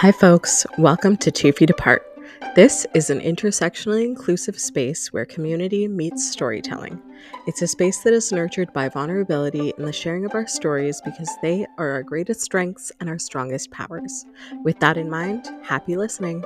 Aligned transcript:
Hi, 0.00 0.12
folks. 0.12 0.64
Welcome 0.78 1.16
to 1.16 1.32
Two 1.32 1.50
Feet 1.50 1.70
Apart. 1.70 2.06
This 2.54 2.86
is 2.94 3.10
an 3.10 3.18
intersectionally 3.18 4.04
inclusive 4.04 4.56
space 4.56 5.12
where 5.12 5.24
community 5.24 5.88
meets 5.88 6.30
storytelling. 6.30 7.02
It's 7.48 7.62
a 7.62 7.66
space 7.66 7.98
that 8.04 8.12
is 8.12 8.30
nurtured 8.30 8.72
by 8.72 8.90
vulnerability 8.90 9.72
and 9.76 9.88
the 9.88 9.92
sharing 9.92 10.24
of 10.24 10.36
our 10.36 10.46
stories 10.46 11.02
because 11.04 11.28
they 11.42 11.66
are 11.78 11.90
our 11.90 12.04
greatest 12.04 12.42
strengths 12.42 12.92
and 13.00 13.08
our 13.08 13.18
strongest 13.18 13.72
powers. 13.72 14.24
With 14.62 14.78
that 14.78 14.96
in 14.96 15.10
mind, 15.10 15.48
happy 15.64 15.96
listening. 15.96 16.44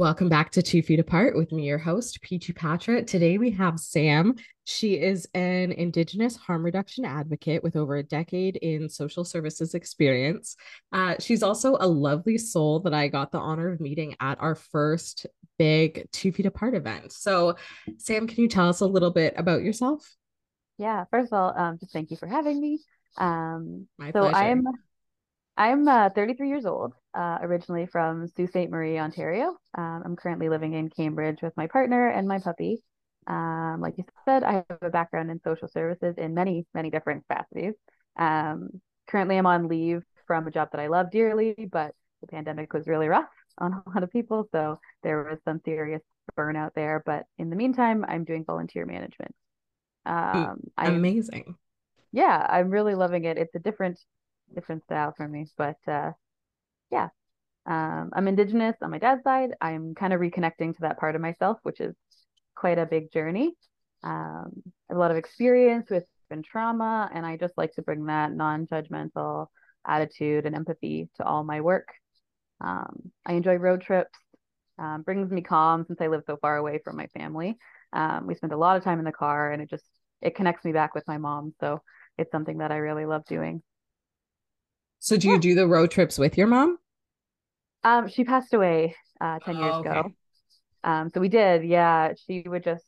Welcome 0.00 0.30
back 0.30 0.50
to 0.52 0.62
Two 0.62 0.80
Feet 0.80 0.98
Apart 0.98 1.36
with 1.36 1.52
me, 1.52 1.66
your 1.66 1.76
host, 1.76 2.22
Peachy 2.22 2.54
Patra. 2.54 3.04
Today 3.04 3.36
we 3.36 3.50
have 3.50 3.78
Sam. 3.78 4.34
She 4.64 4.94
is 4.94 5.28
an 5.34 5.72
Indigenous 5.72 6.36
harm 6.36 6.64
reduction 6.64 7.04
advocate 7.04 7.62
with 7.62 7.76
over 7.76 7.96
a 7.96 8.02
decade 8.02 8.56
in 8.56 8.88
social 8.88 9.26
services 9.26 9.74
experience. 9.74 10.56
Uh, 10.90 11.16
she's 11.20 11.42
also 11.42 11.76
a 11.78 11.86
lovely 11.86 12.38
soul 12.38 12.80
that 12.80 12.94
I 12.94 13.08
got 13.08 13.30
the 13.30 13.40
honor 13.40 13.70
of 13.70 13.78
meeting 13.78 14.16
at 14.20 14.40
our 14.40 14.54
first 14.54 15.26
big 15.58 16.08
Two 16.12 16.32
Feet 16.32 16.46
Apart 16.46 16.74
event. 16.74 17.12
So, 17.12 17.56
Sam, 17.98 18.26
can 18.26 18.40
you 18.40 18.48
tell 18.48 18.70
us 18.70 18.80
a 18.80 18.86
little 18.86 19.10
bit 19.10 19.34
about 19.36 19.60
yourself? 19.62 20.16
Yeah, 20.78 21.04
first 21.10 21.30
of 21.30 21.38
all, 21.38 21.52
um, 21.54 21.76
just 21.78 21.92
thank 21.92 22.10
you 22.10 22.16
for 22.16 22.26
having 22.26 22.58
me. 22.58 22.78
Um, 23.18 23.86
My 23.98 24.12
so 24.12 24.20
pleasure. 24.20 24.34
I'm 24.34 24.64
I'm 25.60 25.86
uh, 25.86 26.08
33 26.08 26.48
years 26.48 26.64
old, 26.64 26.94
uh, 27.12 27.36
originally 27.42 27.84
from 27.84 28.26
Sault 28.28 28.48
Ste. 28.48 28.70
Marie, 28.70 28.98
Ontario. 28.98 29.58
Um, 29.76 30.02
I'm 30.06 30.16
currently 30.16 30.48
living 30.48 30.72
in 30.72 30.88
Cambridge 30.88 31.42
with 31.42 31.54
my 31.54 31.66
partner 31.66 32.08
and 32.08 32.26
my 32.26 32.38
puppy. 32.38 32.82
Um, 33.26 33.80
like 33.82 33.98
you 33.98 34.06
said, 34.24 34.42
I 34.42 34.52
have 34.52 34.78
a 34.80 34.88
background 34.88 35.30
in 35.30 35.38
social 35.42 35.68
services 35.68 36.14
in 36.16 36.32
many, 36.32 36.64
many 36.72 36.88
different 36.88 37.24
capacities. 37.28 37.74
Um, 38.16 38.80
currently, 39.06 39.36
I'm 39.36 39.44
on 39.44 39.68
leave 39.68 40.02
from 40.26 40.46
a 40.46 40.50
job 40.50 40.70
that 40.72 40.80
I 40.80 40.86
love 40.86 41.10
dearly, 41.10 41.54
but 41.70 41.94
the 42.22 42.26
pandemic 42.26 42.72
was 42.72 42.86
really 42.86 43.08
rough 43.08 43.28
on 43.58 43.74
a 43.74 43.90
lot 43.90 44.02
of 44.02 44.10
people. 44.10 44.48
So 44.52 44.80
there 45.02 45.22
was 45.24 45.40
some 45.44 45.60
serious 45.62 46.00
burnout 46.38 46.70
there. 46.74 47.02
But 47.04 47.26
in 47.36 47.50
the 47.50 47.56
meantime, 47.56 48.06
I'm 48.08 48.24
doing 48.24 48.46
volunteer 48.46 48.86
management. 48.86 49.34
Um, 50.06 50.60
Amazing. 50.78 51.44
I'm, 51.48 51.56
yeah, 52.12 52.46
I'm 52.48 52.70
really 52.70 52.94
loving 52.94 53.24
it. 53.24 53.36
It's 53.36 53.54
a 53.54 53.58
different 53.60 54.00
different 54.54 54.84
style 54.84 55.14
for 55.16 55.26
me. 55.26 55.46
But 55.56 55.76
uh, 55.86 56.12
yeah, 56.90 57.08
um, 57.66 58.10
I'm 58.12 58.28
Indigenous 58.28 58.76
on 58.82 58.90
my 58.90 58.98
dad's 58.98 59.22
side. 59.22 59.50
I'm 59.60 59.94
kind 59.94 60.12
of 60.12 60.20
reconnecting 60.20 60.74
to 60.74 60.80
that 60.82 60.98
part 60.98 61.14
of 61.14 61.20
myself, 61.20 61.58
which 61.62 61.80
is 61.80 61.94
quite 62.54 62.78
a 62.78 62.86
big 62.86 63.12
journey. 63.12 63.54
Um, 64.02 64.62
I 64.64 64.90
have 64.90 64.96
a 64.96 65.00
lot 65.00 65.10
of 65.10 65.16
experience 65.16 65.90
with 65.90 66.04
trauma, 66.44 67.10
and 67.12 67.26
I 67.26 67.36
just 67.36 67.56
like 67.56 67.74
to 67.74 67.82
bring 67.82 68.06
that 68.06 68.32
non-judgmental 68.32 69.46
attitude 69.86 70.46
and 70.46 70.54
empathy 70.54 71.08
to 71.16 71.24
all 71.24 71.42
my 71.42 71.60
work. 71.60 71.88
Um, 72.60 73.10
I 73.26 73.32
enjoy 73.34 73.56
road 73.56 73.82
trips. 73.82 74.18
Um, 74.78 75.02
brings 75.02 75.30
me 75.30 75.42
calm 75.42 75.84
since 75.86 76.00
I 76.00 76.06
live 76.06 76.22
so 76.26 76.38
far 76.38 76.56
away 76.56 76.80
from 76.82 76.96
my 76.96 77.06
family. 77.08 77.58
Um, 77.92 78.26
we 78.26 78.34
spend 78.34 78.52
a 78.52 78.56
lot 78.56 78.76
of 78.76 78.84
time 78.84 78.98
in 78.98 79.04
the 79.04 79.12
car, 79.12 79.52
and 79.52 79.60
it 79.60 79.68
just 79.68 79.84
it 80.22 80.34
connects 80.34 80.64
me 80.64 80.72
back 80.72 80.94
with 80.94 81.06
my 81.06 81.18
mom. 81.18 81.52
So 81.60 81.82
it's 82.16 82.32
something 82.32 82.58
that 82.58 82.72
I 82.72 82.76
really 82.76 83.06
love 83.06 83.24
doing. 83.26 83.62
So 85.00 85.16
do 85.16 85.28
you 85.28 85.38
do 85.38 85.54
the 85.54 85.66
road 85.66 85.90
trips 85.90 86.18
with 86.18 86.36
your 86.36 86.46
mom? 86.46 86.78
Um, 87.82 88.08
she 88.08 88.24
passed 88.24 88.52
away 88.52 88.94
uh, 89.20 89.38
10 89.40 89.56
years 89.56 89.72
oh, 89.74 89.78
okay. 89.78 89.90
ago. 89.90 90.12
Um, 90.84 91.10
so 91.12 91.20
we 91.20 91.28
did, 91.28 91.64
yeah. 91.64 92.12
She 92.26 92.44
would 92.46 92.62
just 92.62 92.84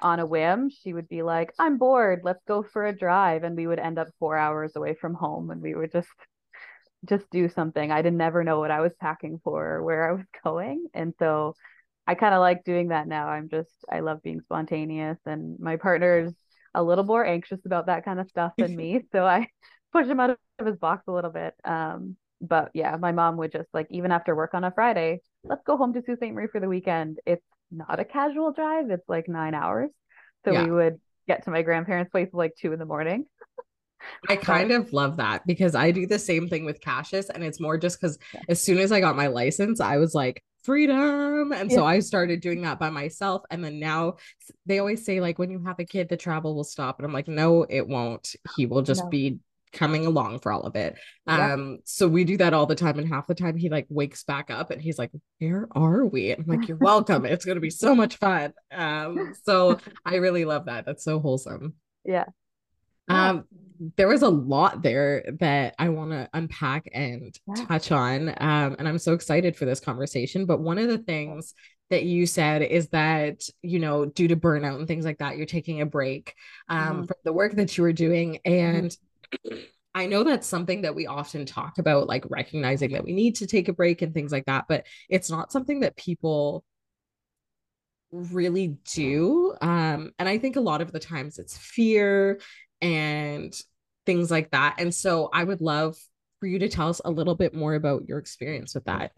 on 0.00 0.20
a 0.20 0.26
whim, 0.26 0.70
she 0.70 0.92
would 0.92 1.08
be 1.08 1.22
like, 1.22 1.52
I'm 1.58 1.78
bored, 1.78 2.20
let's 2.22 2.42
go 2.46 2.62
for 2.62 2.86
a 2.86 2.96
drive. 2.96 3.42
And 3.44 3.56
we 3.56 3.66
would 3.66 3.78
end 3.78 3.98
up 3.98 4.08
four 4.18 4.36
hours 4.36 4.76
away 4.76 4.94
from 4.94 5.14
home 5.14 5.50
and 5.50 5.60
we 5.60 5.74
would 5.74 5.92
just 5.92 6.08
just 7.04 7.30
do 7.30 7.48
something. 7.48 7.92
I 7.92 8.02
didn't 8.02 8.18
never 8.18 8.42
know 8.42 8.58
what 8.58 8.72
I 8.72 8.80
was 8.80 8.92
packing 9.00 9.40
for 9.44 9.74
or 9.74 9.82
where 9.84 10.08
I 10.08 10.12
was 10.12 10.24
going. 10.44 10.86
And 10.94 11.14
so 11.18 11.54
I 12.06 12.14
kind 12.14 12.34
of 12.34 12.40
like 12.40 12.64
doing 12.64 12.88
that 12.88 13.06
now. 13.06 13.28
I'm 13.28 13.48
just 13.48 13.70
I 13.90 14.00
love 14.00 14.22
being 14.22 14.40
spontaneous 14.40 15.18
and 15.26 15.58
my 15.60 15.76
partner's 15.76 16.32
a 16.74 16.82
little 16.82 17.04
more 17.04 17.24
anxious 17.24 17.60
about 17.64 17.86
that 17.86 18.04
kind 18.04 18.20
of 18.20 18.28
stuff 18.28 18.52
than 18.58 18.74
me. 18.76 19.02
So 19.12 19.24
I 19.24 19.48
push 19.92 20.06
him 20.06 20.20
out 20.20 20.30
of 20.30 20.66
his 20.66 20.76
box 20.76 21.04
a 21.08 21.12
little 21.12 21.30
bit. 21.30 21.54
Um, 21.64 22.16
but 22.40 22.70
yeah, 22.74 22.96
my 22.96 23.12
mom 23.12 23.36
would 23.38 23.52
just 23.52 23.68
like 23.72 23.88
even 23.90 24.12
after 24.12 24.34
work 24.34 24.54
on 24.54 24.64
a 24.64 24.70
Friday, 24.70 25.20
let's 25.42 25.62
go 25.64 25.76
home 25.76 25.92
to 25.94 26.02
Sault 26.04 26.18
Ste. 26.18 26.32
Marie 26.32 26.46
for 26.46 26.60
the 26.60 26.68
weekend. 26.68 27.18
It's 27.26 27.44
not 27.70 28.00
a 28.00 28.04
casual 28.04 28.52
drive; 28.52 28.90
it's 28.90 29.08
like 29.08 29.28
nine 29.28 29.54
hours. 29.54 29.90
So 30.44 30.52
yeah. 30.52 30.64
we 30.64 30.70
would 30.70 31.00
get 31.26 31.44
to 31.44 31.50
my 31.50 31.62
grandparents' 31.62 32.10
place 32.10 32.28
like 32.32 32.54
two 32.60 32.72
in 32.72 32.78
the 32.78 32.86
morning. 32.86 33.26
I 34.28 34.36
kind 34.36 34.70
of 34.70 34.92
love 34.92 35.16
that 35.16 35.46
because 35.46 35.74
I 35.74 35.90
do 35.90 36.06
the 36.06 36.18
same 36.18 36.48
thing 36.48 36.64
with 36.64 36.80
Cassius, 36.80 37.28
and 37.28 37.42
it's 37.42 37.60
more 37.60 37.76
just 37.76 38.00
because 38.00 38.18
yeah. 38.32 38.42
as 38.48 38.62
soon 38.62 38.78
as 38.78 38.92
I 38.92 39.00
got 39.00 39.16
my 39.16 39.26
license, 39.26 39.80
I 39.80 39.96
was 39.96 40.14
like, 40.14 40.42
freedom. 40.68 41.50
And 41.52 41.70
yeah. 41.70 41.76
so 41.76 41.86
I 41.86 42.00
started 42.00 42.40
doing 42.40 42.60
that 42.62 42.78
by 42.78 42.90
myself. 42.90 43.42
And 43.50 43.64
then 43.64 43.80
now 43.80 44.16
they 44.66 44.78
always 44.78 45.02
say, 45.02 45.18
like, 45.18 45.38
when 45.38 45.50
you 45.50 45.64
have 45.64 45.78
a 45.78 45.84
kid, 45.84 46.10
the 46.10 46.16
travel 46.16 46.54
will 46.54 46.62
stop. 46.62 46.98
And 46.98 47.06
I'm 47.06 47.12
like, 47.12 47.26
no, 47.26 47.64
it 47.68 47.88
won't. 47.88 48.36
He 48.54 48.66
will 48.66 48.82
just 48.82 49.04
no. 49.04 49.08
be 49.08 49.38
coming 49.72 50.06
along 50.06 50.40
for 50.40 50.52
all 50.52 50.62
of 50.62 50.76
it. 50.76 50.96
Yeah. 51.26 51.54
Um, 51.54 51.78
so 51.84 52.08
we 52.08 52.24
do 52.24 52.36
that 52.38 52.54
all 52.54 52.66
the 52.66 52.74
time, 52.74 52.98
and 52.98 53.08
half 53.08 53.26
the 53.26 53.34
time 53.34 53.56
he 53.56 53.68
like 53.68 53.86
wakes 53.88 54.24
back 54.24 54.50
up 54.50 54.70
and 54.70 54.80
he's 54.80 54.98
like, 54.98 55.10
Where 55.38 55.68
are 55.72 56.04
we? 56.04 56.32
And 56.32 56.44
I'm 56.44 56.58
like, 56.58 56.68
You're 56.68 56.78
welcome. 56.78 57.24
it's 57.24 57.44
gonna 57.44 57.60
be 57.60 57.70
so 57.70 57.94
much 57.94 58.16
fun. 58.16 58.52
Um, 58.72 59.34
so 59.44 59.78
I 60.04 60.16
really 60.16 60.44
love 60.44 60.66
that. 60.66 60.86
That's 60.86 61.04
so 61.04 61.20
wholesome. 61.20 61.74
Yeah. 62.04 62.24
Um, 63.08 63.44
there 63.96 64.08
was 64.08 64.22
a 64.22 64.28
lot 64.28 64.82
there 64.82 65.24
that 65.40 65.74
I 65.78 65.88
want 65.88 66.10
to 66.10 66.28
unpack 66.34 66.88
and 66.92 67.34
yeah. 67.46 67.64
touch 67.64 67.92
on. 67.92 68.28
Um, 68.28 68.76
and 68.78 68.88
I'm 68.88 68.98
so 68.98 69.12
excited 69.12 69.56
for 69.56 69.64
this 69.64 69.80
conversation. 69.80 70.46
But 70.46 70.60
one 70.60 70.78
of 70.78 70.88
the 70.88 70.98
things 70.98 71.54
that 71.90 72.04
you 72.04 72.26
said 72.26 72.62
is 72.62 72.88
that, 72.88 73.42
you 73.62 73.78
know, 73.78 74.04
due 74.04 74.28
to 74.28 74.36
burnout 74.36 74.76
and 74.76 74.86
things 74.86 75.04
like 75.04 75.18
that, 75.18 75.36
you're 75.36 75.46
taking 75.46 75.80
a 75.80 75.86
break 75.86 76.34
um, 76.68 76.78
mm-hmm. 76.78 77.04
from 77.04 77.16
the 77.24 77.32
work 77.32 77.54
that 77.54 77.76
you 77.76 77.82
were 77.82 77.92
doing. 77.92 78.38
And 78.44 78.86
mm-hmm 78.86 79.04
I 79.94 80.06
know 80.06 80.22
that's 80.22 80.46
something 80.46 80.82
that 80.82 80.94
we 80.94 81.06
often 81.06 81.44
talk 81.44 81.78
about, 81.78 82.06
like 82.06 82.24
recognizing 82.28 82.92
that 82.92 83.04
we 83.04 83.12
need 83.12 83.36
to 83.36 83.46
take 83.46 83.68
a 83.68 83.72
break 83.72 84.02
and 84.02 84.14
things 84.14 84.30
like 84.30 84.46
that, 84.46 84.66
but 84.68 84.86
it's 85.08 85.30
not 85.30 85.50
something 85.50 85.80
that 85.80 85.96
people 85.96 86.64
really 88.12 88.78
do. 88.92 89.54
Um, 89.60 90.12
and 90.18 90.28
I 90.28 90.38
think 90.38 90.56
a 90.56 90.60
lot 90.60 90.80
of 90.80 90.92
the 90.92 91.00
times 91.00 91.38
it's 91.38 91.56
fear 91.56 92.40
and 92.80 93.54
things 94.06 94.30
like 94.30 94.50
that. 94.52 94.76
And 94.78 94.94
so 94.94 95.30
I 95.32 95.44
would 95.44 95.60
love 95.60 95.96
for 96.40 96.46
you 96.46 96.60
to 96.60 96.68
tell 96.68 96.88
us 96.88 97.00
a 97.04 97.10
little 97.10 97.34
bit 97.34 97.54
more 97.54 97.74
about 97.74 98.08
your 98.08 98.18
experience 98.18 98.74
with 98.74 98.84
that. 98.84 99.12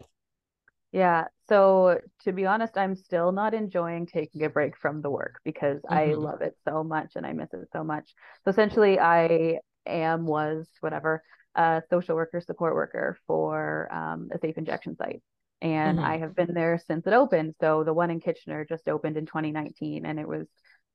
Yeah. 0.91 1.25
So 1.47 1.99
to 2.23 2.33
be 2.33 2.45
honest, 2.45 2.77
I'm 2.77 2.95
still 2.95 3.31
not 3.31 3.53
enjoying 3.53 4.07
taking 4.07 4.43
a 4.43 4.49
break 4.49 4.75
from 4.75 5.01
the 5.01 5.09
work 5.09 5.39
because 5.45 5.81
mm-hmm. 5.81 5.93
I 5.93 6.05
love 6.13 6.41
it 6.41 6.57
so 6.67 6.83
much 6.83 7.13
and 7.15 7.25
I 7.25 7.33
miss 7.33 7.53
it 7.53 7.69
so 7.71 7.83
much. 7.83 8.13
So 8.43 8.49
essentially 8.49 8.99
I 8.99 9.59
am 9.85 10.25
was 10.25 10.67
whatever 10.79 11.23
a 11.55 11.81
social 11.89 12.15
worker 12.15 12.41
support 12.41 12.75
worker 12.75 13.17
for 13.27 13.93
um, 13.93 14.29
a 14.33 14.39
safe 14.39 14.57
injection 14.57 14.95
site. 14.95 15.21
And 15.61 15.97
mm-hmm. 15.97 16.07
i 16.07 16.17
have 16.17 16.35
been 16.35 16.53
there 16.53 16.79
since 16.87 17.05
it 17.05 17.13
opened. 17.13 17.55
So 17.59 17.83
the 17.83 17.93
one 17.93 18.09
in 18.09 18.19
kitchener 18.19 18.65
just 18.65 18.87
opened 18.87 19.17
in 19.17 19.25
2019 19.25 20.05
and 20.05 20.19
it 20.19 20.27
was 20.27 20.47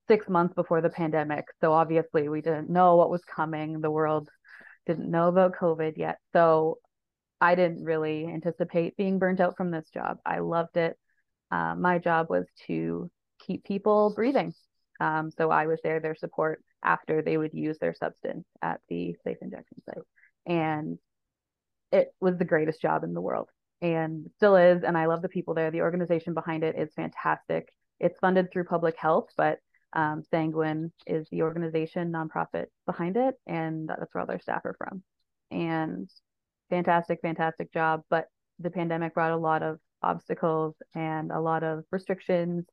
six 0.09 0.29
months 0.29 0.55
before 0.55 0.81
the 0.81 0.91
pandemic. 0.91 1.45
So 1.61 1.73
obviously 1.73 2.29
we 2.29 2.41
didn't 2.41 2.71
know 2.71 2.97
what 2.97 3.11
was 3.11 3.23
coming. 3.25 3.81
The 3.81 3.91
world 3.91 4.29
didn't 4.87 5.11
know 5.11 5.29
about 5.29 5.57
covid 5.57 5.97
yet. 5.97 6.19
So 6.33 6.79
i 7.41 7.55
didn't 7.55 7.85
really 7.85 8.27
anticipate 8.27 8.97
being 8.97 9.19
burnt 9.19 9.41
out 9.41 9.57
from 9.57 9.71
this 9.71 9.89
job. 9.93 10.19
I 10.25 10.39
loved 10.39 10.77
it. 10.77 10.97
Uh, 11.51 11.75
my 11.75 11.99
job 11.99 12.29
was 12.31 12.47
to 12.67 13.11
keep 13.41 13.65
people 13.65 14.13
breathing. 14.15 14.55
Um, 15.01 15.31
so 15.31 15.51
i 15.51 15.67
was 15.67 15.81
there 15.83 16.01
their 16.01 16.15
support 16.15 16.63
after 16.83 17.23
they 17.23 17.37
would 17.37 17.55
use 17.55 17.79
their 17.79 17.95
substance 17.95 18.47
at 18.63 18.81
the 18.89 19.15
safe 19.25 19.39
injection 19.41 19.83
site. 19.85 20.05
And 20.47 20.99
it 21.93 22.09
was 22.21 22.37
the 22.37 22.45
greatest 22.45 22.81
job 22.81 23.05
in 23.05 23.15
the 23.15 23.21
world 23.21 23.49
and 23.81 24.31
still 24.37 24.57
is. 24.57 24.83
And 24.83 24.97
I 24.97 25.07
love 25.07 25.23
the 25.23 25.29
people 25.29 25.55
there. 25.55 25.71
The 25.71 25.83
organization 25.83 26.35
behind 26.35 26.65
it 26.65 26.77
is 26.79 26.93
fantastic. 26.95 27.73
It's 28.01 28.19
funded 28.19 28.51
through 28.53 28.65
public 28.65 28.97
health, 28.99 29.29
but 29.37 29.59
um, 29.93 30.23
Sanguen 30.33 30.93
is 31.07 31.27
the 31.31 31.43
organization 31.43 32.13
nonprofit 32.13 32.67
behind 32.85 33.17
it, 33.17 33.35
and 33.47 33.89
that's 33.89 34.13
where 34.13 34.21
all 34.21 34.27
their 34.27 34.41
staff 34.41 34.65
are 34.65 34.77
from. 34.77 35.03
And 35.51 36.11
fantastic, 36.69 37.21
fantastic 37.23 37.73
job. 37.73 38.03
But 38.11 38.27
the 38.59 38.71
pandemic 38.71 39.15
brought 39.15 39.33
a 39.33 39.37
lot 39.37 39.63
of 39.63 39.79
obstacles 40.03 40.75
and 40.95 41.31
a 41.31 41.41
lot 41.41 41.63
of 41.63 41.85
restrictions. 41.91 42.67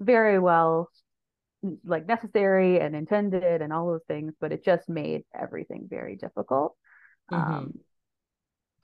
Very 0.00 0.38
well 0.38 0.88
like 1.84 2.06
necessary 2.06 2.80
and 2.80 2.94
intended 2.94 3.62
and 3.62 3.72
all 3.72 3.86
those 3.86 4.04
things, 4.06 4.34
but 4.40 4.52
it 4.52 4.64
just 4.64 4.88
made 4.88 5.22
everything 5.34 5.86
very 5.88 6.16
difficult. 6.16 6.76
Mm-hmm. 7.32 7.54
Um, 7.54 7.74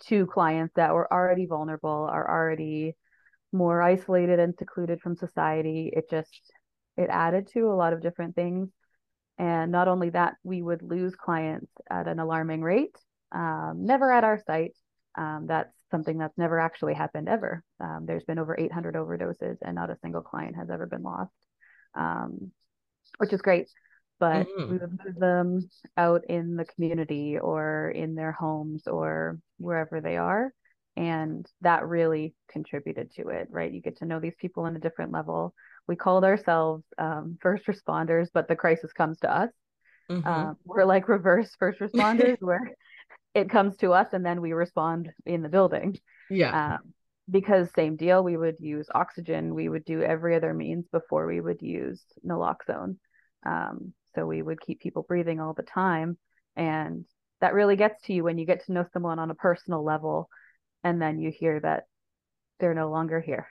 to 0.07 0.27
clients 0.27 0.75
that 0.77 0.95
were 0.95 1.13
already 1.13 1.47
vulnerable, 1.47 2.09
are 2.11 2.29
already 2.29 2.97
more 3.53 3.83
isolated 3.83 4.39
and 4.39 4.55
secluded 4.59 5.01
from 5.01 5.17
society. 5.17 5.93
It 5.95 6.09
just 6.09 6.53
it 6.97 7.09
added 7.11 7.49
to 7.49 7.71
a 7.71 7.77
lot 7.77 7.93
of 7.93 8.01
different 8.01 8.35
things. 8.35 8.69
And 9.39 9.73
not 9.73 9.89
only 9.89 10.11
that, 10.11 10.35
we 10.45 10.61
would 10.61 10.83
lose 10.83 11.15
clients 11.15 11.71
at 11.91 12.07
an 12.07 12.19
alarming 12.19 12.63
rate. 12.63 12.97
Um, 13.33 13.85
never 13.87 14.13
at 14.13 14.25
our 14.25 14.39
site. 14.47 14.77
Um, 15.17 15.47
that's 15.49 15.75
something 15.91 16.19
that's 16.19 16.37
never 16.37 16.59
actually 16.59 16.95
happened 16.95 17.29
ever. 17.29 17.65
Um, 17.81 18.05
there's 18.07 18.25
been 18.25 18.39
over 18.39 18.57
800 18.59 18.95
overdoses, 18.95 19.57
and 19.63 19.75
not 19.75 19.91
a 19.91 19.99
single 20.03 20.23
client 20.23 20.57
has 20.57 20.71
ever 20.71 20.87
been 20.87 21.03
lost, 21.03 21.33
um, 21.95 22.53
which 23.19 23.33
is 23.33 23.43
great. 23.43 23.69
But 24.19 24.47
mm-hmm. 24.47 24.73
we 24.73 24.79
would 24.79 24.99
move 25.05 25.17
them 25.17 25.71
out 25.97 26.25
in 26.29 26.57
the 26.57 26.67
community 26.67 27.39
or 27.39 27.91
in 27.91 28.15
their 28.15 28.33
homes 28.33 28.87
or 28.87 29.39
wherever 29.59 30.01
they 30.01 30.17
are. 30.19 30.53
And 30.97 31.47
that 31.63 31.87
really 31.87 32.35
contributed 32.51 33.13
to 33.15 33.29
it, 33.29 33.49
right? 33.51 33.73
You 33.73 33.81
get 33.81 33.99
to 33.99 34.05
know 34.05 34.21
these 34.21 34.35
people 34.39 34.65
on 34.65 34.77
a 34.77 34.81
different 34.81 35.13
level. 35.13 35.55
We 35.87 35.97
called 35.97 36.25
ourselves 36.25 36.85
um, 36.99 37.39
first 37.41 37.67
responders, 37.67 38.29
but 38.33 38.47
the 38.47 38.57
crisis 38.57 38.93
comes 38.93 39.19
to 39.21 39.35
us. 39.35 39.51
Mm-hmm. 40.11 40.29
Um, 40.29 40.57
we're 40.65 40.85
like 40.85 41.09
reverse 41.09 41.55
first 41.59 41.81
responders, 41.81 42.37
where 42.41 42.73
it 43.35 43.49
comes 43.49 43.77
to 43.79 43.93
us 43.93 44.09
and 44.13 44.27
then 44.27 44.41
we 44.41 44.53
respond 44.53 45.11
in 45.25 45.43
the 45.43 45.49
building. 45.49 45.99
Yeah. 46.29 46.75
Um, 46.75 46.93
because 47.31 47.71
same 47.75 47.97
deal, 47.97 48.23
we 48.23 48.37
would 48.37 48.57
use 48.61 48.89
oxygen. 48.95 49.55
We 49.55 49.69
would 49.69 49.85
do 49.85 50.03
every 50.03 50.35
other 50.37 50.53
means 50.53 50.87
before 50.91 51.27
we 51.27 51.41
would 51.41 51.63
use 51.63 52.03
naloxone. 52.27 52.97
Um, 53.47 53.93
so 54.15 54.27
we 54.27 54.43
would 54.43 54.61
keep 54.61 54.81
people 54.81 55.05
breathing 55.07 55.41
all 55.41 55.55
the 55.55 55.63
time. 55.63 56.19
And 56.57 57.05
that 57.41 57.55
really 57.55 57.77
gets 57.77 58.03
to 58.05 58.13
you 58.13 58.25
when 58.25 58.39
you 58.39 58.47
get 58.47 58.65
to 58.67 58.73
know 58.73 58.85
someone 58.93 59.19
on 59.19 59.31
a 59.31 59.35
personal 59.35 59.85
level 59.85 60.29
and 60.83 61.01
then 61.01 61.19
you 61.19 61.31
hear 61.31 61.61
that 61.61 61.85
they're 62.59 62.75
no 62.75 62.91
longer 62.91 63.21
here. 63.21 63.49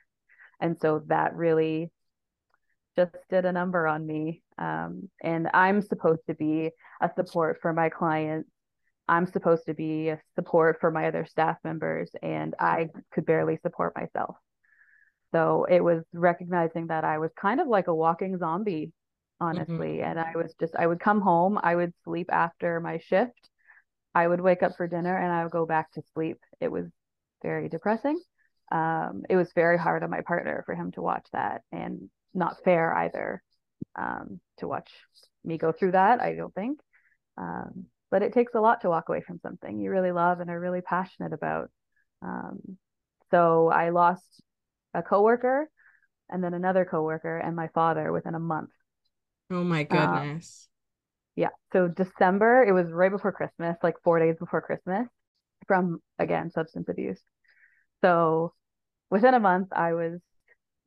And 0.60 0.78
so 0.80 1.04
that 1.08 1.36
really 1.36 1.92
just 2.96 3.16
did 3.30 3.46
a 3.46 3.52
number 3.52 3.88
on 3.88 4.06
me. 4.06 4.44
Um, 4.58 5.10
and 5.24 5.50
I'm 5.54 5.82
supposed 5.82 6.22
to 6.28 6.36
be 6.36 6.72
a 7.02 7.10
support 7.16 7.60
for 7.62 7.72
my 7.72 7.90
clients 7.90 8.50
I'm 9.10 9.26
supposed 9.26 9.66
to 9.66 9.74
be 9.74 10.10
a 10.10 10.22
support 10.36 10.78
for 10.80 10.92
my 10.92 11.08
other 11.08 11.26
staff 11.26 11.58
members, 11.64 12.12
and 12.22 12.56
I 12.60 12.90
could 13.12 13.26
barely 13.26 13.58
support 13.64 13.96
myself. 13.96 14.36
So 15.32 15.66
it 15.66 15.84
was 15.84 16.04
recognizing 16.14 16.88
that 16.88 17.04
I 17.04 17.18
was 17.18 17.32
kind 17.40 17.60
of 17.60 17.68
like 17.68 17.88
a 17.88 17.96
walking 17.96 18.38
zombie, 18.38 18.92
honestly. 19.42 19.98
Mm-hmm. 19.98 20.10
And 20.10 20.20
I 20.20 20.34
was 20.36 20.54
just, 20.60 20.76
I 20.76 20.86
would 20.88 21.00
come 21.00 21.22
home, 21.22 21.60
I 21.62 21.76
would 21.76 21.94
sleep 22.04 22.30
after 22.32 22.80
my 22.80 23.00
shift, 23.00 23.50
I 24.14 24.28
would 24.28 24.42
wake 24.42 24.64
up 24.64 24.76
for 24.78 24.88
dinner, 24.88 25.18
and 25.18 25.32
I 25.32 25.44
would 25.44 25.52
go 25.52 25.66
back 25.66 25.92
to 25.94 26.04
sleep. 26.14 26.38
It 26.62 26.72
was 26.72 26.86
very 27.42 27.68
depressing. 27.68 28.20
Um, 28.72 29.24
it 29.30 29.36
was 29.36 29.52
very 29.56 29.80
hard 29.80 30.04
on 30.04 30.12
my 30.12 30.22
partner 30.22 30.64
for 30.66 30.76
him 30.76 30.92
to 30.92 31.02
watch 31.02 31.26
that, 31.34 31.62
and 31.72 32.10
not 32.34 32.64
fair 32.64 32.96
either 32.96 33.42
um, 33.98 34.40
to 34.60 34.68
watch 34.68 34.92
me 35.44 35.58
go 35.58 35.72
through 35.72 35.94
that. 35.94 36.22
I 36.22 36.36
don't 36.36 36.54
think. 36.54 36.80
Um, 37.38 37.86
but 38.12 38.22
it 38.22 38.34
takes 38.34 38.56
a 38.56 38.60
lot 38.60 38.82
to 38.82 38.90
walk 38.90 39.10
away 39.10 39.22
from 39.22 39.40
something 39.40 39.80
you 39.80 39.92
really 39.92 40.12
love 40.12 40.40
and 40.40 40.50
are 40.50 40.60
really 40.60 40.82
passionate 40.82 41.34
about. 41.34 41.70
Um, 42.22 42.78
so 43.32 43.70
I 43.70 43.90
lost 43.90 44.26
a 44.94 45.04
coworker 45.04 45.70
and 46.30 46.44
then 46.44 46.54
another 46.54 46.86
coworker 46.86 47.38
and 47.38 47.56
my 47.56 47.68
father 47.70 48.12
within 48.12 48.36
a 48.36 48.40
month. 48.40 48.72
Oh 49.52 49.64
my 49.64 49.88
uh, 49.90 50.22
goodness. 50.22 50.68
yeah. 51.36 51.50
So 51.74 51.88
December, 51.88 52.64
it 52.64 52.72
was 52.72 52.92
right 52.92 53.12
before 53.12 53.32
Christmas, 53.32 53.78
like 53.84 53.96
four 54.04 54.20
days 54.20 54.36
before 54.40 54.62
Christmas, 54.62 55.08
from 55.68 56.02
again, 56.18 56.52
substance 56.52 56.90
abuse. 56.90 57.22
So 58.02 58.54
within 59.10 59.34
a 59.34 59.40
month, 59.40 59.70
I 59.72 59.94
was 59.94 60.20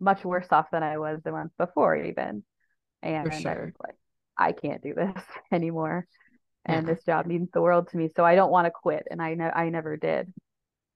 much 0.01 0.25
worse 0.25 0.47
off 0.51 0.71
than 0.73 0.83
I 0.83 0.99
was 0.99 1.21
the 1.25 1.33
month 1.33 1.53
before, 1.59 1.97
even. 1.97 2.43
And 3.03 3.33
sure. 3.33 3.51
I 3.51 3.65
was 3.65 3.75
like, 3.81 3.97
I 4.37 4.53
can't 4.53 4.83
do 4.83 4.95
this 4.95 5.23
anymore 5.53 6.07
and 6.65 6.87
yeah. 6.87 6.95
this 6.95 7.05
job 7.05 7.27
means 7.27 7.49
the 7.53 7.61
world 7.61 7.89
to 7.89 7.97
me 7.97 8.09
so 8.15 8.25
i 8.25 8.35
don't 8.35 8.51
want 8.51 8.67
to 8.67 8.71
quit 8.71 9.07
and 9.11 9.21
i 9.21 9.35
know 9.35 9.51
i 9.55 9.69
never 9.69 9.97
did 9.97 10.33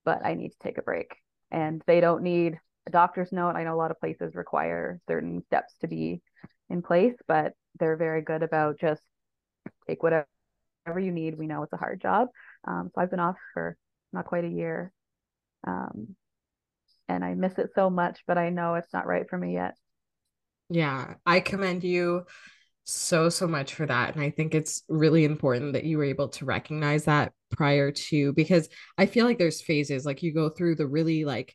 but 0.04 0.24
i 0.24 0.34
need 0.34 0.50
to 0.50 0.58
take 0.62 0.78
a 0.78 0.82
break. 0.82 1.16
And 1.50 1.82
they 1.86 2.00
don't 2.00 2.22
need 2.22 2.58
a 2.88 2.90
doctor's 2.90 3.30
note. 3.30 3.54
I 3.54 3.62
know 3.62 3.74
a 3.74 3.76
lot 3.76 3.92
of 3.92 4.00
places 4.00 4.34
require 4.34 5.00
certain 5.06 5.44
steps 5.46 5.74
to 5.80 5.88
be 5.88 6.22
in 6.70 6.82
place 6.82 7.14
but 7.28 7.52
they're 7.78 7.96
very 7.96 8.22
good 8.22 8.42
about 8.42 8.80
just 8.80 9.02
take 9.86 10.02
whatever 10.02 10.26
you 10.98 11.12
need. 11.12 11.38
We 11.38 11.46
know 11.46 11.62
it's 11.62 11.72
a 11.72 11.76
hard 11.76 12.00
job 12.00 12.28
um, 12.66 12.90
so 12.94 13.00
i've 13.00 13.10
been 13.10 13.20
off 13.20 13.36
for 13.54 13.76
not 14.12 14.24
quite 14.24 14.44
a 14.44 14.48
year 14.48 14.92
um, 15.66 16.16
and 17.08 17.24
i 17.24 17.34
miss 17.34 17.58
it 17.58 17.70
so 17.74 17.90
much 17.90 18.20
but 18.26 18.38
i 18.38 18.50
know 18.50 18.74
it's 18.74 18.92
not 18.92 19.06
right 19.06 19.28
for 19.28 19.38
me 19.38 19.54
yet. 19.54 19.74
Yeah 20.68 21.14
i 21.24 21.40
commend 21.40 21.84
you 21.84 22.26
so 22.88 23.28
so 23.28 23.48
much 23.48 23.74
for 23.74 23.84
that 23.84 24.14
and 24.14 24.22
i 24.22 24.30
think 24.30 24.54
it's 24.54 24.84
really 24.88 25.24
important 25.24 25.72
that 25.72 25.84
you 25.84 25.98
were 25.98 26.04
able 26.04 26.28
to 26.28 26.44
recognize 26.44 27.04
that 27.04 27.32
prior 27.50 27.90
to 27.90 28.32
because 28.34 28.68
i 28.96 29.06
feel 29.06 29.26
like 29.26 29.38
there's 29.38 29.60
phases 29.60 30.06
like 30.06 30.22
you 30.22 30.32
go 30.32 30.48
through 30.48 30.76
the 30.76 30.86
really 30.86 31.24
like 31.24 31.54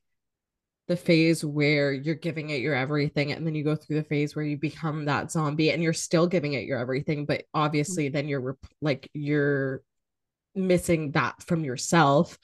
the 0.90 0.98
phase 0.98 1.46
where 1.46 1.94
you're 1.94 2.16
giving 2.16 2.50
it 2.50 2.60
your 2.60 2.76
everything 2.76 3.32
and 3.32 3.48
then 3.48 3.56
you 3.56 3.64
go 3.64 3.78
through 3.78 3.96
the 3.96 4.04
phase 4.04 4.36
where 4.36 4.44
you 4.44 4.58
become 4.58 5.06
that 5.06 5.32
zombie 5.32 5.72
and 5.72 5.82
you're 5.82 5.94
still 5.94 6.28
giving 6.28 6.52
it 6.52 6.66
your 6.66 6.78
everything 6.78 7.26
but 7.26 7.44
obviously 7.54 8.10
then 8.10 8.28
you're 8.28 8.58
like 8.82 9.10
you're 9.14 9.82
missing 10.54 11.12
that 11.12 11.42
from 11.44 11.64
yourself 11.64 12.38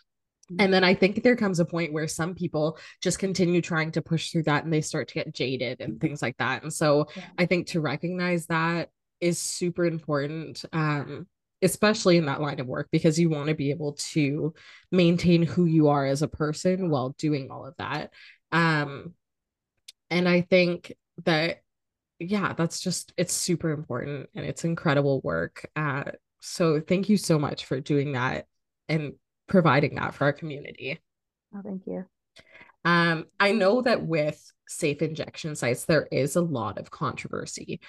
and 0.60 0.74
then 0.74 0.84
I 0.84 0.94
think 0.94 1.24
there 1.24 1.36
comes 1.36 1.60
a 1.60 1.66
point 1.66 1.94
where 1.94 2.08
some 2.08 2.34
people 2.34 2.78
just 3.02 3.20
continue 3.20 3.62
trying 3.62 3.92
to 3.92 4.02
push 4.02 4.32
through 4.32 4.44
that 4.44 4.64
and 4.64 4.72
they 4.72 4.82
start 4.82 5.10
to 5.10 5.14
get 5.14 5.34
jaded 5.34 5.82
and 5.82 6.00
things 6.00 6.22
like 6.22 6.38
that. 6.38 6.64
And 6.64 6.72
so 6.72 7.08
yeah. 7.16 7.24
I 7.38 7.46
think 7.46 7.68
to 7.68 7.82
recognize 7.82 8.48
that 8.48 8.90
is 9.20 9.40
super 9.40 9.86
important. 9.86 10.64
Um, 10.72 11.28
especially 11.62 12.18
in 12.18 12.28
that 12.28 12.40
line 12.40 12.60
of 12.60 12.68
work 12.68 12.88
because 12.92 13.20
you 13.20 13.30
want 13.30 13.50
to 13.50 13.56
be 13.56 13.72
able 13.72 13.94
to 13.94 14.54
maintain 14.92 15.42
who 15.42 15.66
you 15.66 15.88
are 15.88 16.06
as 16.06 16.22
a 16.22 16.28
person 16.28 16.90
while 16.90 17.16
doing 17.18 17.50
all 17.50 17.66
of 17.66 17.74
that 17.78 18.14
um 18.52 19.14
and 20.12 20.30
i 20.30 20.42
think 20.42 20.96
that 21.26 21.62
yeah 22.20 22.54
that's 22.54 22.80
just 22.80 23.12
it's 23.18 23.34
super 23.34 23.72
important 23.72 24.30
and 24.36 24.46
it's 24.46 24.66
incredible 24.66 25.20
work 25.24 25.68
uh 25.76 26.04
so 26.42 26.80
thank 26.80 27.10
you 27.10 27.18
so 27.18 27.40
much 27.40 27.66
for 27.66 27.80
doing 27.80 28.12
that 28.12 28.46
and 28.88 29.14
providing 29.48 29.96
that 29.96 30.14
for 30.14 30.26
our 30.26 30.34
community. 30.34 31.00
Oh, 31.56 31.62
thank 31.64 31.84
you. 31.88 32.06
Um, 32.86 33.26
I 33.40 33.52
know 33.52 33.82
that 33.82 34.06
with 34.06 34.42
safe 34.68 35.02
injection 35.02 35.56
sites, 35.56 35.86
there 35.86 36.08
is 36.12 36.36
a 36.36 36.42
lot 36.42 36.78
of 36.78 36.92
controversy. 36.92 37.80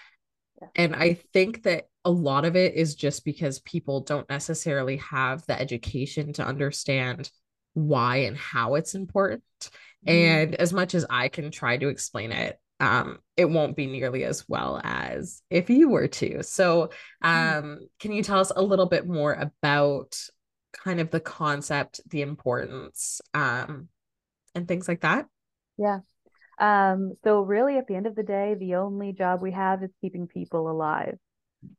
Yeah. 0.61 0.69
And 0.75 0.97
I 0.97 1.15
think 1.33 1.63
that 1.65 1.85
a 2.05 2.11
lot 2.11 2.45
of 2.45 2.57
it 2.57 2.75
is 2.75 2.95
just 2.95 3.25
because 3.25 3.61
people 3.61 4.01
don't 4.01 4.29
necessarily 4.29 4.97
have 4.97 5.47
the 5.47 5.61
education 5.61 6.33
to 6.35 6.47
understand 6.47 7.31
why 7.75 8.19
and 8.19 8.37
how 8.37 8.75
it's 8.75 8.95
important. 8.95 9.43
Mm. 10.07 10.13
And 10.13 10.55
as 10.57 10.73
much 10.73 10.95
as 10.95 11.07
I 11.09 11.29
can 11.29 11.51
try 11.51 11.77
to 11.77 11.89
explain 11.89 12.33
it, 12.33 12.59
um, 12.81 13.19
it 13.37 13.45
won't 13.45 13.77
be 13.77 13.87
nearly 13.87 14.25
as 14.25 14.49
well 14.49 14.81
as 14.83 15.43
if 15.51 15.69
you 15.69 15.89
were 15.89 16.09
to. 16.09 16.43
So, 16.43 16.91
mm. 17.23 17.29
um, 17.29 17.65
mm. 17.65 17.79
can 18.01 18.13
you 18.13 18.23
tell 18.23 18.41
us 18.41 18.53
a 18.55 18.63
little 18.63 18.87
bit 18.87 19.07
more 19.07 19.33
about 19.33 20.19
kind 20.83 21.01
of 21.01 21.11
the 21.11 21.21
concept, 21.21 22.01
the 22.09 22.23
importance, 22.23 23.21
um, 23.35 23.89
and 24.55 24.67
things 24.67 24.89
like 24.89 25.01
that? 25.01 25.27
Yeah. 25.77 26.01
Um, 26.59 27.13
so 27.23 27.43
really 27.43 27.79
at 27.79 27.87
the 27.87 27.95
end 27.95 28.07
of 28.07 28.17
the 28.17 28.23
day, 28.23 28.57
the 28.59 28.77
only 28.77 29.13
job 29.13 29.41
we 29.41 29.53
have 29.53 29.83
is 29.83 29.91
keeping 30.01 30.27
people 30.27 30.71
alive. 30.71 31.19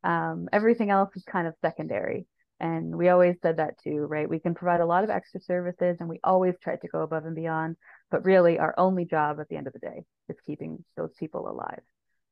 Um, 0.03 0.47
everything 0.51 0.89
else 0.89 1.09
is 1.15 1.23
kind 1.23 1.47
of 1.47 1.53
secondary. 1.61 2.25
And 2.61 2.95
we 2.97 3.07
always 3.07 3.37
said 3.41 3.57
that 3.57 3.79
too, 3.81 3.99
right? 3.99 4.29
We 4.29 4.39
can 4.39 4.53
provide 4.53 4.81
a 4.81 4.85
lot 4.85 5.05
of 5.05 5.09
extra 5.09 5.39
services 5.39 5.97
and 5.99 6.09
we 6.09 6.19
always 6.23 6.55
try 6.61 6.75
to 6.75 6.87
go 6.89 7.01
above 7.01 7.25
and 7.25 7.35
beyond. 7.35 7.77
But 8.11 8.25
really, 8.25 8.59
our 8.59 8.73
only 8.77 9.05
job 9.05 9.39
at 9.39 9.47
the 9.47 9.55
end 9.55 9.67
of 9.67 9.73
the 9.73 9.79
day 9.79 10.03
is 10.27 10.35
keeping 10.45 10.83
those 10.97 11.11
people 11.17 11.49
alive. 11.49 11.81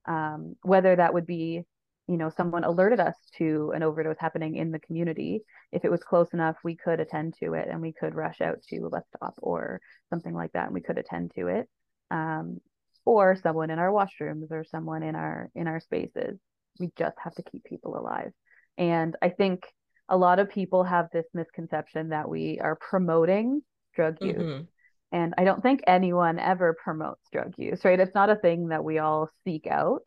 Um, 0.05 0.55
whether 0.63 0.95
that 0.95 1.13
would 1.13 1.25
be 1.25 1.63
you 2.07 2.17
know 2.17 2.29
someone 2.29 2.63
alerted 2.63 2.99
us 2.99 3.15
to 3.37 3.71
an 3.75 3.83
overdose 3.83 4.17
happening 4.19 4.55
in 4.55 4.71
the 4.71 4.79
community. 4.79 5.41
If 5.71 5.85
it 5.85 5.91
was 5.91 6.03
close 6.03 6.29
enough 6.33 6.55
we 6.63 6.75
could 6.75 6.99
attend 6.99 7.35
to 7.39 7.53
it 7.53 7.67
and 7.69 7.81
we 7.81 7.93
could 7.93 8.15
rush 8.15 8.41
out 8.41 8.61
to 8.69 8.85
a 8.85 8.89
bus 8.89 9.03
stop 9.15 9.35
or 9.37 9.81
something 10.09 10.33
like 10.33 10.53
that 10.53 10.65
and 10.65 10.73
we 10.73 10.81
could 10.81 10.97
attend 10.97 11.31
to 11.35 11.47
it. 11.47 11.69
Um, 12.09 12.59
or 13.05 13.35
someone 13.35 13.69
in 13.69 13.79
our 13.79 13.91
washrooms 13.91 14.51
or 14.51 14.65
someone 14.65 15.03
in 15.03 15.15
our 15.15 15.49
in 15.55 15.67
our 15.67 15.79
spaces. 15.79 16.39
We 16.79 16.91
just 16.97 17.17
have 17.23 17.35
to 17.35 17.43
keep 17.43 17.63
people 17.63 17.97
alive. 17.97 18.31
And 18.77 19.15
i 19.21 19.29
think 19.29 19.63
a 20.09 20.17
lot 20.17 20.39
of 20.39 20.49
people 20.49 20.83
have 20.83 21.07
this 21.11 21.25
misconception 21.33 22.09
that 22.09 22.29
we 22.29 22.59
are 22.61 22.75
promoting 22.77 23.61
drug 23.93 24.17
use. 24.21 24.37
Mm-hmm. 24.37 24.63
and 25.11 25.33
i 25.37 25.43
don't 25.43 25.61
think 25.61 25.81
anyone 25.87 26.39
ever 26.39 26.77
promotes 26.81 27.21
drug 27.31 27.53
use 27.57 27.83
right? 27.83 27.99
It's 27.99 28.15
not 28.15 28.29
a 28.29 28.35
thing 28.35 28.69
that 28.69 28.83
we 28.83 28.99
all 28.99 29.29
seek 29.43 29.67
out. 29.67 30.01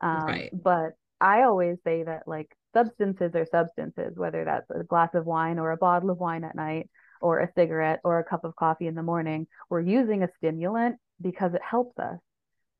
Um, 0.00 0.24
right. 0.24 0.50
but 0.52 0.92
I 1.22 1.44
always 1.44 1.78
say 1.84 2.04
that 2.04 2.28
like 2.28 2.54
substances 2.74 3.34
are 3.36 3.46
substances, 3.46 4.18
whether 4.18 4.44
that's 4.44 4.70
a 4.70 4.84
glass 4.84 5.14
of 5.14 5.26
wine 5.26 5.58
or 5.58 5.72
a 5.72 5.78
bottle 5.78 6.10
of 6.10 6.18
wine 6.20 6.44
at 6.44 6.56
night 6.56 6.90
or 7.22 7.40
a 7.40 7.52
cigarette 7.54 8.00
or 8.04 8.18
a 8.20 8.24
cup 8.24 8.44
of 8.44 8.56
coffee 8.56 8.88
in 8.88 8.94
the 8.96 9.02
morning. 9.04 9.48
We're 9.70 9.80
using 9.82 10.22
a 10.24 10.28
stimulant 10.38 10.98
because 11.20 11.54
it 11.54 11.62
helps 11.62 11.98
us. 11.98 12.18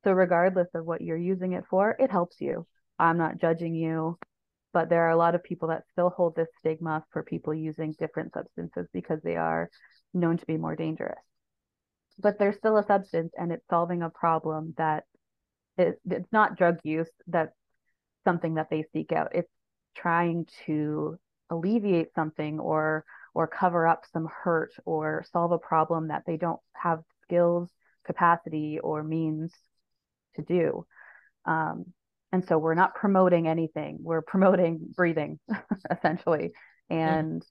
So 0.05 0.13
regardless 0.13 0.69
of 0.75 0.85
what 0.87 1.03
you're 1.03 1.17
using 1.17 1.53
it 1.53 1.65
for, 1.71 1.97
it 1.99 2.11
helps 2.11 2.41
you. 2.41 2.67
I'm 2.99 3.19
not 3.19 3.39
judging 3.41 3.75
you. 3.75 4.19
but 4.73 4.89
there 4.89 5.03
are 5.07 5.11
a 5.11 5.17
lot 5.17 5.35
of 5.35 5.45
people 5.45 5.69
that 5.69 5.85
still 5.93 6.11
hold 6.11 6.35
this 6.37 6.49
stigma 6.59 7.05
for 7.11 7.23
people 7.23 7.55
using 7.55 7.93
different 7.99 8.33
substances 8.33 8.89
because 8.93 9.21
they 9.23 9.37
are 9.37 9.71
known 10.15 10.37
to 10.39 10.47
be 10.47 10.57
more 10.57 10.77
dangerous. 10.77 11.21
But 12.19 12.39
there's 12.39 12.57
still 12.57 12.79
a 12.79 12.87
substance 12.87 13.33
and 13.37 13.53
it's 13.53 13.67
solving 13.69 14.03
a 14.03 14.11
problem 14.11 14.75
that 14.79 15.05
it, 15.79 16.01
it's 16.09 16.33
not 16.33 16.57
drug 16.57 16.79
use 16.85 17.11
that's 17.27 17.55
something 18.25 18.55
that 18.55 18.69
they 18.71 18.85
seek 18.93 19.13
out. 19.13 19.35
It's 19.35 19.51
trying 19.95 20.47
to 20.67 21.19
alleviate 21.51 22.15
something 22.15 22.59
or 22.59 23.05
or 23.35 23.47
cover 23.47 23.87
up 23.87 24.05
some 24.13 24.29
hurt 24.43 24.73
or 24.85 25.25
solve 25.33 25.53
a 25.53 25.59
problem 25.59 26.09
that 26.09 26.25
they 26.27 26.37
don't 26.37 26.61
have 26.75 27.01
skills, 27.23 27.71
capacity, 28.05 28.79
or 28.79 29.03
means 29.03 29.53
to 30.37 30.43
do. 30.43 30.87
Um, 31.47 31.87
and 32.31 32.45
so 32.47 32.59
we're 32.59 32.75
not 32.75 32.95
promoting 32.95 33.47
anything. 33.47 33.99
We're 34.01 34.23
promoting 34.23 34.81
breathing, 34.97 35.39
essentially. 35.91 36.53
And 36.91 37.43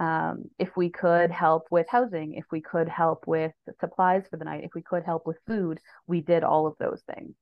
um, 0.00 0.44
if 0.58 0.76
we 0.76 0.90
could 0.90 1.30
help 1.30 1.68
with 1.70 1.86
housing, 1.88 2.34
if 2.34 2.44
we 2.50 2.60
could 2.60 2.88
help 2.88 3.26
with 3.26 3.52
supplies 3.80 4.24
for 4.28 4.36
the 4.36 4.44
night, 4.44 4.64
if 4.64 4.74
we 4.74 4.82
could 4.82 5.04
help 5.04 5.26
with 5.26 5.38
food, 5.46 5.78
we 6.06 6.20
did 6.20 6.42
all 6.42 6.66
of 6.66 6.74
those 6.78 7.02
things. 7.14 7.34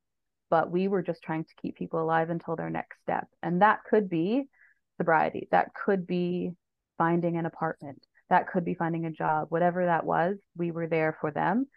But 0.52 0.70
we 0.70 0.86
were 0.86 1.02
just 1.02 1.22
trying 1.22 1.44
to 1.44 1.54
keep 1.62 1.76
people 1.76 2.02
alive 2.02 2.28
until 2.28 2.56
their 2.56 2.68
next 2.68 3.00
step. 3.00 3.26
And 3.42 3.62
that 3.62 3.84
could 3.88 4.10
be 4.10 4.44
sobriety. 4.98 5.48
That 5.50 5.72
could 5.72 6.06
be 6.06 6.50
finding 6.98 7.38
an 7.38 7.46
apartment. 7.46 8.04
That 8.28 8.48
could 8.48 8.62
be 8.62 8.74
finding 8.74 9.06
a 9.06 9.10
job. 9.10 9.46
Whatever 9.48 9.86
that 9.86 10.04
was, 10.04 10.36
we 10.54 10.70
were 10.70 10.86
there 10.86 11.16
for 11.22 11.30
them. 11.30 11.68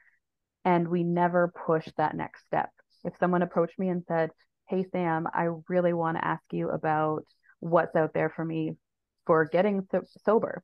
And 0.65 0.89
we 0.89 1.05
never 1.05 1.53
pushed 1.65 1.96
that 1.96 2.17
next 2.17 2.44
step. 2.48 2.70
If 3.05 3.13
someone 3.17 3.44
approached 3.44 3.79
me 3.79 3.88
and 3.88 4.03
said, 4.10 4.32
Hey, 4.67 4.84
Sam, 4.91 5.25
I 5.34 5.48
really 5.70 5.94
want 5.94 6.17
to 6.17 6.25
ask 6.25 6.44
you 6.51 6.67
about 6.70 7.24
what's 7.62 7.96
out 7.96 8.13
there 8.13 8.34
for 8.36 8.44
me 8.44 8.74
for 9.25 9.46
getting 9.46 9.88
so- 9.89 10.03
sober. 10.25 10.63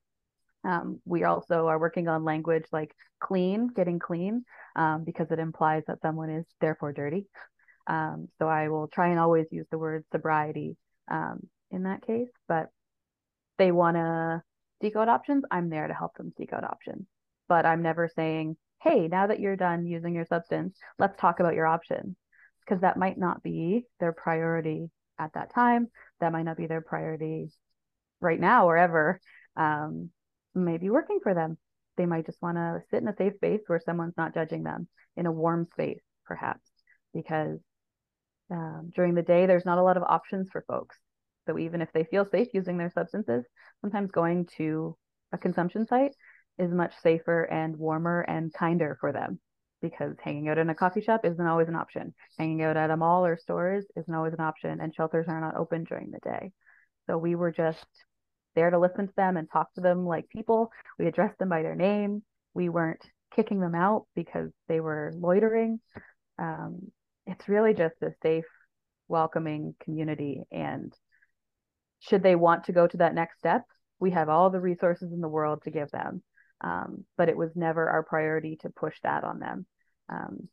Um, 0.65 0.99
we 1.05 1.23
also 1.23 1.67
are 1.67 1.79
working 1.79 2.09
on 2.09 2.25
language 2.25 2.65
like 2.73 2.93
clean, 3.21 3.69
getting 3.73 3.99
clean, 3.99 4.43
um, 4.75 5.05
because 5.05 5.31
it 5.31 5.39
implies 5.39 5.83
that 5.87 6.01
someone 6.01 6.29
is 6.29 6.45
therefore 6.59 6.91
dirty. 6.91 7.27
Um, 7.87 8.29
so 8.39 8.47
I 8.47 8.69
will 8.69 8.87
try 8.87 9.09
and 9.09 9.19
always 9.19 9.47
use 9.51 9.65
the 9.71 9.77
word 9.77 10.05
sobriety 10.11 10.77
um, 11.09 11.47
in 11.69 11.83
that 11.83 12.05
case. 12.05 12.29
But 12.47 12.69
they 13.57 13.71
want 13.71 13.97
to 13.97 14.41
seek 14.81 14.95
out 14.95 15.09
options, 15.09 15.43
I'm 15.51 15.69
there 15.69 15.87
to 15.87 15.93
help 15.93 16.15
them 16.15 16.33
seek 16.37 16.53
out 16.53 16.63
options. 16.63 17.05
But 17.47 17.65
I'm 17.65 17.81
never 17.81 18.09
saying, 18.15 18.57
hey, 18.81 19.07
now 19.07 19.27
that 19.27 19.39
you're 19.39 19.55
done 19.55 19.85
using 19.85 20.15
your 20.15 20.25
substance, 20.25 20.77
let's 20.97 21.19
talk 21.19 21.39
about 21.39 21.55
your 21.55 21.67
options. 21.67 22.15
Because 22.65 22.81
that 22.81 22.97
might 22.97 23.17
not 23.17 23.43
be 23.43 23.85
their 23.99 24.13
priority 24.13 24.89
at 25.19 25.33
that 25.33 25.53
time. 25.53 25.87
That 26.19 26.31
might 26.31 26.45
not 26.45 26.57
be 26.57 26.67
their 26.67 26.81
priority 26.81 27.51
right 28.19 28.39
now 28.39 28.67
or 28.67 28.77
ever. 28.77 29.19
Um, 29.55 30.09
maybe 30.55 30.89
working 30.89 31.19
for 31.21 31.33
them. 31.33 31.57
They 31.97 32.05
might 32.05 32.25
just 32.25 32.41
want 32.41 32.57
to 32.57 32.81
sit 32.89 33.01
in 33.01 33.07
a 33.07 33.15
safe 33.15 33.35
space 33.35 33.61
where 33.67 33.81
someone's 33.83 34.17
not 34.17 34.33
judging 34.33 34.63
them 34.63 34.87
in 35.17 35.25
a 35.25 35.31
warm 35.31 35.67
space, 35.73 36.01
perhaps, 36.25 36.67
because 37.13 37.59
um, 38.51 38.91
during 38.95 39.15
the 39.15 39.21
day, 39.21 39.45
there's 39.45 39.65
not 39.65 39.77
a 39.77 39.83
lot 39.83 39.97
of 39.97 40.03
options 40.03 40.49
for 40.51 40.63
folks. 40.67 40.97
So 41.47 41.57
even 41.57 41.81
if 41.81 41.91
they 41.93 42.03
feel 42.03 42.25
safe 42.25 42.49
using 42.53 42.77
their 42.77 42.91
substances, 42.91 43.45
sometimes 43.81 44.11
going 44.11 44.47
to 44.57 44.95
a 45.31 45.37
consumption 45.37 45.87
site 45.87 46.15
is 46.59 46.71
much 46.71 46.93
safer 47.01 47.43
and 47.43 47.77
warmer 47.77 48.21
and 48.21 48.53
kinder 48.53 48.97
for 48.99 49.11
them 49.11 49.39
because 49.81 50.15
hanging 50.21 50.47
out 50.49 50.57
in 50.57 50.69
a 50.69 50.75
coffee 50.75 51.01
shop 51.01 51.21
isn't 51.23 51.45
always 51.45 51.67
an 51.67 51.75
option. 51.75 52.13
Hanging 52.37 52.61
out 52.61 52.77
at 52.77 52.91
a 52.91 52.97
mall 52.97 53.25
or 53.25 53.37
stores 53.37 53.85
isn't 53.97 54.13
always 54.13 54.33
an 54.33 54.41
option, 54.41 54.79
and 54.79 54.93
shelters 54.93 55.25
are 55.27 55.41
not 55.41 55.55
open 55.55 55.85
during 55.85 56.11
the 56.11 56.19
day. 56.19 56.51
So 57.07 57.17
we 57.17 57.35
were 57.35 57.51
just 57.51 57.85
there 58.55 58.69
to 58.69 58.77
listen 58.79 59.07
to 59.07 59.13
them 59.15 59.37
and 59.37 59.49
talk 59.49 59.73
to 59.73 59.81
them 59.81 60.05
like 60.05 60.29
people. 60.29 60.71
We 60.99 61.07
addressed 61.07 61.39
them 61.39 61.49
by 61.49 61.63
their 61.63 61.75
name. 61.75 62.21
We 62.53 62.69
weren't 62.69 63.01
kicking 63.35 63.59
them 63.59 63.75
out 63.75 64.05
because 64.13 64.51
they 64.67 64.79
were 64.79 65.13
loitering. 65.15 65.79
Um, 66.37 66.91
it's 67.25 67.47
really 67.47 67.73
just 67.73 67.95
a 68.01 68.11
safe, 68.21 68.45
welcoming 69.07 69.75
community. 69.83 70.43
And 70.51 70.93
should 71.99 72.23
they 72.23 72.35
want 72.35 72.65
to 72.65 72.71
go 72.71 72.87
to 72.87 72.97
that 72.97 73.15
next 73.15 73.37
step, 73.37 73.63
we 73.99 74.11
have 74.11 74.29
all 74.29 74.49
the 74.49 74.59
resources 74.59 75.11
in 75.13 75.21
the 75.21 75.27
world 75.27 75.61
to 75.63 75.71
give 75.71 75.91
them. 75.91 76.23
Um, 76.61 77.05
but 77.17 77.29
it 77.29 77.37
was 77.37 77.51
never 77.55 77.89
our 77.89 78.03
priority 78.03 78.57
to 78.61 78.69
push 78.69 78.95
that 79.03 79.23
on 79.23 79.39
them. 79.39 79.65
Um, 80.09 80.49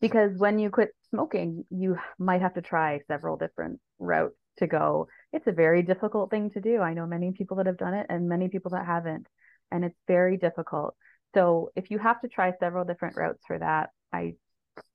because 0.00 0.36
when 0.36 0.58
you 0.58 0.70
quit 0.70 0.90
smoking, 1.10 1.64
you 1.70 1.96
might 2.18 2.42
have 2.42 2.54
to 2.54 2.62
try 2.62 3.00
several 3.06 3.36
different 3.36 3.78
routes 4.00 4.36
to 4.58 4.66
go. 4.66 5.06
It's 5.32 5.46
a 5.46 5.52
very 5.52 5.82
difficult 5.82 6.30
thing 6.30 6.50
to 6.50 6.60
do. 6.60 6.80
I 6.80 6.94
know 6.94 7.06
many 7.06 7.32
people 7.32 7.58
that 7.58 7.66
have 7.66 7.76
done 7.76 7.94
it 7.94 8.06
and 8.08 8.28
many 8.28 8.48
people 8.48 8.72
that 8.72 8.84
haven't, 8.84 9.28
and 9.70 9.84
it's 9.84 9.98
very 10.08 10.36
difficult. 10.36 10.96
So 11.34 11.70
if 11.76 11.90
you 11.90 11.98
have 11.98 12.20
to 12.22 12.28
try 12.28 12.52
several 12.58 12.84
different 12.84 13.16
routes 13.16 13.42
for 13.46 13.58
that, 13.58 13.90
I 14.12 14.34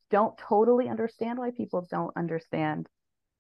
don't 0.09 0.37
totally 0.37 0.87
understand 0.89 1.39
why 1.39 1.51
people 1.51 1.85
don't 1.89 2.15
understand 2.15 2.87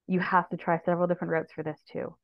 you 0.07 0.19
have 0.19 0.47
to 0.49 0.57
try 0.57 0.79
several 0.85 1.07
different 1.07 1.31
routes 1.31 1.51
for 1.53 1.63
this 1.63 1.79
too. 1.91 2.15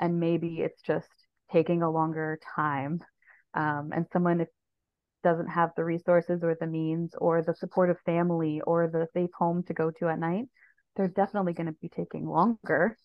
And 0.00 0.20
maybe 0.20 0.60
it's 0.60 0.82
just 0.82 1.08
taking 1.52 1.82
a 1.82 1.90
longer 1.90 2.38
time. 2.54 3.00
Um, 3.54 3.90
and 3.94 4.06
someone 4.12 4.40
if 4.40 4.48
doesn't 5.24 5.48
have 5.48 5.70
the 5.76 5.84
resources 5.84 6.42
or 6.42 6.56
the 6.58 6.66
means 6.66 7.12
or 7.18 7.42
the 7.42 7.54
supportive 7.54 7.98
family 8.04 8.60
or 8.60 8.88
the 8.88 9.08
safe 9.14 9.30
home 9.36 9.62
to 9.64 9.74
go 9.74 9.90
to 9.90 10.08
at 10.08 10.18
night, 10.18 10.46
they're 10.96 11.08
definitely 11.08 11.52
going 11.52 11.66
to 11.66 11.76
be 11.80 11.88
taking 11.88 12.26
longer 12.26 12.96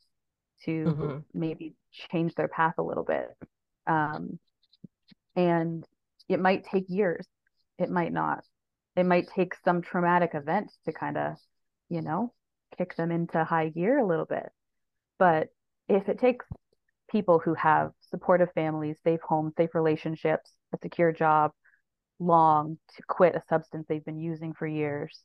to 0.65 0.71
mm-hmm. 0.71 1.17
maybe 1.33 1.75
change 2.11 2.33
their 2.35 2.47
path 2.47 2.75
a 2.77 2.83
little 2.83 3.03
bit. 3.03 3.29
Um, 3.87 4.39
and 5.35 5.83
it 6.29 6.39
might 6.39 6.65
take 6.65 6.85
years. 6.87 7.27
It 7.77 7.89
might 7.89 8.13
not. 8.13 8.43
It 8.95 9.05
might 9.05 9.29
take 9.35 9.55
some 9.63 9.81
traumatic 9.81 10.31
event 10.33 10.71
to 10.85 10.93
kind 10.93 11.17
of, 11.17 11.35
you 11.89 12.01
know, 12.01 12.33
kick 12.77 12.95
them 12.95 13.11
into 13.11 13.43
high 13.43 13.69
gear 13.69 13.97
a 13.97 14.05
little 14.05 14.25
bit. 14.25 14.49
But 15.17 15.49
if 15.87 16.09
it 16.09 16.19
takes 16.19 16.45
people 17.09 17.39
who 17.39 17.53
have 17.55 17.91
supportive 18.09 18.51
families, 18.53 18.97
safe 19.03 19.21
homes, 19.21 19.53
safe 19.57 19.73
relationships, 19.73 20.51
a 20.73 20.77
secure 20.81 21.11
job, 21.11 21.51
long 22.19 22.77
to 22.95 23.03
quit 23.07 23.35
a 23.35 23.43
substance 23.49 23.85
they've 23.87 24.05
been 24.05 24.19
using 24.19 24.53
for 24.53 24.67
years, 24.67 25.19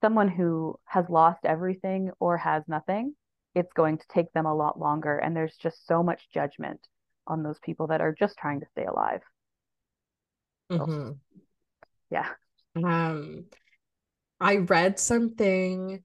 someone 0.00 0.28
who 0.28 0.78
has 0.84 1.04
lost 1.08 1.40
everything 1.44 2.10
or 2.20 2.36
has 2.36 2.62
nothing, 2.68 3.14
it's 3.54 3.72
going 3.72 3.98
to 3.98 4.04
take 4.08 4.32
them 4.32 4.46
a 4.46 4.54
lot 4.54 4.78
longer. 4.78 5.18
And 5.18 5.34
there's 5.34 5.56
just 5.56 5.86
so 5.86 6.02
much 6.02 6.28
judgment 6.32 6.80
on 7.26 7.42
those 7.42 7.58
people 7.62 7.88
that 7.88 8.00
are 8.00 8.14
just 8.18 8.36
trying 8.38 8.60
to 8.60 8.66
stay 8.72 8.84
alive. 8.84 9.20
Mm-hmm. 10.70 10.90
So, 10.90 11.16
yeah. 12.10 12.28
Um, 12.76 13.46
I 14.40 14.56
read 14.56 14.98
something 14.98 16.02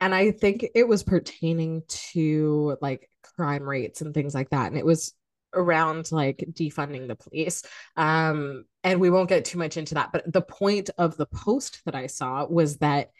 and 0.00 0.14
I 0.14 0.30
think 0.30 0.66
it 0.74 0.86
was 0.86 1.02
pertaining 1.02 1.82
to 2.12 2.76
like 2.80 3.10
crime 3.22 3.62
rates 3.62 4.00
and 4.00 4.14
things 4.14 4.34
like 4.34 4.50
that. 4.50 4.68
And 4.68 4.78
it 4.78 4.84
was 4.86 5.14
around 5.54 6.12
like 6.12 6.44
defunding 6.52 7.08
the 7.08 7.16
police. 7.16 7.62
Um, 7.96 8.64
and 8.84 9.00
we 9.00 9.10
won't 9.10 9.28
get 9.28 9.44
too 9.44 9.58
much 9.58 9.76
into 9.76 9.94
that. 9.94 10.12
But 10.12 10.32
the 10.32 10.42
point 10.42 10.90
of 10.98 11.16
the 11.16 11.26
post 11.26 11.80
that 11.84 11.94
I 11.94 12.06
saw 12.06 12.46
was 12.46 12.78
that 12.78 13.10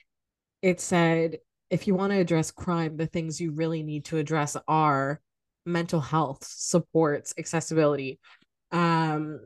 it 0.63 0.81
said 0.81 1.39
if 1.71 1.87
you 1.87 1.95
want 1.95 2.13
to 2.13 2.19
address 2.19 2.51
crime, 2.51 2.97
the 2.97 3.07
things 3.07 3.41
you 3.41 3.53
really 3.53 3.83
need 3.83 4.07
to 4.07 4.19
address 4.19 4.57
are 4.67 5.21
mental 5.67 6.01
health 6.01 6.45
supports, 6.45 7.35
accessibility, 7.39 8.19
um, 8.73 9.41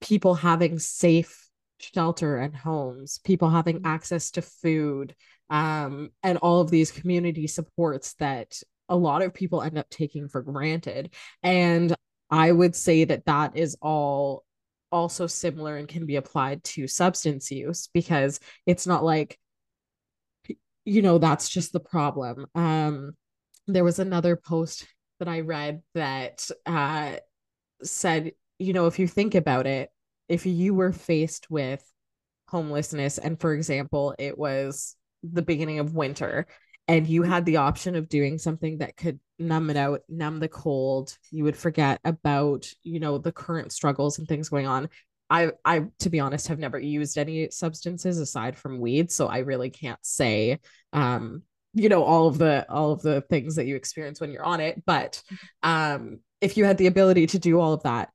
people 0.00 0.34
having 0.34 0.78
safe 0.78 1.45
shelter 1.78 2.36
and 2.38 2.54
homes, 2.54 3.18
people 3.24 3.50
having 3.50 3.76
mm-hmm. 3.76 3.86
access 3.86 4.30
to 4.32 4.42
food, 4.42 5.14
um, 5.50 6.10
and 6.22 6.38
all 6.38 6.60
of 6.60 6.70
these 6.70 6.90
community 6.90 7.46
supports 7.46 8.14
that 8.14 8.60
a 8.88 8.96
lot 8.96 9.22
of 9.22 9.34
people 9.34 9.62
end 9.62 9.78
up 9.78 9.88
taking 9.90 10.28
for 10.28 10.42
granted. 10.42 11.14
And 11.42 11.94
I 12.30 12.50
would 12.50 12.74
say 12.74 13.04
that 13.04 13.26
that 13.26 13.56
is 13.56 13.76
all 13.80 14.44
also 14.92 15.26
similar 15.26 15.76
and 15.76 15.88
can 15.88 16.06
be 16.06 16.16
applied 16.16 16.62
to 16.64 16.86
substance 16.86 17.50
use 17.50 17.88
because 17.92 18.40
it's 18.66 18.86
not 18.86 19.04
like 19.04 19.38
you 20.84 21.02
know 21.02 21.18
that's 21.18 21.48
just 21.48 21.72
the 21.72 21.80
problem 21.80 22.46
um 22.54 23.12
there 23.66 23.82
was 23.82 23.98
another 23.98 24.36
post 24.36 24.86
that 25.18 25.28
i 25.28 25.40
read 25.40 25.82
that 25.94 26.48
uh 26.66 27.16
said 27.82 28.32
you 28.58 28.72
know 28.72 28.86
if 28.86 28.98
you 28.98 29.08
think 29.08 29.34
about 29.34 29.66
it 29.66 29.90
if 30.28 30.46
you 30.46 30.74
were 30.74 30.92
faced 30.92 31.50
with 31.50 31.84
homelessness 32.48 33.18
and 33.18 33.40
for 33.40 33.52
example 33.52 34.14
it 34.18 34.38
was 34.38 34.96
the 35.22 35.42
beginning 35.42 35.78
of 35.78 35.94
winter 35.94 36.46
and 36.88 37.08
you 37.08 37.22
had 37.22 37.44
the 37.44 37.56
option 37.56 37.96
of 37.96 38.08
doing 38.08 38.38
something 38.38 38.78
that 38.78 38.96
could 38.96 39.18
numb 39.38 39.70
it 39.70 39.76
out 39.76 40.02
numb 40.08 40.38
the 40.38 40.48
cold 40.48 41.16
you 41.30 41.44
would 41.44 41.56
forget 41.56 42.00
about 42.04 42.68
you 42.82 43.00
know 43.00 43.18
the 43.18 43.32
current 43.32 43.72
struggles 43.72 44.18
and 44.18 44.28
things 44.28 44.48
going 44.48 44.66
on. 44.66 44.88
I 45.28 45.50
i 45.64 45.86
to 45.98 46.10
be 46.10 46.20
honest 46.20 46.48
have 46.48 46.60
never 46.60 46.78
used 46.78 47.18
any 47.18 47.50
substances 47.50 48.20
aside 48.20 48.56
from 48.56 48.78
weed 48.78 49.10
so 49.10 49.26
i 49.26 49.38
really 49.38 49.70
can't 49.70 49.98
say 50.02 50.60
um 50.92 51.42
you 51.74 51.88
know 51.88 52.04
all 52.04 52.28
of 52.28 52.38
the 52.38 52.64
all 52.70 52.92
of 52.92 53.02
the 53.02 53.22
things 53.22 53.56
that 53.56 53.66
you 53.66 53.74
experience 53.74 54.20
when 54.20 54.30
you're 54.30 54.44
on 54.44 54.60
it 54.60 54.84
but 54.86 55.20
um 55.64 56.20
if 56.40 56.56
you 56.56 56.64
had 56.64 56.78
the 56.78 56.86
ability 56.86 57.26
to 57.26 57.40
do 57.40 57.58
all 57.58 57.72
of 57.72 57.82
that 57.82 58.10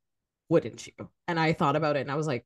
wouldn't 0.51 0.86
you 0.86 0.93
and 1.27 1.39
i 1.39 1.53
thought 1.53 1.75
about 1.75 1.96
it 1.96 2.01
and 2.01 2.12
i 2.12 2.15
was 2.15 2.27
like 2.27 2.46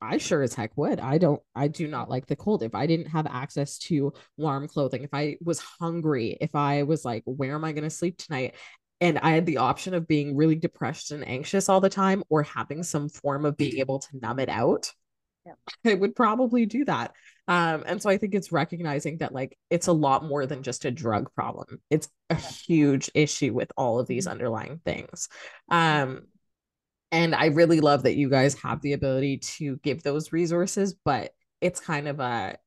I 0.00 0.18
sure 0.18 0.42
as 0.42 0.54
heck 0.54 0.76
would. 0.76 1.00
I 1.00 1.18
don't, 1.18 1.42
I 1.56 1.66
do 1.66 1.88
not 1.88 2.08
like 2.08 2.26
the 2.26 2.36
cold. 2.36 2.62
If 2.62 2.72
I 2.72 2.86
didn't 2.86 3.08
have 3.08 3.26
access 3.26 3.78
to 3.78 4.12
warm 4.36 4.68
clothing, 4.68 5.02
if 5.02 5.12
I 5.12 5.38
was 5.44 5.58
hungry, 5.58 6.38
if 6.40 6.54
I 6.54 6.84
was 6.84 7.04
like, 7.04 7.24
where 7.26 7.56
am 7.56 7.64
I 7.64 7.72
going 7.72 7.82
to 7.82 7.90
sleep 7.90 8.16
tonight? 8.16 8.54
And 9.00 9.18
I 9.18 9.30
had 9.30 9.44
the 9.44 9.56
option 9.56 9.94
of 9.94 10.06
being 10.06 10.36
really 10.36 10.54
depressed 10.54 11.10
and 11.10 11.26
anxious 11.26 11.68
all 11.68 11.80
the 11.80 11.88
time 11.88 12.22
or 12.28 12.44
having 12.44 12.84
some 12.84 13.08
form 13.08 13.44
of 13.44 13.56
being 13.56 13.78
able 13.78 13.98
to 13.98 14.18
numb 14.20 14.38
it 14.38 14.48
out, 14.48 14.92
yeah. 15.46 15.92
I 15.92 15.94
would 15.94 16.14
probably 16.14 16.66
do 16.66 16.84
that. 16.84 17.12
Um, 17.46 17.84
and 17.86 18.02
so 18.02 18.10
I 18.10 18.18
think 18.18 18.34
it's 18.34 18.52
recognizing 18.52 19.18
that 19.18 19.32
like 19.32 19.56
it's 19.70 19.86
a 19.86 19.92
lot 19.92 20.24
more 20.24 20.46
than 20.46 20.62
just 20.62 20.84
a 20.84 20.90
drug 20.90 21.32
problem. 21.34 21.80
It's 21.90 22.08
a 22.28 22.34
huge 22.34 23.10
issue 23.14 23.54
with 23.54 23.72
all 23.76 23.98
of 23.98 24.06
these 24.06 24.24
mm-hmm. 24.24 24.32
underlying 24.32 24.80
things. 24.84 25.28
Um, 25.70 26.26
and 27.10 27.34
I 27.34 27.46
really 27.46 27.80
love 27.80 28.02
that 28.02 28.16
you 28.16 28.28
guys 28.28 28.54
have 28.60 28.80
the 28.82 28.92
ability 28.92 29.38
to 29.38 29.76
give 29.78 30.02
those 30.02 30.32
resources, 30.32 30.94
but 31.04 31.32
it's 31.60 31.80
kind 31.80 32.08
of 32.08 32.20
a 32.20 32.58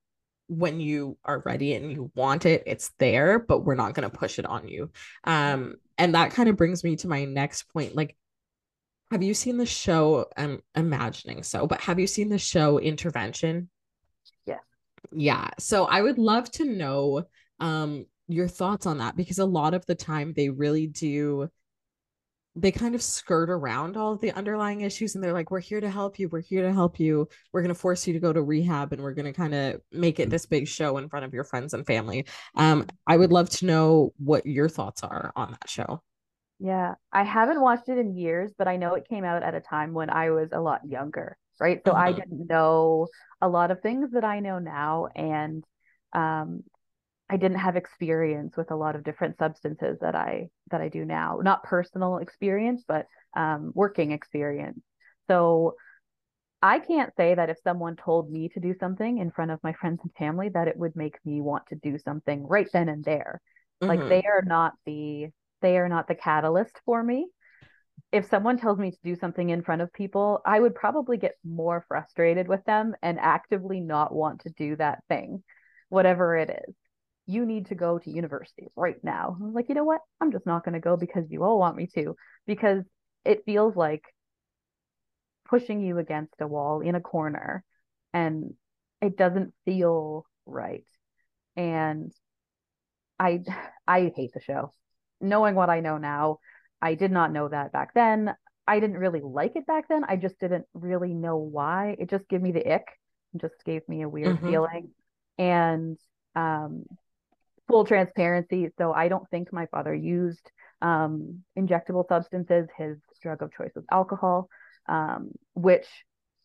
when 0.47 0.81
you 0.81 1.17
are 1.23 1.41
ready 1.45 1.75
and 1.75 1.91
you 1.91 2.11
want 2.13 2.45
it, 2.45 2.63
it's 2.65 2.91
there, 2.99 3.39
but 3.39 3.63
we're 3.63 3.75
not 3.75 3.93
going 3.93 4.09
to 4.09 4.17
push 4.17 4.37
it 4.37 4.45
on 4.45 4.67
you. 4.67 4.91
Um, 5.23 5.75
and 5.97 6.15
that 6.15 6.31
kind 6.31 6.49
of 6.49 6.57
brings 6.57 6.83
me 6.83 6.97
to 6.97 7.07
my 7.07 7.23
next 7.23 7.63
point. 7.71 7.95
Like, 7.95 8.17
have 9.11 9.23
you 9.23 9.33
seen 9.33 9.57
the 9.57 9.65
show? 9.65 10.25
I'm 10.35 10.61
imagining 10.75 11.43
so, 11.43 11.67
but 11.67 11.79
have 11.81 11.99
you 11.99 12.07
seen 12.07 12.27
the 12.27 12.37
show 12.37 12.79
Intervention? 12.79 13.69
Yeah. 14.45 14.59
Yeah. 15.13 15.49
So 15.57 15.85
I 15.85 16.01
would 16.01 16.17
love 16.17 16.51
to 16.53 16.65
know 16.65 17.23
um, 17.59 18.05
your 18.27 18.47
thoughts 18.47 18.85
on 18.85 18.97
that 18.97 19.15
because 19.15 19.39
a 19.39 19.45
lot 19.45 19.73
of 19.73 19.85
the 19.85 19.95
time 19.95 20.33
they 20.33 20.49
really 20.49 20.87
do 20.87 21.49
they 22.55 22.71
kind 22.71 22.95
of 22.95 23.01
skirt 23.01 23.49
around 23.49 23.95
all 23.95 24.13
of 24.13 24.21
the 24.21 24.31
underlying 24.33 24.81
issues 24.81 25.15
and 25.15 25.23
they're 25.23 25.33
like 25.33 25.51
we're 25.51 25.59
here 25.59 25.79
to 25.79 25.89
help 25.89 26.19
you 26.19 26.27
we're 26.27 26.41
here 26.41 26.63
to 26.63 26.73
help 26.73 26.99
you. 26.99 27.27
We're 27.53 27.61
going 27.61 27.73
to 27.73 27.79
force 27.79 28.05
you 28.05 28.13
to 28.13 28.19
go 28.19 28.33
to 28.33 28.41
rehab 28.41 28.91
and 28.91 29.01
we're 29.01 29.13
going 29.13 29.25
to 29.25 29.33
kind 29.33 29.55
of 29.55 29.81
make 29.91 30.19
it 30.19 30.29
this 30.29 30.45
big 30.45 30.67
show 30.67 30.97
in 30.97 31.07
front 31.07 31.25
of 31.25 31.33
your 31.33 31.43
friends 31.43 31.73
and 31.73 31.85
family. 31.85 32.25
Um 32.55 32.87
i 33.07 33.15
would 33.15 33.31
love 33.31 33.49
to 33.49 33.65
know 33.65 34.13
what 34.17 34.45
your 34.45 34.69
thoughts 34.69 35.03
are 35.03 35.31
on 35.35 35.51
that 35.51 35.69
show. 35.69 36.01
Yeah 36.59 36.95
i 37.11 37.23
haven't 37.23 37.61
watched 37.61 37.89
it 37.89 37.97
in 37.97 38.15
years 38.15 38.51
but 38.57 38.67
i 38.67 38.77
know 38.77 38.95
it 38.95 39.07
came 39.07 39.23
out 39.23 39.43
at 39.43 39.55
a 39.55 39.61
time 39.61 39.93
when 39.93 40.09
i 40.09 40.29
was 40.29 40.49
a 40.51 40.59
lot 40.59 40.81
younger 40.85 41.37
right? 41.59 41.81
So 41.85 41.93
mm-hmm. 41.93 42.01
i 42.01 42.11
didn't 42.11 42.47
know 42.47 43.07
a 43.39 43.47
lot 43.47 43.71
of 43.71 43.81
things 43.81 44.11
that 44.11 44.23
i 44.23 44.39
know 44.39 44.59
now 44.59 45.07
and 45.15 45.63
um 46.13 46.63
I 47.31 47.37
didn't 47.37 47.59
have 47.59 47.77
experience 47.77 48.57
with 48.57 48.71
a 48.71 48.75
lot 48.75 48.97
of 48.97 49.05
different 49.05 49.37
substances 49.37 49.99
that 50.01 50.15
I 50.15 50.49
that 50.69 50.81
I 50.81 50.89
do 50.89 51.05
now. 51.05 51.39
Not 51.41 51.63
personal 51.63 52.17
experience, 52.17 52.83
but 52.85 53.05
um, 53.37 53.71
working 53.73 54.11
experience. 54.11 54.81
So 55.29 55.75
I 56.61 56.79
can't 56.79 57.15
say 57.15 57.33
that 57.33 57.49
if 57.49 57.57
someone 57.63 57.95
told 57.95 58.29
me 58.29 58.49
to 58.49 58.59
do 58.59 58.75
something 58.77 59.19
in 59.19 59.31
front 59.31 59.51
of 59.51 59.63
my 59.63 59.71
friends 59.71 60.01
and 60.03 60.11
family 60.15 60.49
that 60.49 60.67
it 60.67 60.75
would 60.75 60.97
make 60.97 61.15
me 61.23 61.39
want 61.39 61.67
to 61.67 61.75
do 61.75 61.97
something 61.99 62.45
right 62.45 62.67
then 62.73 62.89
and 62.89 63.01
there. 63.05 63.39
Mm-hmm. 63.81 63.87
Like 63.87 64.09
they 64.09 64.27
are 64.27 64.43
not 64.45 64.73
the 64.85 65.27
they 65.61 65.77
are 65.77 65.87
not 65.87 66.09
the 66.09 66.15
catalyst 66.15 66.81
for 66.85 67.01
me. 67.01 67.27
If 68.11 68.29
someone 68.29 68.57
tells 68.57 68.77
me 68.77 68.91
to 68.91 68.97
do 69.05 69.15
something 69.15 69.51
in 69.51 69.63
front 69.63 69.81
of 69.81 69.93
people, 69.93 70.41
I 70.45 70.59
would 70.59 70.75
probably 70.75 71.15
get 71.15 71.35
more 71.45 71.85
frustrated 71.87 72.49
with 72.49 72.65
them 72.65 72.93
and 73.01 73.21
actively 73.21 73.79
not 73.79 74.13
want 74.13 74.41
to 74.41 74.49
do 74.49 74.75
that 74.75 74.99
thing, 75.07 75.43
whatever 75.87 76.35
it 76.35 76.63
is 76.67 76.75
you 77.31 77.45
need 77.45 77.67
to 77.67 77.75
go 77.75 77.97
to 77.97 78.11
university 78.11 78.67
right 78.75 79.01
now. 79.03 79.37
I 79.39 79.45
was 79.45 79.53
like, 79.53 79.69
you 79.69 79.75
know 79.75 79.83
what? 79.83 80.01
I'm 80.19 80.31
just 80.31 80.45
not 80.45 80.65
going 80.65 80.73
to 80.73 80.79
go 80.79 80.97
because 80.97 81.25
you 81.29 81.43
all 81.43 81.59
want 81.59 81.77
me 81.77 81.87
to, 81.95 82.15
because 82.45 82.83
it 83.23 83.43
feels 83.45 83.75
like 83.75 84.03
pushing 85.47 85.81
you 85.81 85.97
against 85.97 86.33
a 86.39 86.47
wall 86.47 86.81
in 86.81 86.95
a 86.95 87.01
corner 87.01 87.63
and 88.13 88.53
it 89.01 89.17
doesn't 89.17 89.53
feel 89.65 90.25
right. 90.45 90.85
And 91.55 92.11
I 93.19 93.41
I 93.87 94.11
hate 94.15 94.33
the 94.33 94.41
show. 94.41 94.73
Knowing 95.19 95.55
what 95.55 95.69
I 95.69 95.81
know 95.81 95.97
now, 95.97 96.39
I 96.81 96.95
did 96.95 97.11
not 97.11 97.31
know 97.31 97.47
that 97.47 97.71
back 97.71 97.93
then. 97.93 98.33
I 98.67 98.79
didn't 98.79 98.97
really 98.97 99.21
like 99.21 99.55
it 99.55 99.67
back 99.67 99.87
then. 99.87 100.03
I 100.03 100.15
just 100.15 100.39
didn't 100.39 100.65
really 100.73 101.13
know 101.13 101.37
why. 101.37 101.95
It 101.99 102.09
just 102.09 102.27
gave 102.27 102.41
me 102.41 102.51
the 102.51 102.73
ick. 102.73 102.85
It 103.33 103.41
just 103.41 103.63
gave 103.65 103.87
me 103.87 104.01
a 104.01 104.09
weird 104.09 104.37
mm-hmm. 104.37 104.49
feeling. 104.49 104.89
And 105.37 105.97
um 106.35 106.85
full 107.71 107.85
transparency. 107.85 108.69
So 108.77 108.91
I 108.93 109.07
don't 109.07 109.27
think 109.29 109.51
my 109.53 109.65
father 109.67 109.93
used 109.93 110.51
um, 110.81 111.43
injectable 111.57 112.07
substances. 112.07 112.67
His 112.77 112.97
drug 113.21 113.41
of 113.41 113.53
choice 113.53 113.71
was 113.75 113.85
alcohol, 113.89 114.49
um, 114.87 115.31
which 115.53 115.87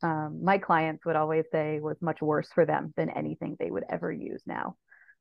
um, 0.03 0.41
my 0.43 0.59
clients 0.59 1.05
would 1.05 1.17
always 1.17 1.45
say 1.51 1.81
was 1.81 1.97
much 2.01 2.21
worse 2.23 2.49
for 2.55 2.65
them 2.65 2.93
than 2.97 3.11
anything 3.11 3.57
they 3.59 3.71
would 3.71 3.85
ever 3.91 4.13
use 4.13 4.43
now. 4.47 4.77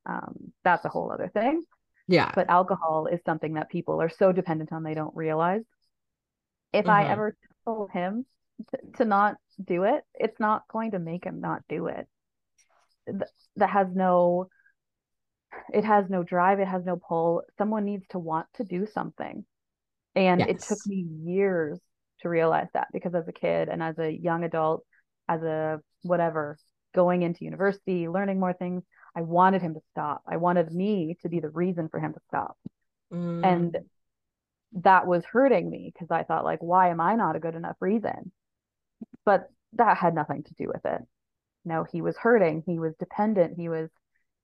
Um, 0.06 0.54
that's 0.64 0.86
a 0.86 0.90
whole 0.90 1.12
other 1.12 1.30
thing. 1.34 1.64
Yeah. 2.08 2.32
But 2.36 2.50
alcohol 2.50 3.08
is 3.08 3.20
something 3.26 3.54
that 3.54 3.70
people 3.70 4.02
are 4.02 4.10
so 4.10 4.32
dependent 4.32 4.72
on 4.72 4.84
they 4.84 4.94
don't 4.94 5.16
realize. 5.16 5.64
If 6.72 6.86
mm-hmm. 6.86 6.92
I 6.92 7.10
ever 7.10 7.36
told 7.66 7.90
him 7.92 8.26
to, 8.72 8.98
to 8.98 9.06
not 9.06 9.38
do 9.64 9.84
it, 9.84 10.04
it's 10.14 10.40
not 10.40 10.64
going 10.72 10.92
to 10.92 11.00
make 11.00 11.24
him 11.24 11.42
not 11.42 11.64
do 11.68 11.88
it. 11.88 12.08
that 13.56 13.70
has 13.70 13.88
no 13.94 14.50
it 15.74 15.84
has 15.84 16.10
no 16.10 16.24
drive 16.24 16.60
it 16.60 16.68
has 16.68 16.86
no 16.86 16.98
pull. 16.98 17.44
Someone 17.58 17.86
needs 17.86 18.06
to 18.10 18.20
want 18.20 18.48
to 18.56 18.64
do 18.64 18.86
something. 18.86 19.46
And 20.16 20.40
yes. 20.40 20.50
it 20.50 20.60
took 20.62 20.80
me 20.86 21.06
years 21.24 21.80
to 22.22 22.30
realize 22.30 22.68
that 22.74 22.88
because 22.94 23.14
as 23.14 23.28
a 23.28 23.34
kid 23.34 23.70
and 23.70 23.84
as 23.84 23.98
a 24.00 24.10
young 24.10 24.44
adult 24.44 24.84
as 25.28 25.42
a 25.44 25.82
whatever 26.04 26.58
going 26.94 27.24
into 27.24 27.44
university 27.44 28.08
learning 28.08 28.40
more 28.40 28.54
things 28.54 28.84
i 29.16 29.22
wanted 29.22 29.62
him 29.62 29.74
to 29.74 29.82
stop. 29.92 30.24
I 30.28 30.38
wanted 30.38 30.72
me 30.72 31.18
to 31.22 31.30
be 31.30 31.40
the 31.40 31.50
reason 31.50 31.90
for 31.90 32.00
him 32.00 32.14
to 32.14 32.20
stop. 32.28 32.58
Mm. 33.14 33.46
and 33.46 33.78
that 34.82 35.06
was 35.06 35.24
hurting 35.26 35.70
me 35.70 35.92
because 35.94 36.10
i 36.10 36.24
thought 36.24 36.44
like 36.44 36.60
why 36.60 36.90
am 36.90 37.00
i 37.00 37.16
not 37.16 37.36
a 37.36 37.40
good 37.40 37.56
enough 37.56 37.76
reason? 37.80 38.32
But 39.26 39.50
that 39.74 39.98
had 39.98 40.16
nothing 40.16 40.44
to 40.44 40.54
do 40.54 40.68
with 40.68 40.86
it. 40.86 41.02
No 41.66 41.84
he 41.84 42.02
was 42.02 42.18
hurting. 42.18 42.64
He 42.66 42.80
was 42.80 42.96
dependent. 42.98 43.56
He 43.58 43.68
was 43.68 43.90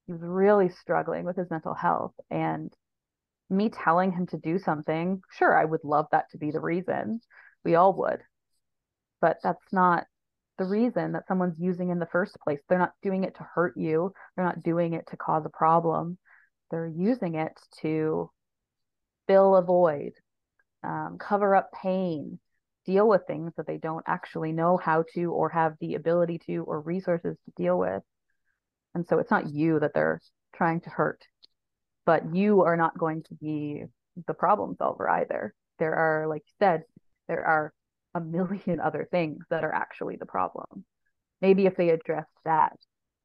he 0.07 0.13
was 0.13 0.21
really 0.21 0.69
struggling 0.69 1.25
with 1.25 1.37
his 1.37 1.49
mental 1.49 1.73
health 1.73 2.13
and 2.29 2.73
me 3.49 3.69
telling 3.69 4.11
him 4.11 4.25
to 4.27 4.37
do 4.37 4.57
something 4.57 5.21
sure 5.37 5.57
i 5.57 5.65
would 5.65 5.83
love 5.83 6.05
that 6.11 6.29
to 6.31 6.37
be 6.37 6.51
the 6.51 6.59
reason. 6.59 7.19
We 7.63 7.75
all 7.75 7.93
would. 7.97 8.21
But 9.19 9.37
that's 9.43 9.71
not 9.71 10.05
the 10.57 10.65
reason 10.65 11.13
that 11.13 11.27
someone's 11.27 11.59
using 11.59 11.89
in 11.89 11.99
the 11.99 12.07
first 12.07 12.37
place. 12.43 12.59
They're 12.67 12.79
not 12.79 12.93
doing 13.01 13.23
it 13.23 13.35
to 13.35 13.47
hurt 13.55 13.75
you. 13.77 14.13
They're 14.35 14.45
not 14.45 14.63
doing 14.63 14.93
it 14.93 15.07
to 15.09 15.17
cause 15.17 15.45
a 15.45 15.49
problem. 15.49 16.17
They're 16.69 16.87
using 16.87 17.35
it 17.35 17.53
to 17.81 18.31
fill 19.27 19.55
a 19.55 19.61
void 19.61 20.13
um, 20.83 21.17
cover 21.19 21.55
up 21.55 21.71
pain 21.71 22.39
deal 22.85 23.07
with 23.07 23.21
things 23.27 23.51
that 23.57 23.67
they 23.67 23.77
don't 23.77 24.03
actually 24.07 24.51
know 24.51 24.75
how 24.75 25.03
to 25.13 25.25
or 25.31 25.49
have 25.49 25.75
the 25.79 25.93
ability 25.93 26.39
to 26.47 26.63
or 26.63 26.81
resources 26.81 27.37
to 27.45 27.51
deal 27.55 27.77
with 27.77 28.01
and 28.95 29.05
so 29.07 29.19
it's 29.19 29.31
not 29.31 29.53
you 29.53 29.79
that 29.79 29.93
they're 29.93 30.21
trying 30.55 30.81
to 30.81 30.89
hurt, 30.89 31.23
but 32.05 32.35
you 32.35 32.61
are 32.61 32.77
not 32.77 32.97
going 32.97 33.23
to 33.23 33.35
be 33.35 33.83
the 34.27 34.33
problem 34.33 34.75
solver 34.77 35.09
either. 35.09 35.53
There 35.79 35.95
are, 35.95 36.27
like 36.27 36.43
you 36.45 36.53
said, 36.59 36.83
there 37.27 37.45
are 37.45 37.73
a 38.13 38.19
million 38.19 38.79
other 38.83 39.07
things 39.09 39.45
that 39.49 39.63
are 39.63 39.73
actually 39.73 40.17
the 40.17 40.25
problem. 40.25 40.85
Maybe 41.41 41.65
if 41.65 41.75
they 41.75 41.89
addressed 41.89 42.29
that, 42.45 42.77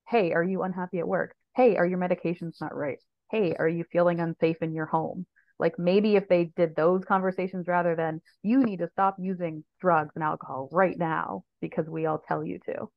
hey, 0.08 0.32
are 0.32 0.44
you 0.44 0.62
unhappy 0.62 0.98
at 0.98 1.08
work? 1.08 1.34
Hey, 1.54 1.76
are 1.76 1.86
your 1.86 1.98
medications 1.98 2.60
not 2.60 2.74
right? 2.74 2.98
Hey, 3.30 3.54
are 3.58 3.68
you 3.68 3.84
feeling 3.90 4.20
unsafe 4.20 4.62
in 4.62 4.72
your 4.74 4.86
home? 4.86 5.26
Like 5.58 5.78
maybe 5.78 6.16
if 6.16 6.28
they 6.28 6.52
did 6.56 6.76
those 6.76 7.04
conversations 7.04 7.66
rather 7.66 7.96
than 7.96 8.20
you 8.42 8.62
need 8.62 8.80
to 8.80 8.90
stop 8.92 9.16
using 9.18 9.64
drugs 9.80 10.12
and 10.14 10.22
alcohol 10.22 10.68
right 10.70 10.96
now 10.98 11.44
because 11.60 11.88
we 11.88 12.06
all 12.06 12.18
tell 12.18 12.44
you 12.44 12.58
to. 12.66 12.88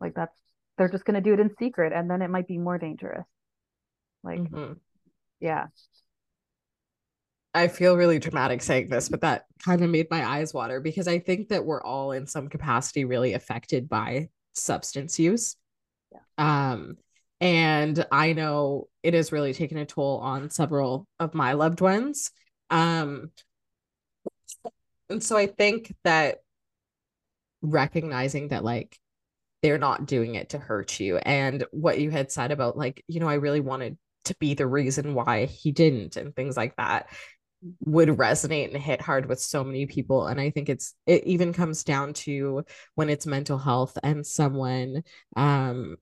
Like 0.00 0.14
that's 0.14 0.36
they're 0.78 0.88
just 0.88 1.04
going 1.04 1.14
to 1.14 1.20
do 1.20 1.34
it 1.34 1.40
in 1.40 1.50
secret 1.58 1.92
and 1.92 2.10
then 2.10 2.22
it 2.22 2.30
might 2.30 2.48
be 2.48 2.58
more 2.58 2.78
dangerous 2.78 3.26
like 4.24 4.40
mm-hmm. 4.40 4.72
yeah 5.40 5.66
I 7.54 7.68
feel 7.68 7.96
really 7.96 8.18
dramatic 8.18 8.62
saying 8.62 8.88
this, 8.88 9.08
but 9.08 9.20
that 9.20 9.44
kind 9.62 9.82
of 9.82 9.90
made 9.90 10.10
my 10.10 10.24
eyes 10.24 10.54
water 10.54 10.80
because 10.80 11.06
I 11.06 11.18
think 11.18 11.48
that 11.48 11.64
we're 11.64 11.82
all 11.82 12.12
in 12.12 12.26
some 12.26 12.48
capacity 12.48 13.04
really 13.04 13.34
affected 13.34 13.88
by 13.88 14.28
substance 14.54 15.18
use. 15.18 15.56
Yeah. 16.10 16.20
Um, 16.72 16.96
and 17.40 18.06
I 18.10 18.32
know 18.32 18.88
it 19.02 19.14
has 19.14 19.32
really 19.32 19.52
taken 19.52 19.76
a 19.76 19.84
toll 19.84 20.18
on 20.18 20.48
several 20.48 21.06
of 21.18 21.34
my 21.34 21.52
loved 21.52 21.80
ones. 21.80 22.30
Um, 22.70 23.32
and 25.10 25.22
so 25.22 25.36
I 25.36 25.46
think 25.46 25.94
that 26.04 26.38
recognizing 27.60 28.48
that 28.48 28.64
like 28.64 28.98
they're 29.62 29.78
not 29.78 30.06
doing 30.06 30.34
it 30.34 30.50
to 30.50 30.58
hurt 30.58 30.98
you. 31.00 31.18
And 31.18 31.64
what 31.70 32.00
you 32.00 32.10
had 32.10 32.32
said 32.32 32.50
about 32.50 32.76
like 32.76 33.04
you 33.08 33.20
know 33.20 33.28
i 33.28 33.34
really 33.34 33.60
wanted 33.60 33.96
to 34.24 34.36
be 34.38 34.54
the 34.54 34.66
reason 34.66 35.14
why 35.14 35.46
he 35.46 35.72
didn't 35.72 36.16
and 36.16 36.34
things 36.34 36.56
like 36.56 36.76
that 36.76 37.08
would 37.84 38.08
resonate 38.08 38.72
and 38.72 38.82
hit 38.82 39.00
hard 39.00 39.26
with 39.26 39.40
so 39.40 39.64
many 39.64 39.86
people. 39.86 40.26
And 40.26 40.40
i 40.40 40.50
think 40.50 40.68
it's 40.68 40.94
it 41.06 41.24
even 41.24 41.52
comes 41.52 41.84
down 41.84 42.12
to 42.14 42.64
when 42.94 43.08
it's 43.08 43.26
mental 43.26 43.58
health 43.58 43.96
and 44.02 44.26
someone 44.26 45.02
um 45.36 45.96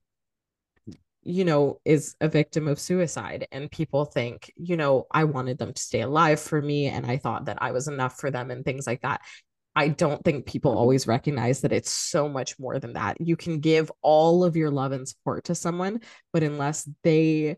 you 1.23 1.45
know 1.45 1.81
is 1.85 2.17
a 2.21 2.29
victim 2.29 2.67
of 2.67 2.81
suicide 2.81 3.47
and 3.53 3.71
people 3.71 4.07
think 4.07 4.51
you 4.57 4.77
know 4.77 5.07
i 5.11 5.25
wanted 5.25 5.59
them 5.59 5.73
to 5.73 5.83
stay 5.83 6.01
alive 6.01 6.41
for 6.41 6.61
me 6.63 6.87
and 6.87 7.05
i 7.05 7.19
thought 7.19 7.45
that 7.45 7.59
i 7.61 7.73
was 7.73 7.89
enough 7.89 8.19
for 8.19 8.31
them 8.31 8.51
and 8.51 8.65
things 8.65 8.87
like 8.87 9.03
that 9.03 9.21
I 9.81 9.89
don't 9.89 10.23
think 10.23 10.45
people 10.45 10.77
always 10.77 11.07
recognize 11.07 11.63
that 11.63 11.73
it's 11.73 11.91
so 11.91 12.29
much 12.29 12.59
more 12.59 12.79
than 12.79 12.93
that. 12.93 13.19
You 13.19 13.35
can 13.35 13.61
give 13.61 13.91
all 14.03 14.45
of 14.45 14.55
your 14.55 14.71
love 14.71 14.93
and 14.93 15.09
support 15.09 15.45
to 15.45 15.55
someone, 15.55 16.03
but 16.35 16.43
unless 16.43 16.87
they 17.03 17.57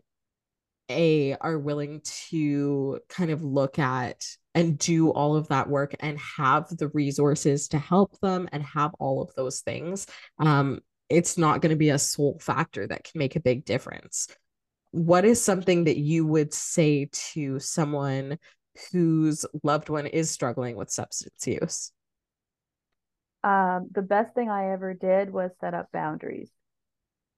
a 0.89 1.33
are 1.41 1.59
willing 1.59 1.99
to 2.29 2.99
kind 3.09 3.29
of 3.29 3.43
look 3.43 3.77
at 3.77 4.23
and 4.55 4.77
do 4.77 5.09
all 5.09 5.35
of 5.35 5.49
that 5.49 5.67
work 5.67 5.95
and 5.99 6.17
have 6.19 6.69
the 6.77 6.87
resources 6.89 7.67
to 7.69 7.77
help 7.77 8.17
them 8.21 8.47
and 8.53 8.63
have 8.63 8.93
all 8.99 9.21
of 9.21 9.33
those 9.35 9.61
things 9.61 10.05
um 10.39 10.81
it's 11.09 11.37
not 11.37 11.61
going 11.61 11.69
to 11.69 11.77
be 11.77 11.89
a 11.89 11.97
sole 11.97 12.37
factor 12.41 12.85
that 12.85 13.05
can 13.05 13.17
make 13.17 13.37
a 13.37 13.39
big 13.39 13.63
difference 13.63 14.27
what 14.91 15.23
is 15.23 15.41
something 15.41 15.85
that 15.85 15.97
you 15.97 16.27
would 16.27 16.53
say 16.53 17.09
to 17.13 17.59
someone 17.59 18.37
whose 18.91 19.45
loved 19.63 19.87
one 19.87 20.05
is 20.05 20.29
struggling 20.29 20.75
with 20.75 20.91
substance 20.91 21.47
use 21.47 21.93
um, 23.43 23.89
the 23.93 24.01
best 24.01 24.33
thing 24.33 24.49
i 24.49 24.71
ever 24.71 24.93
did 24.93 25.31
was 25.31 25.51
set 25.59 25.73
up 25.73 25.87
boundaries 25.91 26.51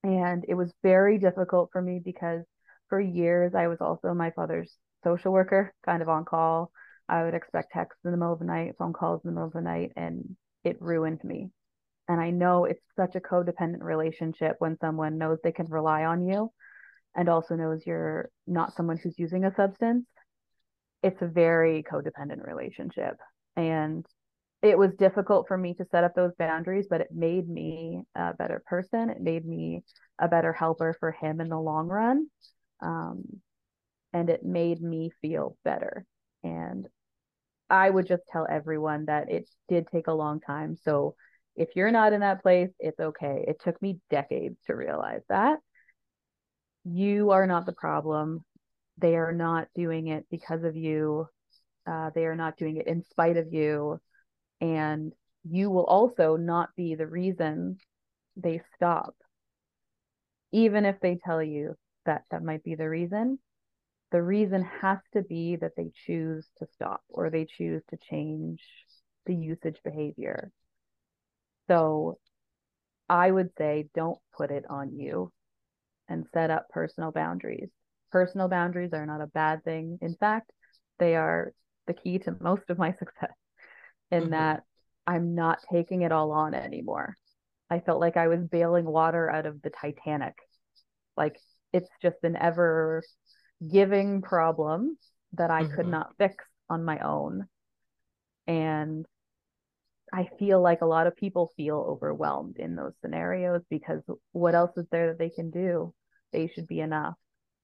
and 0.06 0.46
it 0.48 0.54
was 0.54 0.72
very 0.84 1.18
difficult 1.18 1.70
for 1.72 1.82
me 1.82 2.00
because 2.04 2.44
for 2.90 3.00
years, 3.00 3.56
I 3.56 3.68
was 3.68 3.82
also 3.82 4.14
my 4.14 4.30
father's 4.32 4.78
social 5.04 5.32
worker, 5.32 5.74
kind 5.84 6.04
of 6.04 6.10
on 6.10 6.26
call. 6.26 6.72
I 7.10 7.24
would 7.24 7.34
expect 7.34 7.74
texts 7.74 8.02
in 8.06 8.12
the 8.12 8.18
middle 8.18 8.34
of 8.34 8.40
the 8.40 8.46
night, 8.46 8.76
phone 8.78 8.94
calls 8.94 9.22
in 9.24 9.30
the 9.30 9.34
middle 9.34 9.48
of 9.48 9.54
the 9.54 9.62
night, 9.62 9.94
and 9.96 10.36
it 10.64 10.82
ruined 10.82 11.24
me. 11.24 11.50
And 12.08 12.22
I 12.22 12.30
know 12.30 12.66
it's 12.66 12.84
such 12.96 13.16
a 13.16 13.20
codependent 13.20 13.82
relationship 13.82 14.58
when 14.60 14.78
someone 14.80 15.18
knows 15.18 15.40
they 15.44 15.52
can 15.52 15.66
rely 15.68 16.06
on 16.06 16.28
you 16.28 16.52
and 17.16 17.28
also 17.28 17.56
knows 17.56 17.82
you're 17.86 18.30
not 18.46 18.76
someone 18.76 18.98
who's 18.98 19.18
using 19.18 19.46
a 19.46 19.56
substance. 19.56 20.06
It's 21.02 21.22
a 21.24 21.28
very 21.28 21.84
codependent 21.84 22.46
relationship. 22.46 23.18
And 23.56 24.06
it 24.66 24.78
was 24.78 24.94
difficult 24.96 25.48
for 25.48 25.58
me 25.58 25.74
to 25.76 25.86
set 25.92 26.04
up 26.04 26.16
those 26.16 26.34
boundaries, 26.38 26.88
but 26.90 27.02
it 27.02 27.10
made 27.12 27.48
me 27.48 28.02
a 28.16 28.34
better 28.34 28.62
person. 28.66 29.10
It 29.10 29.22
made 29.22 29.46
me 29.46 29.84
a 30.20 30.28
better 30.28 30.54
helper 30.54 30.96
for 31.00 31.12
him 31.12 31.42
in 31.42 31.50
the 31.50 31.60
long 31.60 31.88
run 31.88 32.28
um, 32.82 33.24
and 34.14 34.30
it 34.30 34.44
made 34.44 34.82
me 34.82 35.12
feel 35.22 35.58
better. 35.64 36.06
And 36.44 36.88
I 37.70 37.90
would 37.90 38.08
just 38.08 38.24
tell 38.32 38.48
everyone 38.50 39.06
that 39.06 39.32
it 39.32 39.50
did 39.68 39.88
take 39.88 40.08
a 40.08 40.14
long 40.14 40.40
time. 40.40 40.78
So 40.84 41.16
if 41.56 41.70
you're 41.76 41.92
not 41.92 42.14
in 42.14 42.22
that 42.22 42.42
place, 42.42 42.70
it's 42.80 43.00
okay. 43.00 43.46
It 43.48 43.62
took 43.64 43.82
me 43.82 44.00
decades 44.10 44.58
to 44.68 44.76
realize 44.76 45.22
that. 45.30 45.60
You 46.84 47.32
are 47.32 47.48
not 47.48 47.66
the 47.66 47.74
problem. 47.74 48.46
They 48.98 49.16
are 49.16 49.32
not 49.32 49.68
doing 49.74 50.08
it 50.08 50.26
because 50.30 50.64
of 50.64 50.76
you. 50.76 51.28
Uh, 51.88 52.12
they 52.14 52.26
are 52.26 52.36
not 52.36 52.58
doing 52.58 52.78
it 52.78 52.88
in 52.88 53.04
spite 53.04 53.38
of 53.38 53.52
you. 53.52 54.00
And 54.62 55.14
you 55.44 55.70
will 55.70 55.86
also 55.86 56.36
not 56.38 56.70
be 56.76 56.96
the 56.96 57.08
reason 57.08 57.78
they 58.36 58.62
stop. 58.76 59.16
Even 60.52 60.86
if 60.86 61.00
they 61.02 61.18
tell 61.18 61.44
you 61.44 61.76
that 62.06 62.24
that 62.32 62.44
might 62.44 62.64
be 62.64 62.76
the 62.76 62.90
reason 62.90 63.40
the 64.12 64.22
reason 64.22 64.64
has 64.64 65.00
to 65.14 65.22
be 65.22 65.58
that 65.58 65.76
they 65.76 65.92
choose 66.06 66.48
to 66.58 66.66
stop 66.74 67.02
or 67.10 67.30
they 67.30 67.46
choose 67.46 67.82
to 67.90 67.98
change 67.98 68.62
the 69.26 69.36
usage 69.36 69.80
behavior. 69.84 70.52
So 71.68 72.20
i 73.10 73.30
would 73.30 73.52
say 73.58 73.88
don't 73.94 74.20
put 74.36 74.52
it 74.52 74.66
on 74.70 74.96
you 74.96 75.32
and 76.08 76.26
set 76.34 76.50
up 76.50 76.70
personal 76.70 77.12
boundaries. 77.12 77.70
Personal 78.12 78.48
boundaries 78.48 78.94
are 78.94 79.06
not 79.06 79.22
a 79.22 79.28
bad 79.28 79.64
thing. 79.64 79.98
In 80.02 80.16
fact 80.16 80.52
they 81.00 81.16
are 81.16 81.54
the 81.88 81.94
key 81.94 82.20
to 82.20 82.38
most 82.40 82.70
of 82.70 82.78
my 82.78 82.92
success 83.00 83.34
in 84.12 84.24
mm-hmm. 84.24 84.32
that 84.32 84.64
i'm 85.08 85.36
not 85.36 85.60
taking 85.72 86.02
it 86.02 86.12
all 86.12 86.32
on 86.32 86.54
anymore 86.54 87.16
i 87.70 87.80
felt 87.80 88.00
like 88.00 88.18
i 88.18 88.28
was 88.28 88.40
bailing 88.52 88.86
water 88.86 89.30
out 89.30 89.46
of 89.46 89.62
the 89.62 89.70
titanic 89.70 90.36
like 91.18 91.38
it's 91.74 91.90
just 92.02 92.18
an 92.24 92.36
ever 92.36 93.04
giving 93.72 94.22
problem 94.22 94.98
that 95.34 95.52
I 95.52 95.64
mm-hmm. 95.64 95.76
could 95.76 95.88
not 95.88 96.14
fix 96.18 96.44
on 96.70 96.84
my 96.84 97.00
own. 97.00 97.48
And 98.48 99.06
I 100.14 100.30
feel 100.40 100.62
like 100.62 100.82
a 100.82 100.86
lot 100.86 101.08
of 101.08 101.16
people 101.16 101.52
feel 101.58 101.78
overwhelmed 101.78 102.58
in 102.58 102.76
those 102.76 102.94
scenarios 103.02 103.62
because 103.70 104.02
what 104.32 104.56
else 104.56 104.72
is 104.78 104.86
there 104.92 105.08
that 105.08 105.20
they 105.20 105.30
can 105.30 105.52
do? 105.52 105.94
They 106.32 106.48
should 106.48 106.68
be 106.68 106.80
enough. 106.80 107.16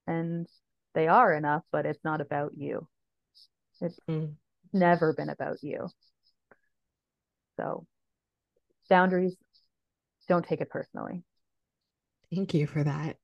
And 0.07 0.47
they 0.93 1.07
are 1.07 1.33
enough, 1.33 1.63
but 1.71 1.85
it's 1.85 2.03
not 2.03 2.19
about 2.19 2.51
you. 2.57 2.87
It's 3.79 3.99
mm. 4.09 4.33
never 4.73 5.13
been 5.13 5.29
about 5.29 5.57
you. 5.61 5.87
So, 7.61 7.85
boundaries, 8.89 9.35
don't 10.27 10.45
take 10.45 10.61
it 10.61 10.69
personally. 10.69 11.23
Thank 12.33 12.53
you 12.53 12.65
for 12.65 12.83
that. 12.83 13.17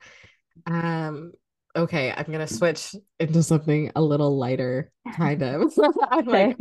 Um, 0.66 1.32
okay, 1.76 2.14
I'm 2.16 2.32
gonna 2.32 2.48
switch 2.48 2.96
into 3.20 3.42
something 3.42 3.92
a 3.96 4.02
little 4.02 4.38
lighter, 4.38 4.92
kind 5.14 5.42
of. 5.42 5.74
I'm 6.12 6.26
like 6.26 6.60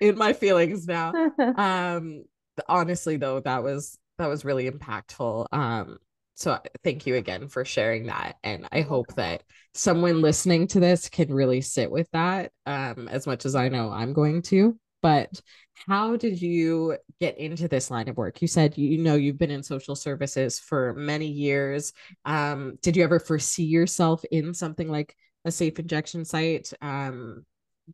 in 0.00 0.16
my 0.16 0.32
feelings 0.32 0.86
now. 0.86 1.12
Um, 1.56 2.24
honestly, 2.68 3.16
though, 3.16 3.40
that 3.40 3.62
was 3.62 3.98
that 4.18 4.28
was 4.28 4.44
really 4.44 4.70
impactful. 4.70 5.46
Um, 5.52 5.98
so 6.34 6.58
thank 6.84 7.06
you 7.06 7.16
again 7.16 7.48
for 7.48 7.64
sharing 7.64 8.06
that, 8.06 8.36
and 8.44 8.68
I 8.70 8.82
hope 8.82 9.14
that 9.16 9.42
someone 9.74 10.22
listening 10.22 10.68
to 10.68 10.80
this 10.80 11.08
can 11.08 11.32
really 11.32 11.60
sit 11.60 11.90
with 11.90 12.08
that. 12.12 12.52
Um, 12.66 13.08
as 13.08 13.26
much 13.26 13.46
as 13.46 13.56
I 13.56 13.68
know 13.68 13.90
I'm 13.90 14.12
going 14.12 14.42
to. 14.42 14.78
But 15.02 15.40
how 15.86 16.16
did 16.16 16.40
you 16.40 16.96
get 17.20 17.38
into 17.38 17.68
this 17.68 17.90
line 17.90 18.08
of 18.08 18.16
work? 18.16 18.42
You 18.42 18.48
said 18.48 18.76
you 18.76 18.98
know 18.98 19.14
you've 19.14 19.38
been 19.38 19.50
in 19.50 19.62
social 19.62 19.96
services 19.96 20.58
for 20.58 20.94
many 20.94 21.26
years. 21.26 21.92
Um, 22.24 22.78
did 22.82 22.96
you 22.96 23.04
ever 23.04 23.18
foresee 23.18 23.64
yourself 23.64 24.24
in 24.30 24.54
something 24.54 24.88
like 24.88 25.16
a 25.44 25.50
safe 25.50 25.78
injection 25.78 26.24
site, 26.24 26.72
um, 26.82 27.46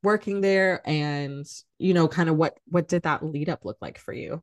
working 0.02 0.40
there, 0.40 0.82
and 0.84 1.46
you 1.78 1.94
know, 1.94 2.08
kind 2.08 2.28
of 2.28 2.36
what 2.36 2.58
what 2.68 2.88
did 2.88 3.02
that 3.02 3.24
lead 3.24 3.48
up 3.48 3.64
look 3.64 3.78
like 3.80 3.98
for 3.98 4.12
you? 4.12 4.42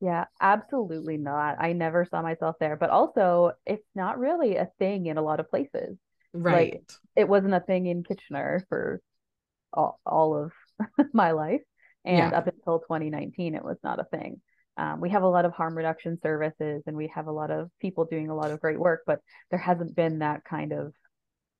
Yeah, 0.00 0.24
absolutely 0.40 1.16
not. 1.16 1.56
I 1.58 1.72
never 1.72 2.04
saw 2.04 2.20
myself 2.20 2.56
there, 2.60 2.76
but 2.76 2.90
also 2.90 3.52
it's 3.64 3.86
not 3.94 4.18
really 4.18 4.56
a 4.56 4.70
thing 4.78 5.06
in 5.06 5.16
a 5.16 5.22
lot 5.22 5.40
of 5.40 5.48
places. 5.48 5.96
Right. 6.32 6.74
Like, 6.74 6.92
it 7.16 7.28
wasn't 7.28 7.54
a 7.54 7.60
thing 7.60 7.86
in 7.86 8.02
Kitchener 8.02 8.66
for 8.68 9.00
all, 9.72 10.00
all 10.04 10.36
of 10.36 10.52
my 11.12 11.30
life. 11.30 11.62
And 12.04 12.32
yeah. 12.32 12.38
up 12.38 12.46
until 12.46 12.80
2019, 12.80 13.54
it 13.54 13.64
was 13.64 13.78
not 13.82 14.00
a 14.00 14.04
thing. 14.04 14.40
Um, 14.76 15.00
we 15.00 15.10
have 15.10 15.22
a 15.22 15.28
lot 15.28 15.44
of 15.44 15.52
harm 15.52 15.76
reduction 15.76 16.18
services 16.22 16.82
and 16.86 16.96
we 16.96 17.08
have 17.14 17.28
a 17.28 17.32
lot 17.32 17.50
of 17.50 17.70
people 17.80 18.04
doing 18.04 18.28
a 18.28 18.34
lot 18.34 18.50
of 18.50 18.60
great 18.60 18.78
work, 18.78 19.02
but 19.06 19.20
there 19.50 19.58
hasn't 19.58 19.94
been 19.94 20.18
that 20.18 20.44
kind 20.44 20.72
of 20.72 20.92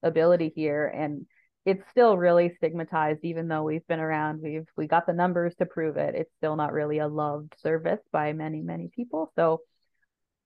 ability 0.02 0.52
here. 0.54 0.86
And 0.86 1.26
it's 1.64 1.88
still 1.90 2.18
really 2.18 2.52
stigmatized, 2.56 3.20
even 3.22 3.48
though 3.48 3.62
we've 3.62 3.86
been 3.86 4.00
around, 4.00 4.42
we've 4.42 4.66
we 4.76 4.86
got 4.86 5.06
the 5.06 5.12
numbers 5.12 5.54
to 5.56 5.66
prove 5.66 5.96
it. 5.96 6.14
It's 6.14 6.34
still 6.36 6.56
not 6.56 6.72
really 6.72 6.98
a 6.98 7.08
loved 7.08 7.54
service 7.62 8.00
by 8.12 8.32
many, 8.32 8.60
many 8.60 8.90
people. 8.94 9.32
So 9.36 9.60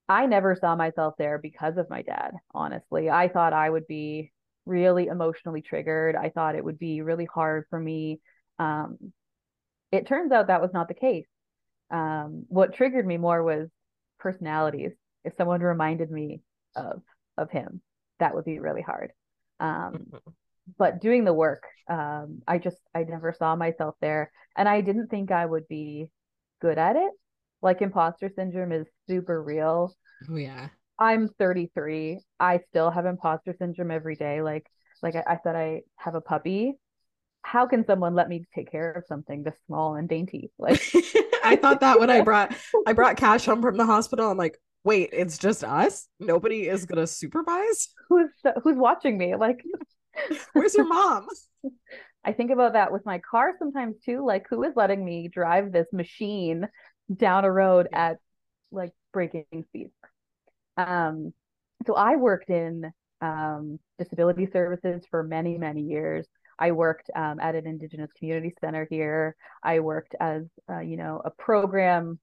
I 0.07 0.27
never 0.27 0.55
saw 0.55 0.75
myself 0.75 1.15
there 1.17 1.37
because 1.37 1.77
of 1.77 1.89
my 1.89 2.03
dad, 2.03 2.31
honestly. 2.53 3.09
I 3.09 3.27
thought 3.27 3.53
I 3.53 3.69
would 3.69 3.87
be 3.87 4.31
really 4.65 5.07
emotionally 5.07 5.61
triggered. 5.61 6.15
I 6.15 6.29
thought 6.29 6.55
it 6.55 6.63
would 6.63 6.79
be 6.79 7.01
really 7.01 7.25
hard 7.25 7.65
for 7.69 7.79
me 7.79 8.21
um, 8.59 8.97
it 9.91 10.07
turns 10.07 10.31
out 10.31 10.47
that 10.47 10.61
was 10.61 10.73
not 10.73 10.87
the 10.87 10.93
case. 10.93 11.27
Um, 11.91 12.45
what 12.47 12.73
triggered 12.73 13.05
me 13.05 13.17
more 13.17 13.43
was 13.43 13.69
personalities. 14.19 14.91
If 15.23 15.35
someone 15.35 15.61
reminded 15.61 16.11
me 16.11 16.41
of 16.75 17.01
of 17.37 17.49
him, 17.49 17.81
that 18.19 18.35
would 18.35 18.45
be 18.45 18.59
really 18.59 18.81
hard. 18.81 19.11
Um, 19.59 20.07
mm-hmm. 20.11 20.17
But 20.77 21.01
doing 21.01 21.25
the 21.25 21.33
work, 21.33 21.63
um, 21.89 22.41
I 22.47 22.59
just 22.59 22.77
I 22.93 23.03
never 23.03 23.33
saw 23.33 23.55
myself 23.55 23.95
there, 24.01 24.31
and 24.55 24.69
I 24.69 24.81
didn't 24.81 25.07
think 25.07 25.31
I 25.31 25.45
would 25.45 25.67
be 25.67 26.09
good 26.61 26.77
at 26.77 26.95
it. 26.95 27.11
Like 27.61 27.81
imposter 27.81 28.29
syndrome 28.29 28.71
is 28.71 28.87
super 29.07 29.41
real. 29.41 29.93
Oh 30.29 30.35
yeah. 30.35 30.69
I'm 30.97 31.29
33. 31.39 32.19
I 32.39 32.59
still 32.69 32.91
have 32.91 33.05
imposter 33.05 33.55
syndrome 33.57 33.91
every 33.91 34.15
day. 34.15 34.41
Like 34.41 34.67
like 35.01 35.15
I, 35.15 35.23
I 35.25 35.37
said, 35.43 35.55
I 35.55 35.81
have 35.95 36.15
a 36.15 36.21
puppy 36.21 36.73
how 37.41 37.65
can 37.65 37.85
someone 37.85 38.15
let 38.15 38.29
me 38.29 38.45
take 38.53 38.71
care 38.71 38.91
of 38.91 39.05
something 39.07 39.43
this 39.43 39.57
small 39.65 39.95
and 39.95 40.07
dainty? 40.07 40.51
Like 40.57 40.81
I 41.43 41.55
thought 41.55 41.81
that 41.81 41.99
when 41.99 42.09
I 42.09 42.21
brought 42.21 42.55
I 42.85 42.93
brought 42.93 43.17
cash 43.17 43.45
home 43.45 43.61
from 43.61 43.77
the 43.77 43.85
hospital, 43.85 44.29
I'm 44.29 44.37
like, 44.37 44.59
wait, 44.83 45.09
it's 45.13 45.37
just 45.37 45.63
us? 45.63 46.07
Nobody 46.19 46.67
is 46.67 46.85
gonna 46.85 47.07
supervise? 47.07 47.89
Who's 48.09 48.29
who's 48.63 48.77
watching 48.77 49.17
me? 49.17 49.35
Like 49.35 49.63
where's 50.53 50.75
your 50.75 50.87
mom? 50.87 51.27
I 52.23 52.33
think 52.33 52.51
about 52.51 52.73
that 52.73 52.91
with 52.91 53.05
my 53.05 53.19
car 53.19 53.53
sometimes 53.57 53.95
too. 54.03 54.25
Like, 54.25 54.47
who 54.49 54.63
is 54.63 54.73
letting 54.75 55.03
me 55.03 55.29
drive 55.29 55.71
this 55.71 55.87
machine 55.93 56.67
down 57.13 57.45
a 57.45 57.51
road 57.51 57.87
at 57.93 58.17
like 58.71 58.91
breaking 59.13 59.45
speed? 59.67 59.89
Um, 60.77 61.33
so 61.87 61.95
I 61.95 62.17
worked 62.17 62.49
in 62.49 62.91
um, 63.21 63.79
disability 63.97 64.47
services 64.51 65.03
for 65.09 65.23
many, 65.23 65.57
many 65.57 65.81
years. 65.81 66.27
I 66.59 66.71
worked 66.71 67.09
um, 67.15 67.39
at 67.39 67.55
an 67.55 67.65
Indigenous 67.65 68.11
community 68.17 68.53
center 68.59 68.85
here. 68.89 69.35
I 69.63 69.79
worked 69.79 70.13
as, 70.19 70.43
uh, 70.69 70.81
you 70.81 70.97
know, 70.97 71.21
a 71.23 71.31
program 71.31 72.19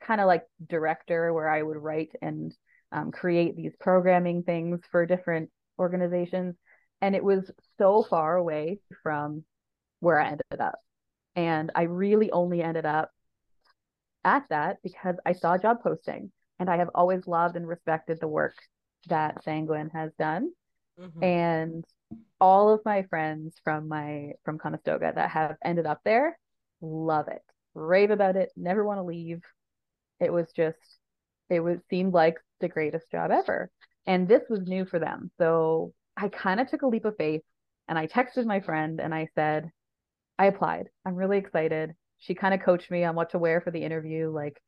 kind 0.00 0.20
of 0.20 0.26
like 0.26 0.44
director 0.68 1.32
where 1.32 1.48
I 1.48 1.62
would 1.62 1.76
write 1.76 2.12
and 2.22 2.54
um, 2.92 3.10
create 3.10 3.56
these 3.56 3.74
programming 3.80 4.44
things 4.44 4.80
for 4.90 5.04
different 5.04 5.50
organizations. 5.78 6.54
And 7.00 7.16
it 7.16 7.24
was 7.24 7.50
so 7.78 8.04
far 8.08 8.36
away 8.36 8.78
from 9.02 9.44
where 10.00 10.20
I 10.20 10.28
ended 10.28 10.60
up. 10.60 10.78
And 11.34 11.72
I 11.74 11.82
really 11.82 12.30
only 12.30 12.62
ended 12.62 12.86
up 12.86 13.10
at 14.24 14.44
that 14.50 14.78
because 14.84 15.16
I 15.26 15.32
saw 15.32 15.54
a 15.54 15.58
job 15.58 15.78
posting 15.82 16.30
and 16.60 16.70
I 16.70 16.76
have 16.76 16.90
always 16.94 17.26
loved 17.26 17.56
and 17.56 17.66
respected 17.66 18.20
the 18.20 18.28
work 18.28 18.54
that 19.08 19.44
Sanguen 19.44 19.90
has 19.92 20.12
done. 20.18 20.52
Mm-hmm. 21.00 21.24
And 21.24 21.84
all 22.40 22.72
of 22.72 22.80
my 22.84 23.02
friends 23.04 23.54
from 23.64 23.88
my 23.88 24.32
from 24.44 24.58
Conestoga 24.58 25.12
that 25.14 25.30
have 25.30 25.56
ended 25.64 25.86
up 25.86 26.00
there 26.04 26.38
love 26.82 27.28
it, 27.28 27.42
rave 27.74 28.10
about 28.10 28.36
it, 28.36 28.50
never 28.56 28.84
want 28.84 28.98
to 28.98 29.04
leave. 29.04 29.42
It 30.20 30.32
was 30.32 30.50
just 30.54 30.78
it 31.48 31.60
was 31.60 31.78
seemed 31.90 32.12
like 32.12 32.36
the 32.60 32.68
greatest 32.68 33.10
job 33.10 33.30
ever. 33.30 33.70
And 34.06 34.26
this 34.26 34.42
was 34.48 34.60
new 34.62 34.84
for 34.84 34.98
them. 34.98 35.30
So 35.38 35.92
I 36.16 36.28
kind 36.28 36.60
of 36.60 36.68
took 36.68 36.82
a 36.82 36.86
leap 36.86 37.04
of 37.04 37.16
faith 37.16 37.42
and 37.88 37.98
I 37.98 38.06
texted 38.06 38.46
my 38.46 38.60
friend 38.60 39.00
and 39.00 39.14
I 39.14 39.28
said, 39.34 39.70
I 40.38 40.46
applied. 40.46 40.88
I'm 41.04 41.14
really 41.14 41.38
excited. 41.38 41.92
She 42.18 42.34
kind 42.34 42.54
of 42.54 42.62
coached 42.62 42.90
me 42.90 43.04
on 43.04 43.14
what 43.14 43.30
to 43.30 43.38
wear 43.38 43.60
for 43.60 43.70
the 43.70 43.82
interview. 43.82 44.30
Like, 44.30 44.60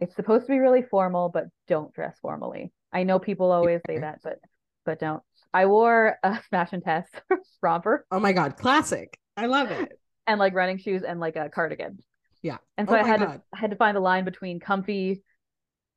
it's 0.00 0.16
supposed 0.16 0.46
to 0.46 0.52
be 0.52 0.58
really 0.58 0.82
formal, 0.82 1.28
but 1.28 1.46
don't 1.68 1.92
dress 1.92 2.16
formally. 2.22 2.72
I 2.92 3.02
know 3.02 3.18
people 3.18 3.52
always 3.52 3.80
say 3.86 3.98
that, 3.98 4.20
but 4.24 4.38
but 4.84 4.98
don't. 4.98 5.22
I 5.52 5.66
wore 5.66 6.16
a 6.22 6.38
Smash 6.48 6.72
and 6.72 6.82
Tess 6.82 7.06
romper. 7.62 8.06
Oh 8.10 8.20
my 8.20 8.32
god, 8.32 8.56
classic! 8.56 9.18
I 9.36 9.46
love 9.46 9.70
it. 9.70 9.98
and 10.26 10.38
like 10.38 10.54
running 10.54 10.78
shoes 10.78 11.02
and 11.02 11.20
like 11.20 11.36
a 11.36 11.48
cardigan. 11.48 11.98
Yeah. 12.42 12.58
And 12.78 12.88
so 12.88 12.94
oh 12.94 13.00
I 13.00 13.06
had 13.06 13.20
god. 13.20 13.32
to 13.32 13.42
I 13.54 13.58
had 13.58 13.70
to 13.70 13.76
find 13.76 13.96
the 13.96 14.00
line 14.00 14.24
between 14.24 14.60
comfy, 14.60 15.22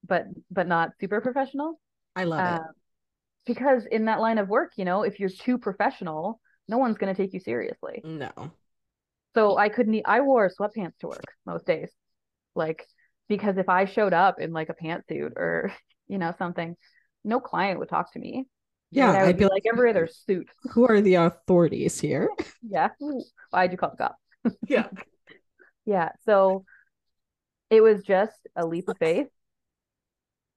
but 0.08 0.26
but 0.52 0.68
not 0.68 0.92
super 1.00 1.22
professional. 1.22 1.80
I 2.16 2.26
love 2.26 2.40
uh, 2.40 2.56
it. 2.56 2.62
Because 3.46 3.86
in 3.86 4.06
that 4.06 4.20
line 4.20 4.38
of 4.38 4.48
work, 4.50 4.74
you 4.78 4.86
know, 4.86 5.04
if 5.04 5.20
you're 5.20 5.30
too 5.30 5.58
professional, 5.58 6.40
no 6.68 6.78
one's 6.78 6.98
going 6.98 7.14
to 7.14 7.22
take 7.22 7.34
you 7.34 7.40
seriously. 7.40 8.02
No. 8.04 8.32
So 9.36 9.58
I 9.58 9.70
couldn't. 9.70 10.02
I 10.06 10.22
wore 10.22 10.50
sweatpants 10.50 10.98
to 11.00 11.08
work 11.08 11.26
most 11.46 11.66
days, 11.66 11.92
like 12.56 12.86
because 13.28 13.58
if 13.58 13.70
I 13.70 13.86
showed 13.86 14.14
up 14.14 14.40
in 14.40 14.54
like 14.54 14.70
a 14.70 14.76
pantsuit 14.76 15.32
or 15.36 15.74
you 16.08 16.18
know 16.18 16.34
something, 16.38 16.76
no 17.24 17.40
client 17.40 17.80
would 17.80 17.90
talk 17.90 18.14
to 18.14 18.20
me. 18.20 18.46
Yeah, 18.94 19.12
I 19.12 19.22
would 19.22 19.30
I'd 19.30 19.38
be 19.38 19.46
like 19.46 19.64
every 19.72 19.90
other 19.90 20.08
suit. 20.08 20.50
Who 20.72 20.88
are 20.88 21.02
the 21.02 21.16
authorities 21.16 22.00
here? 22.00 22.30
yeah, 22.62 22.90
why'd 23.50 23.72
you 23.72 23.78
call 23.78 23.92
the 23.92 23.98
cops? 23.98 24.58
yeah, 24.68 24.88
yeah. 25.86 26.10
So 26.26 26.66
it 27.70 27.82
was 27.82 28.04
just 28.04 28.38
a 28.56 28.66
leap 28.66 28.88
of 28.90 28.98
faith, 28.98 29.28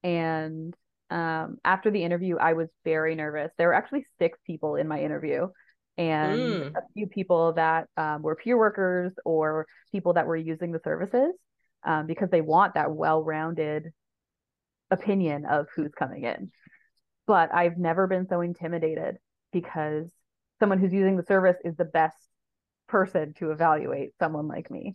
and 0.03 0.75
um, 1.11 1.59
after 1.65 1.91
the 1.91 2.03
interview, 2.03 2.37
I 2.37 2.53
was 2.55 2.69
very 2.85 3.15
nervous. 3.15 3.53
There 3.57 3.69
were 3.69 3.75
actually 3.75 4.05
six 4.19 4.39
people 4.47 4.77
in 4.77 4.89
my 4.89 5.01
interview, 5.01 5.49
and 5.97 6.41
mm. 6.41 6.77
a 6.77 6.83
few 6.95 7.07
people 7.07 7.55
that 7.55 7.89
um, 7.97 8.23
were 8.23 8.37
peer 8.37 8.59
workers 8.59 9.13
or 9.25 9.67
people 9.93 10.15
that 10.15 10.27
were 10.27 10.37
using 10.37 10.73
the 10.73 10.81
services 10.85 11.33
um, 11.85 12.07
because 12.07 12.29
they 12.31 12.41
want 12.41 12.75
that 12.75 12.91
well-rounded 12.91 13.93
opinion 14.91 15.47
of 15.47 15.67
who's 15.75 15.93
coming 15.99 16.25
in. 16.25 16.51
But 17.27 17.55
I've 17.55 17.79
never 17.79 18.07
been 18.07 18.29
so 18.29 18.41
intimidated 18.41 19.19
because 19.53 20.09
someone 20.61 20.79
who's 20.79 20.93
using 20.93 21.17
the 21.17 21.25
service 21.25 21.57
is 21.65 21.77
the 21.77 21.85
best 21.85 22.17
person 22.89 23.35
to 23.39 23.51
evaluate 23.51 24.11
someone 24.19 24.49
like 24.49 24.71
me. 24.71 24.95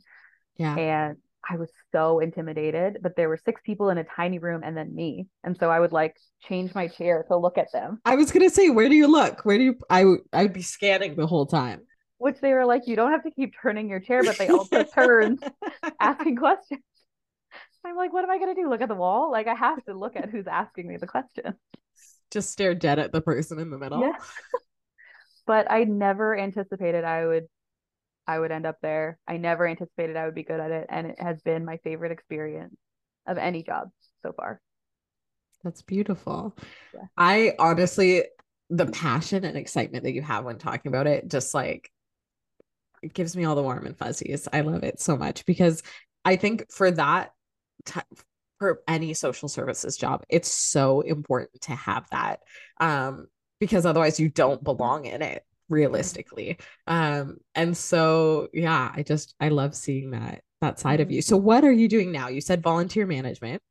Yeah. 0.57 0.75
And 0.75 1.17
I 1.49 1.57
was 1.57 1.69
so 1.91 2.19
intimidated, 2.19 2.99
but 3.01 3.15
there 3.15 3.27
were 3.27 3.39
six 3.43 3.61
people 3.65 3.89
in 3.89 3.97
a 3.97 4.03
tiny 4.03 4.39
room 4.39 4.61
and 4.63 4.77
then 4.77 4.93
me. 4.93 5.27
And 5.43 5.57
so 5.57 5.69
I 5.69 5.79
would 5.79 5.91
like 5.91 6.15
change 6.47 6.73
my 6.75 6.87
chair 6.87 7.25
to 7.27 7.37
look 7.37 7.57
at 7.57 7.71
them. 7.71 7.99
I 8.05 8.15
was 8.15 8.31
going 8.31 8.47
to 8.47 8.53
say, 8.53 8.69
where 8.69 8.87
do 8.87 8.95
you 8.95 9.07
look? 9.07 9.43
Where 9.43 9.57
do 9.57 9.63
you, 9.63 9.75
I, 9.89 10.05
I 10.31 10.43
would 10.43 10.53
be 10.53 10.61
scanning 10.61 11.15
the 11.15 11.27
whole 11.27 11.45
time. 11.45 11.81
Which 12.19 12.39
they 12.39 12.53
were 12.53 12.65
like, 12.65 12.83
you 12.85 12.95
don't 12.95 13.11
have 13.11 13.23
to 13.23 13.31
keep 13.31 13.53
turning 13.59 13.89
your 13.89 13.99
chair, 13.99 14.23
but 14.23 14.37
they 14.37 14.47
also 14.49 14.83
turned 14.95 15.43
asking 15.99 16.35
questions. 16.37 16.81
I'm 17.83 17.95
like, 17.95 18.13
what 18.13 18.23
am 18.23 18.29
I 18.29 18.37
going 18.37 18.55
to 18.55 18.61
do? 18.61 18.69
Look 18.69 18.81
at 18.81 18.89
the 18.89 18.95
wall? 18.95 19.31
Like, 19.31 19.47
I 19.47 19.55
have 19.55 19.83
to 19.85 19.93
look 19.95 20.15
at 20.15 20.29
who's 20.29 20.45
asking 20.45 20.87
me 20.87 20.97
the 20.97 21.07
question. 21.07 21.55
Just 22.31 22.51
stare 22.51 22.73
dead 22.73 22.99
at 22.99 23.11
the 23.11 23.21
person 23.21 23.59
in 23.59 23.69
the 23.69 23.77
middle. 23.77 24.01
Yeah. 24.01 24.13
but 25.47 25.69
I 25.69 25.83
never 25.83 26.37
anticipated 26.37 27.03
I 27.03 27.25
would 27.25 27.47
I 28.27 28.39
would 28.39 28.51
end 28.51 28.65
up 28.65 28.77
there. 28.81 29.19
I 29.27 29.37
never 29.37 29.67
anticipated 29.67 30.15
I 30.15 30.25
would 30.25 30.35
be 30.35 30.43
good 30.43 30.59
at 30.59 30.71
it. 30.71 30.87
And 30.89 31.07
it 31.07 31.19
has 31.19 31.41
been 31.41 31.65
my 31.65 31.77
favorite 31.77 32.11
experience 32.11 32.75
of 33.27 33.37
any 33.37 33.63
job 33.63 33.89
so 34.23 34.31
far. 34.33 34.61
That's 35.63 35.81
beautiful. 35.81 36.55
Yeah. 36.93 37.01
I 37.17 37.53
honestly, 37.59 38.23
the 38.69 38.85
passion 38.87 39.43
and 39.43 39.57
excitement 39.57 40.03
that 40.03 40.13
you 40.13 40.21
have 40.21 40.45
when 40.45 40.57
talking 40.57 40.89
about 40.89 41.07
it, 41.07 41.29
just 41.29 41.53
like 41.53 41.91
it 43.01 43.13
gives 43.13 43.35
me 43.35 43.45
all 43.45 43.55
the 43.55 43.63
warm 43.63 43.85
and 43.85 43.97
fuzzies. 43.97 44.47
I 44.53 44.61
love 44.61 44.83
it 44.83 44.99
so 44.99 45.17
much 45.17 45.45
because 45.45 45.83
I 46.23 46.35
think 46.35 46.71
for 46.71 46.91
that, 46.91 47.33
t- 47.85 47.99
for 48.61 48.83
any 48.87 49.11
social 49.15 49.49
services 49.49 49.97
job, 49.97 50.23
it's 50.29 50.47
so 50.47 51.01
important 51.01 51.59
to 51.61 51.71
have 51.71 52.07
that. 52.11 52.41
Um, 52.79 53.25
because 53.59 53.87
otherwise 53.87 54.19
you 54.19 54.29
don't 54.29 54.63
belong 54.63 55.05
in 55.05 55.23
it 55.23 55.43
realistically 55.69 56.57
um 56.87 57.37
and 57.55 57.77
so 57.77 58.49
yeah 58.51 58.91
i 58.93 59.01
just 59.01 59.35
i 59.39 59.47
love 59.47 59.73
seeing 59.73 60.11
that 60.11 60.41
that 60.59 60.77
side 60.77 60.99
of 60.99 61.09
you 61.09 61.21
so 61.21 61.37
mm-hmm. 61.37 61.45
what 61.45 61.63
are 61.63 61.71
you 61.71 61.87
doing 61.87 62.11
now 62.11 62.27
you 62.27 62.41
said 62.41 62.61
volunteer 62.61 63.05
management 63.05 63.61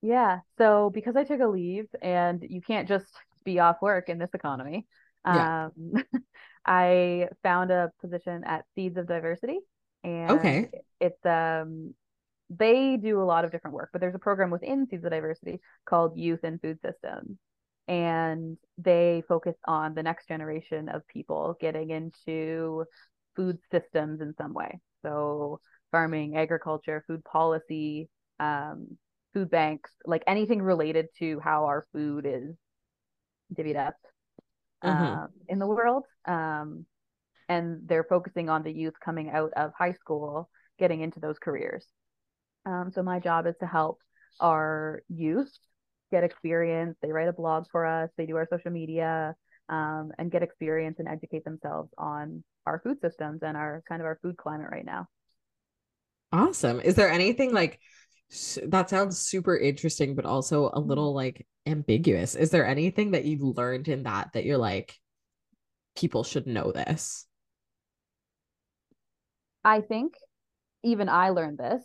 yeah 0.00 0.38
so 0.56 0.90
because 0.94 1.16
i 1.16 1.24
took 1.24 1.40
a 1.40 1.46
leave 1.46 1.86
and 2.00 2.46
you 2.48 2.62
can't 2.62 2.88
just 2.88 3.04
be 3.44 3.58
off 3.58 3.76
work 3.82 4.08
in 4.08 4.18
this 4.18 4.30
economy 4.32 4.86
yeah. 5.26 5.66
um 5.66 6.04
i 6.64 7.28
found 7.42 7.70
a 7.70 7.92
position 8.00 8.42
at 8.44 8.64
seeds 8.74 8.96
of 8.96 9.06
diversity 9.06 9.58
and 10.02 10.30
okay 10.30 10.70
it's 10.98 11.26
um 11.26 11.92
they 12.50 12.96
do 12.96 13.22
a 13.22 13.24
lot 13.24 13.44
of 13.44 13.52
different 13.52 13.74
work 13.74 13.90
but 13.92 14.00
there's 14.00 14.14
a 14.14 14.18
program 14.18 14.50
within 14.50 14.86
seeds 14.88 15.04
of 15.04 15.10
diversity 15.10 15.60
called 15.86 16.18
youth 16.18 16.40
and 16.42 16.60
food 16.60 16.78
systems 16.82 17.38
and 17.90 18.56
they 18.78 19.22
focus 19.26 19.56
on 19.64 19.94
the 19.94 20.02
next 20.02 20.28
generation 20.28 20.88
of 20.88 21.06
people 21.08 21.56
getting 21.60 21.90
into 21.90 22.84
food 23.34 23.58
systems 23.72 24.20
in 24.20 24.32
some 24.38 24.54
way. 24.54 24.78
So 25.02 25.58
farming, 25.90 26.36
agriculture, 26.36 27.02
food 27.08 27.24
policy, 27.24 28.08
um, 28.38 28.96
food 29.34 29.50
banks, 29.50 29.90
like 30.06 30.22
anything 30.28 30.62
related 30.62 31.06
to 31.18 31.40
how 31.40 31.64
our 31.64 31.84
food 31.92 32.26
is 32.26 32.54
divvied 33.52 33.76
up 33.76 33.96
mm-hmm. 34.84 35.04
um, 35.04 35.28
in 35.48 35.58
the 35.58 35.66
world. 35.66 36.04
Um, 36.26 36.86
and 37.48 37.80
they're 37.86 38.06
focusing 38.08 38.48
on 38.48 38.62
the 38.62 38.72
youth 38.72 38.94
coming 39.04 39.30
out 39.30 39.52
of 39.56 39.72
high 39.76 39.94
school, 39.94 40.48
getting 40.78 41.00
into 41.00 41.18
those 41.18 41.40
careers. 41.40 41.84
Um, 42.66 42.90
so 42.94 43.02
my 43.02 43.20
job 43.20 43.46
is 43.46 43.54
to 43.60 43.66
help 43.66 43.98
our 44.40 45.02
youth 45.08 45.52
get 46.10 46.24
experience. 46.24 46.96
They 47.02 47.12
write 47.12 47.28
a 47.28 47.32
blog 47.32 47.66
for 47.70 47.86
us, 47.86 48.10
they 48.16 48.26
do 48.26 48.36
our 48.36 48.46
social 48.50 48.70
media, 48.70 49.34
um, 49.68 50.12
and 50.18 50.30
get 50.30 50.42
experience 50.42 50.98
and 50.98 51.08
educate 51.08 51.44
themselves 51.44 51.90
on 51.96 52.42
our 52.66 52.80
food 52.80 53.00
systems 53.00 53.42
and 53.42 53.56
our 53.56 53.82
kind 53.88 54.02
of 54.02 54.06
our 54.06 54.18
food 54.22 54.36
climate 54.36 54.68
right 54.70 54.84
now. 54.84 55.06
Awesome. 56.32 56.80
Is 56.80 56.94
there 56.94 57.10
anything 57.10 57.52
like 57.52 57.80
that 58.64 58.88
sounds 58.88 59.18
super 59.18 59.56
interesting, 59.56 60.14
but 60.14 60.24
also 60.24 60.66
a 60.66 60.78
mm-hmm. 60.78 60.88
little 60.88 61.14
like 61.14 61.46
ambiguous? 61.66 62.34
Is 62.34 62.50
there 62.50 62.66
anything 62.66 63.12
that 63.12 63.24
you've 63.24 63.56
learned 63.56 63.88
in 63.88 64.04
that 64.04 64.32
that 64.34 64.44
you're 64.44 64.58
like, 64.58 64.96
people 65.96 66.22
should 66.22 66.46
know 66.46 66.72
this? 66.72 67.26
I 69.64 69.80
think 69.80 70.14
even 70.82 71.08
I 71.08 71.30
learned 71.30 71.58
this 71.58 71.84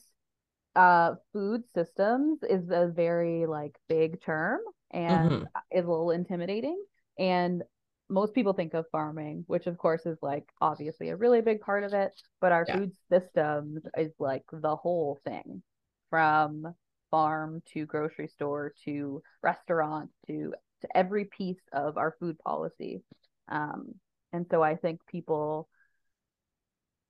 uh 0.75 1.15
food 1.31 1.63
systems 1.73 2.39
is 2.43 2.69
a 2.69 2.87
very 2.87 3.45
like 3.45 3.75
big 3.87 4.21
term 4.21 4.59
and 4.91 5.31
mm-hmm. 5.31 5.43
is 5.71 5.85
a 5.85 5.89
little 5.89 6.11
intimidating 6.11 6.81
and 7.17 7.63
most 8.09 8.33
people 8.33 8.53
think 8.53 8.73
of 8.73 8.85
farming 8.91 9.43
which 9.47 9.67
of 9.67 9.77
course 9.77 10.05
is 10.05 10.17
like 10.21 10.43
obviously 10.61 11.09
a 11.09 11.15
really 11.15 11.41
big 11.41 11.59
part 11.61 11.83
of 11.83 11.93
it 11.93 12.11
but 12.39 12.51
our 12.51 12.65
yeah. 12.67 12.77
food 12.77 12.91
systems 13.09 13.83
is 13.97 14.11
like 14.19 14.43
the 14.51 14.75
whole 14.75 15.19
thing 15.25 15.63
from 16.09 16.73
farm 17.09 17.61
to 17.73 17.85
grocery 17.85 18.27
store 18.27 18.73
to 18.83 19.21
restaurant 19.41 20.09
to 20.27 20.53
to 20.81 20.97
every 20.97 21.25
piece 21.25 21.61
of 21.73 21.97
our 21.97 22.15
food 22.19 22.37
policy. 22.39 23.03
Um, 23.49 23.95
and 24.33 24.45
so 24.49 24.61
I 24.61 24.75
think 24.75 25.05
people 25.07 25.69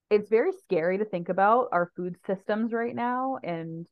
it's 0.09 0.29
very 0.29 0.51
scary 0.63 0.97
to 0.97 1.05
think 1.05 1.29
about 1.29 1.69
our 1.71 1.91
food 1.95 2.15
systems 2.25 2.73
right 2.73 2.95
now 2.95 3.37
and 3.43 3.87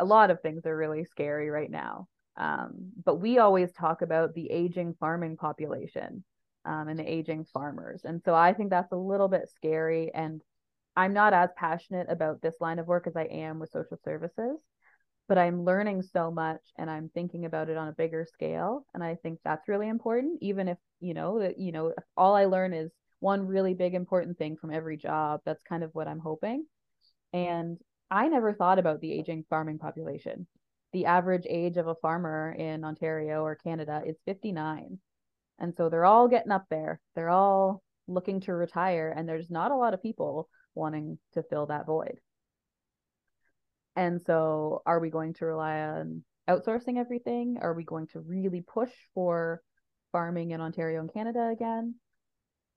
a 0.00 0.04
lot 0.04 0.30
of 0.30 0.40
things 0.40 0.66
are 0.66 0.76
really 0.76 1.04
scary 1.04 1.48
right 1.50 1.70
now. 1.70 2.08
Um, 2.36 2.92
but 3.04 3.16
we 3.16 3.38
always 3.38 3.72
talk 3.72 4.02
about 4.02 4.34
the 4.34 4.50
aging 4.50 4.94
farming 4.98 5.36
population 5.36 6.24
um, 6.64 6.88
and 6.88 6.98
the 6.98 7.10
aging 7.10 7.44
farmers. 7.44 8.02
And 8.04 8.22
so 8.24 8.34
i 8.34 8.52
think 8.52 8.70
that's 8.70 8.92
a 8.92 8.96
little 8.96 9.28
bit 9.28 9.48
scary 9.54 10.10
and 10.14 10.42
i'm 10.96 11.12
not 11.12 11.32
as 11.32 11.50
passionate 11.56 12.06
about 12.10 12.42
this 12.42 12.54
line 12.60 12.78
of 12.78 12.86
work 12.86 13.06
as 13.06 13.16
i 13.16 13.24
am 13.24 13.58
with 13.58 13.70
social 13.70 13.98
services 14.04 14.58
but 15.28 15.38
i'm 15.38 15.64
learning 15.64 16.02
so 16.02 16.30
much 16.30 16.60
and 16.76 16.90
i'm 16.90 17.10
thinking 17.14 17.44
about 17.44 17.68
it 17.68 17.76
on 17.76 17.88
a 17.88 17.92
bigger 17.92 18.26
scale 18.30 18.84
and 18.94 19.02
i 19.02 19.14
think 19.22 19.38
that's 19.44 19.68
really 19.68 19.88
important 19.88 20.38
even 20.42 20.68
if 20.68 20.78
you 21.00 21.14
know 21.14 21.52
you 21.56 21.72
know 21.72 21.92
all 22.16 22.34
i 22.34 22.44
learn 22.44 22.72
is 22.72 22.90
one 23.22 23.46
really 23.46 23.72
big 23.72 23.94
important 23.94 24.36
thing 24.36 24.56
from 24.56 24.72
every 24.72 24.96
job. 24.96 25.42
That's 25.44 25.62
kind 25.62 25.84
of 25.84 25.94
what 25.94 26.08
I'm 26.08 26.18
hoping. 26.18 26.66
And 27.32 27.78
I 28.10 28.26
never 28.26 28.52
thought 28.52 28.80
about 28.80 29.00
the 29.00 29.12
aging 29.12 29.44
farming 29.48 29.78
population. 29.78 30.48
The 30.92 31.06
average 31.06 31.46
age 31.48 31.76
of 31.76 31.86
a 31.86 31.94
farmer 31.94 32.52
in 32.58 32.84
Ontario 32.84 33.44
or 33.44 33.54
Canada 33.54 34.02
is 34.04 34.16
59. 34.26 34.98
And 35.60 35.72
so 35.76 35.88
they're 35.88 36.04
all 36.04 36.26
getting 36.26 36.50
up 36.50 36.64
there. 36.68 37.00
They're 37.14 37.30
all 37.30 37.84
looking 38.08 38.40
to 38.40 38.54
retire, 38.54 39.14
and 39.16 39.28
there's 39.28 39.50
not 39.50 39.70
a 39.70 39.76
lot 39.76 39.94
of 39.94 40.02
people 40.02 40.48
wanting 40.74 41.18
to 41.34 41.44
fill 41.44 41.66
that 41.66 41.86
void. 41.86 42.18
And 43.94 44.20
so, 44.20 44.82
are 44.84 44.98
we 44.98 45.10
going 45.10 45.34
to 45.34 45.46
rely 45.46 45.78
on 45.80 46.24
outsourcing 46.50 46.98
everything? 46.98 47.58
Are 47.60 47.72
we 47.72 47.84
going 47.84 48.08
to 48.08 48.20
really 48.20 48.62
push 48.62 48.90
for 49.14 49.62
farming 50.10 50.50
in 50.50 50.60
Ontario 50.60 51.00
and 51.00 51.12
Canada 51.12 51.50
again? 51.52 51.94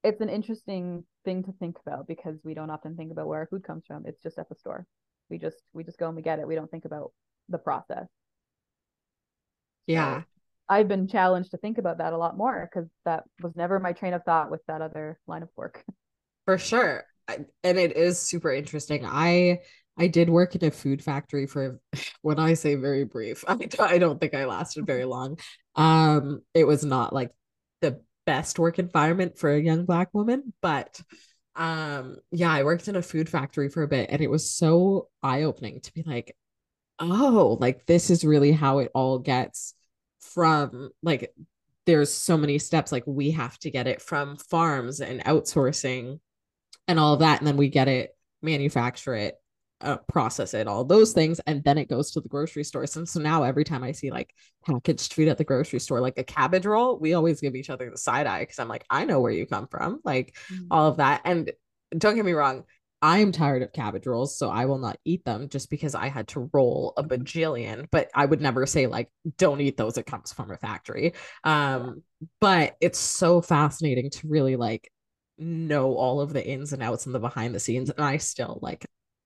It's 0.06 0.22
an 0.22 0.30
interesting 0.30 1.04
thing 1.26 1.44
to 1.44 1.52
think 1.54 1.78
about 1.86 2.08
because 2.08 2.38
we 2.44 2.54
don't 2.54 2.70
often 2.70 2.96
think 2.96 3.12
about 3.12 3.28
where 3.28 3.40
our 3.40 3.48
food 3.48 3.64
comes 3.64 3.84
from. 3.88 4.06
It's 4.06 4.22
just 4.22 4.38
at 4.38 4.48
the 4.48 4.56
store. 4.56 4.86
We 5.30 5.40
just 5.40 5.58
we 5.74 5.84
just 5.84 5.98
go 5.98 6.08
and 6.08 6.16
we 6.16 6.22
get 6.22 6.40
it. 6.40 6.48
We 6.48 6.54
don't 6.54 6.70
think 6.70 6.86
about 6.86 7.12
the 7.50 7.58
process. 7.58 8.06
Yeah. 9.88 10.22
So 10.22 10.26
I've 10.70 10.88
been 10.88 11.08
challenged 11.08 11.52
to 11.52 11.58
think 11.58 11.80
about 11.80 11.98
that 11.98 12.14
a 12.14 12.18
lot 12.18 12.38
more 12.38 12.70
because 12.72 12.88
that 13.06 13.24
was 13.42 13.56
never 13.56 13.80
my 13.80 13.94
train 13.94 14.14
of 14.14 14.24
thought 14.24 14.52
with 14.52 14.62
that 14.68 14.82
other 14.82 15.20
line 15.28 15.42
of 15.42 15.50
work. 15.56 15.84
For 16.46 16.60
sure. 16.60 17.04
And 17.28 17.48
it 17.64 17.98
is 17.98 18.20
super 18.20 18.54
interesting. 18.54 19.04
I 19.04 19.62
I 19.98 20.08
did 20.08 20.30
work 20.30 20.54
in 20.54 20.64
a 20.64 20.70
food 20.70 21.04
factory 21.04 21.48
for 21.48 21.80
when 22.22 22.38
I 22.38 22.54
say 22.54 22.76
very 22.76 23.06
brief. 23.06 23.44
I, 23.48 23.58
I 23.80 23.98
don't 23.98 24.20
think 24.22 24.36
I 24.36 24.46
lasted 24.46 24.86
very 24.86 25.06
long. 25.06 25.40
Um 25.76 26.44
it 26.54 26.66
was 26.66 26.86
not 26.86 27.12
like 27.12 27.32
best 28.26 28.60
work 28.60 28.80
environment 28.80 29.38
for 29.38 29.52
a 29.52 29.62
young 29.62 29.86
black 29.86 30.10
woman 30.14 30.54
but 30.62 31.00
um 31.56 32.18
yeah 32.32 32.52
i 32.52 32.64
worked 32.64 32.88
in 32.88 32.96
a 32.96 33.02
food 33.02 33.30
factory 33.30 33.70
for 33.70 33.84
a 33.84 33.88
bit 33.88 34.10
and 34.10 34.22
it 34.22 34.30
was 34.30 34.50
so 34.50 35.08
eye-opening 35.24 35.80
to 35.80 35.94
be 35.94 36.04
like 36.04 36.36
oh 37.00 37.58
like 37.60 37.86
this 37.86 38.10
is 38.10 38.26
really 38.26 38.52
how 38.52 38.80
it 38.80 38.92
all 38.94 39.20
gets 39.20 39.74
from 40.20 40.90
like 41.04 41.34
there's 41.86 42.12
so 42.12 42.38
many 42.38 42.58
steps 42.58 42.92
like 42.92 43.04
we 43.06 43.32
have 43.32 43.58
to 43.60 43.70
get 43.70 43.88
it 43.88 44.02
from 44.02 44.38
farms 44.38 45.00
and 45.00 45.24
outsourcing 45.24 46.20
and 46.88 47.00
all 47.00 47.14
of 47.14 47.20
that 47.20 47.40
and 47.40 47.48
then 47.48 47.58
we 47.58 47.70
get 47.70 47.88
it 47.88 48.16
manufacture 48.42 49.16
it 49.16 49.36
uh, 49.82 49.98
process 50.08 50.54
it, 50.54 50.68
all 50.68 50.84
those 50.84 51.14
things, 51.14 51.40
and 51.46 51.64
then 51.64 51.78
it 51.78 51.90
goes 51.90 52.12
to 52.12 52.22
the 52.22 52.30
grocery 52.30 52.64
store 52.64 52.86
And 52.96 53.08
so 53.08 53.20
now 53.20 53.44
every 53.44 53.64
time 53.64 53.84
I 53.84 53.92
see 53.92 54.12
like 54.12 54.34
packaged 54.66 55.14
food 55.14 55.28
at 55.28 55.38
the 55.38 55.44
grocery 55.44 55.80
store, 55.80 56.00
like 56.02 56.18
a 56.18 56.24
cabbage 56.24 56.66
roll, 56.66 56.98
we 56.98 57.14
always 57.14 57.42
give 57.42 57.56
each 57.56 57.70
other 57.70 57.90
the 57.90 57.98
side 57.98 58.28
eye 58.28 58.40
because 58.40 58.60
I'm 58.60 58.68
like, 58.68 58.86
I 58.90 59.06
know 59.06 59.20
where 59.20 59.32
you 59.32 59.46
come 59.46 59.68
from, 59.68 60.00
like 60.04 60.36
mm-hmm. 60.52 60.68
all 60.72 60.88
of 60.88 60.98
that. 60.98 61.22
And 61.26 61.52
don't 61.98 62.16
get 62.16 62.26
me 62.26 62.32
wrong, 62.32 62.64
I 63.02 63.20
am 63.20 63.32
tired 63.32 63.62
of 63.62 63.74
cabbage 63.74 64.08
rolls, 64.08 64.38
so 64.38 64.50
I 64.50 64.66
will 64.66 64.80
not 64.80 64.98
eat 65.06 65.26
them 65.26 65.50
just 65.50 65.70
because 65.70 65.94
I 65.94 66.08
had 66.08 66.28
to 66.30 66.50
roll 66.54 66.94
a 66.98 67.04
bajillion. 67.04 67.88
But 67.92 68.10
I 68.16 68.26
would 68.26 68.42
never 68.42 68.66
say 68.66 68.88
like, 68.88 69.12
don't 69.38 69.62
eat 69.62 69.78
those. 69.78 69.98
It 69.98 70.06
comes 70.06 70.34
from 70.34 70.52
a 70.52 70.58
factory. 70.58 71.14
Um, 71.44 72.02
but 72.42 72.76
it's 72.82 72.98
so 72.98 73.42
fascinating 73.42 74.10
to 74.12 74.28
really 74.28 74.56
like 74.56 74.92
know 75.38 75.96
all 75.96 76.22
of 76.22 76.34
the 76.34 76.46
ins 76.46 76.74
and 76.74 76.82
outs 76.82 77.06
and 77.06 77.14
the 77.14 77.20
behind 77.20 77.54
the 77.54 77.60
scenes. 77.60 77.90
And 77.90 78.04
I 78.04 78.18
still 78.18 78.58
like 78.62 78.86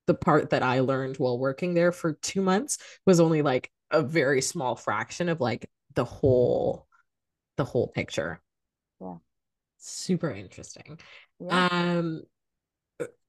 the 0.09 0.15
part 0.15 0.49
that 0.49 0.63
I 0.63 0.79
learned 0.79 1.17
while 1.17 1.37
working 1.37 1.75
there 1.75 1.91
for 1.91 2.13
two 2.13 2.41
months 2.41 2.79
was 3.05 3.19
only 3.19 3.43
like 3.43 3.69
a 3.91 4.01
very 4.01 4.41
small 4.41 4.75
fraction 4.75 5.29
of 5.29 5.39
like 5.39 5.69
the 5.93 6.03
whole 6.03 6.87
the 7.57 7.63
whole 7.63 7.89
picture. 7.89 8.41
Yeah. 8.99 9.17
Super 9.77 10.31
interesting. 10.31 10.99
Yeah. 11.39 11.67
Um 11.71 12.23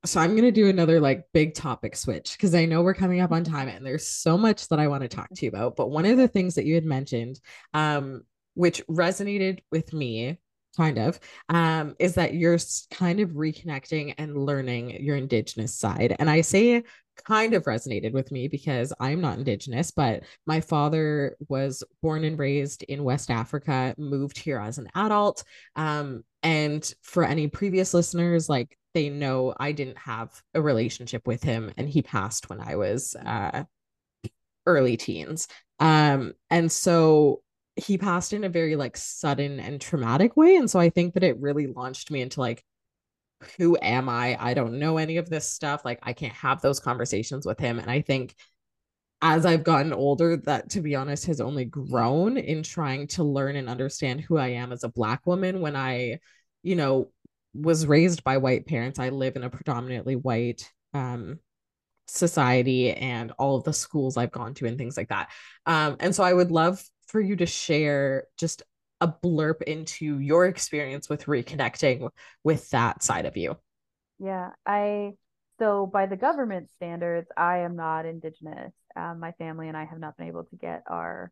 so 0.06 0.20
I'm 0.20 0.34
gonna 0.34 0.50
do 0.50 0.70
another 0.70 1.00
like 1.00 1.26
big 1.34 1.52
topic 1.52 1.96
switch 1.96 2.32
because 2.32 2.54
I 2.54 2.64
know 2.64 2.80
we're 2.80 2.94
coming 2.94 3.20
up 3.20 3.30
on 3.30 3.44
time 3.44 3.68
and 3.68 3.84
there's 3.84 4.06
so 4.06 4.38
much 4.38 4.66
that 4.68 4.80
I 4.80 4.88
want 4.88 5.02
to 5.02 5.08
talk 5.08 5.28
to 5.34 5.44
you 5.44 5.50
about. 5.50 5.76
But 5.76 5.90
one 5.90 6.06
of 6.06 6.16
the 6.16 6.28
things 6.28 6.54
that 6.54 6.64
you 6.64 6.76
had 6.76 6.86
mentioned, 6.86 7.40
um, 7.74 8.22
which 8.54 8.86
resonated 8.86 9.58
with 9.70 9.92
me 9.92 10.38
kind 10.76 10.98
of 10.98 11.18
um 11.48 11.94
is 11.98 12.14
that 12.14 12.34
you're 12.34 12.58
kind 12.90 13.20
of 13.20 13.30
reconnecting 13.30 14.14
and 14.18 14.36
learning 14.36 15.02
your 15.02 15.16
indigenous 15.16 15.74
side. 15.74 16.14
And 16.18 16.30
i 16.30 16.40
say 16.40 16.82
kind 17.26 17.52
of 17.52 17.64
resonated 17.64 18.12
with 18.12 18.32
me 18.32 18.48
because 18.48 18.94
i'm 18.98 19.20
not 19.20 19.36
indigenous 19.36 19.90
but 19.90 20.22
my 20.46 20.58
father 20.58 21.36
was 21.50 21.84
born 22.00 22.24
and 22.24 22.38
raised 22.38 22.82
in 22.84 23.04
west 23.04 23.30
africa 23.30 23.94
moved 23.98 24.38
here 24.38 24.58
as 24.58 24.78
an 24.78 24.88
adult 24.94 25.44
um 25.76 26.24
and 26.42 26.94
for 27.02 27.22
any 27.22 27.46
previous 27.46 27.92
listeners 27.92 28.48
like 28.48 28.74
they 28.94 29.10
know 29.10 29.52
i 29.60 29.70
didn't 29.70 29.98
have 29.98 30.30
a 30.54 30.62
relationship 30.62 31.26
with 31.26 31.42
him 31.42 31.70
and 31.76 31.90
he 31.90 32.00
passed 32.00 32.48
when 32.48 32.58
i 32.58 32.74
was 32.76 33.14
uh 33.26 33.64
early 34.66 34.96
teens. 34.96 35.48
Um 35.78 36.32
and 36.50 36.70
so 36.70 37.42
he 37.80 37.98
passed 37.98 38.32
in 38.32 38.44
a 38.44 38.48
very 38.48 38.76
like 38.76 38.96
sudden 38.96 39.60
and 39.60 39.80
traumatic 39.80 40.36
way 40.36 40.56
and 40.56 40.70
so 40.70 40.78
i 40.78 40.90
think 40.90 41.14
that 41.14 41.24
it 41.24 41.40
really 41.40 41.66
launched 41.66 42.10
me 42.10 42.20
into 42.20 42.40
like 42.40 42.64
who 43.56 43.78
am 43.80 44.10
i? 44.10 44.36
I 44.38 44.52
don't 44.52 44.78
know 44.78 44.98
any 44.98 45.16
of 45.16 45.30
this 45.30 45.50
stuff. 45.50 45.84
Like 45.84 45.98
i 46.02 46.12
can't 46.12 46.34
have 46.34 46.60
those 46.60 46.80
conversations 46.80 47.46
with 47.46 47.58
him 47.58 47.78
and 47.78 47.90
i 47.90 48.00
think 48.02 48.34
as 49.22 49.44
i've 49.44 49.64
gotten 49.64 49.92
older 49.92 50.36
that 50.38 50.70
to 50.70 50.80
be 50.80 50.94
honest 50.94 51.26
has 51.26 51.40
only 51.40 51.64
grown 51.64 52.36
in 52.36 52.62
trying 52.62 53.06
to 53.06 53.24
learn 53.24 53.56
and 53.56 53.68
understand 53.68 54.20
who 54.20 54.36
i 54.38 54.48
am 54.48 54.72
as 54.72 54.84
a 54.84 54.88
black 54.88 55.26
woman. 55.26 55.60
When 55.60 55.76
i 55.76 56.18
you 56.62 56.76
know 56.76 57.10
was 57.54 57.86
raised 57.86 58.22
by 58.24 58.36
white 58.36 58.66
parents 58.66 58.98
i 58.98 59.08
live 59.08 59.36
in 59.36 59.42
a 59.42 59.50
predominantly 59.50 60.16
white 60.16 60.70
um 60.94 61.38
society 62.10 62.92
and 62.92 63.32
all 63.38 63.56
of 63.56 63.64
the 63.64 63.72
schools 63.72 64.16
I've 64.16 64.32
gone 64.32 64.54
to 64.54 64.66
and 64.66 64.76
things 64.76 64.96
like 64.96 65.08
that. 65.08 65.30
Um, 65.66 65.96
and 66.00 66.14
so 66.14 66.22
I 66.22 66.32
would 66.32 66.50
love 66.50 66.82
for 67.10 67.20
you 67.20 67.36
to 67.36 67.46
share 67.46 68.24
just 68.38 68.62
a 69.00 69.08
blurb 69.08 69.62
into 69.62 70.18
your 70.18 70.46
experience 70.46 71.08
with 71.08 71.24
reconnecting 71.24 72.08
with 72.44 72.68
that 72.70 73.02
side 73.02 73.26
of 73.26 73.36
you. 73.36 73.56
Yeah, 74.18 74.50
I 74.66 75.12
so 75.58 75.86
by 75.86 76.06
the 76.06 76.16
government 76.16 76.70
standards, 76.70 77.28
I 77.36 77.58
am 77.58 77.76
not 77.76 78.06
Indigenous. 78.06 78.72
Um, 78.96 79.20
my 79.20 79.32
family 79.32 79.68
and 79.68 79.76
I 79.76 79.84
have 79.84 79.98
not 79.98 80.16
been 80.16 80.28
able 80.28 80.44
to 80.44 80.56
get 80.56 80.82
our 80.88 81.30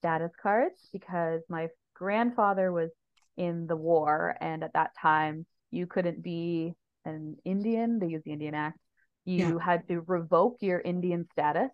status 0.00 0.32
cards 0.40 0.88
because 0.92 1.42
my 1.48 1.68
grandfather 1.94 2.72
was 2.72 2.90
in 3.36 3.66
the 3.66 3.76
war, 3.76 4.36
and 4.40 4.62
at 4.64 4.74
that 4.74 4.90
time, 5.00 5.46
you 5.70 5.86
couldn't 5.86 6.22
be 6.22 6.74
an 7.04 7.36
Indian. 7.44 7.98
They 7.98 8.08
use 8.08 8.22
the 8.24 8.32
Indian 8.32 8.54
Act. 8.54 8.78
You 9.24 9.58
yeah. 9.58 9.64
had 9.64 9.88
to 9.88 10.00
revoke 10.00 10.58
your 10.60 10.80
Indian 10.80 11.26
status 11.32 11.70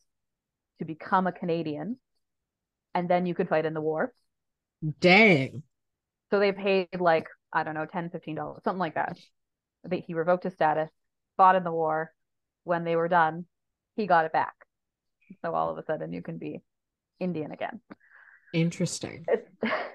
to 0.79 0.85
become 0.85 1.27
a 1.27 1.33
Canadian 1.33 1.99
and 2.97 3.11
then 3.11 3.27
you 3.27 3.35
could 3.35 3.51
fight 3.51 3.67
in 3.67 3.75
the 3.75 3.81
war. 3.81 4.11
Dang. 5.01 5.63
So 6.31 6.41
they 6.41 6.51
paid 6.51 6.89
like, 6.99 7.27
I 7.53 7.63
don't 7.63 7.75
know, 7.75 7.85
10 7.85 8.09
$15, 8.09 8.65
something 8.65 8.79
like 8.79 8.95
that. 8.95 9.19
He 10.07 10.15
revoked 10.15 10.45
his 10.45 10.55
status, 10.55 10.89
fought 11.37 11.57
in 11.57 11.63
the 11.63 11.71
war. 11.71 12.11
When 12.65 12.85
they 12.85 12.97
were 12.97 13.09
done, 13.09 13.45
he 13.97 14.07
got 14.07 14.25
it 14.25 14.33
back. 14.33 14.55
So 15.43 15.55
all 15.55 15.71
of 15.71 15.77
a 15.77 15.85
sudden 15.85 16.15
you 16.15 16.23
can 16.23 16.39
be 16.39 16.63
Indian 17.21 17.53
again. 17.53 17.83
Interesting. 18.55 19.27
It's, 19.29 19.47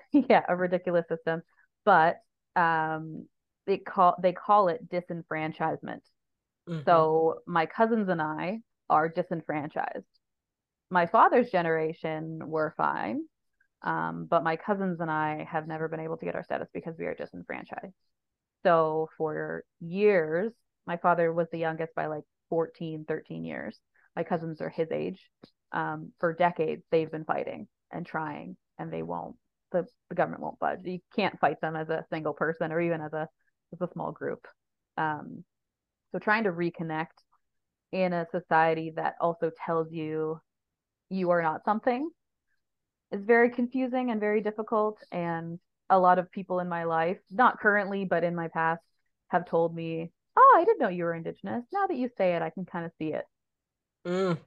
yeah, 0.30 0.44
a 0.48 0.56
ridiculous 0.56 1.08
system. 1.10 1.42
But 1.84 2.18
um 2.56 3.26
they 3.66 3.78
call 3.78 4.16
they 4.22 4.34
call 4.34 4.68
it 4.68 4.88
disenfranchisement. 4.90 6.02
Mm-hmm. 6.70 6.82
So 6.86 7.40
my 7.48 7.66
cousins 7.66 8.10
and 8.10 8.22
I 8.22 8.60
are 8.90 9.10
disenfranchised 9.10 10.06
my 10.92 11.08
father's 11.08 11.52
generation 11.52 12.42
were 12.46 12.74
fine. 12.78 13.24
Um, 13.84 14.28
but 14.30 14.44
my 14.44 14.58
cousins 14.58 15.00
and 15.02 15.12
I 15.12 15.48
have 15.52 15.68
never 15.68 15.88
been 15.90 16.00
able 16.02 16.18
to 16.18 16.26
get 16.26 16.36
our 16.36 16.44
status 16.44 16.70
because 16.74 16.96
we 17.00 17.06
are 17.08 17.16
disenfranchised. 17.16 17.96
So 18.64 19.10
for 19.18 19.64
years, 19.80 20.54
my 20.88 20.98
father 20.98 21.34
was 21.34 21.48
the 21.52 21.60
youngest 21.60 21.96
by 21.96 22.08
like 22.08 22.24
14, 22.50 23.06
13 23.08 23.46
years. 23.46 23.80
My 24.16 24.24
cousins 24.24 24.62
are 24.62 24.70
his 24.70 24.92
age. 24.92 25.20
um, 25.72 26.12
for 26.20 26.34
decades 26.34 26.84
they've 26.92 27.12
been 27.12 27.26
fighting 27.26 27.68
and 27.92 28.06
trying 28.06 28.58
and 28.78 28.92
they 28.92 29.04
won't 29.04 29.36
the, 29.72 29.86
the 30.10 30.16
government 30.16 30.44
won't 30.44 30.60
budge 30.60 30.82
you 30.84 31.00
can't 31.16 31.40
fight 31.40 31.62
them 31.62 31.76
as 31.76 31.90
a 31.90 32.06
single 32.12 32.34
person 32.34 32.72
or 32.72 32.82
even 32.82 33.02
as 33.02 33.14
a 33.14 33.28
as 33.74 33.82
a 33.82 33.92
small 33.94 34.12
group 34.12 34.48
um, 34.98 35.44
so 36.12 36.20
trying 36.20 36.44
to 36.44 36.52
reconnect 36.52 37.08
in 37.92 38.14
a 38.14 38.28
society 38.32 38.94
that 38.96 39.16
also 39.22 39.52
tells 39.66 39.92
you 39.92 40.40
you 41.12 41.30
are 41.30 41.42
not 41.42 41.64
something 41.66 42.10
is 43.12 43.24
very 43.24 43.50
confusing 43.50 44.12
and 44.12 44.20
very 44.20 44.42
difficult. 44.42 44.98
And 45.12 45.60
a 45.90 46.00
lot 46.00 46.20
of 46.20 46.32
people 46.32 46.60
in 46.60 46.70
my 46.70 46.86
life 46.86 47.18
not 47.30 47.60
currently 47.60 48.06
but 48.06 48.24
in 48.24 48.34
my 48.34 48.48
past 48.48 48.82
have 49.28 49.46
told 49.46 49.76
me 49.76 50.10
oh 50.38 50.58
i 50.58 50.64
didn't 50.64 50.80
know 50.80 50.88
you 50.88 51.04
were 51.04 51.14
indigenous. 51.14 51.66
Now 51.74 51.86
that 51.88 51.98
you 51.98 52.10
say 52.18 52.36
it 52.36 52.42
i 52.42 52.50
can 52.50 52.66
kind 52.66 52.86
of 52.86 52.92
see 52.98 53.14
it. 53.14 53.26
Mm. 54.08 54.38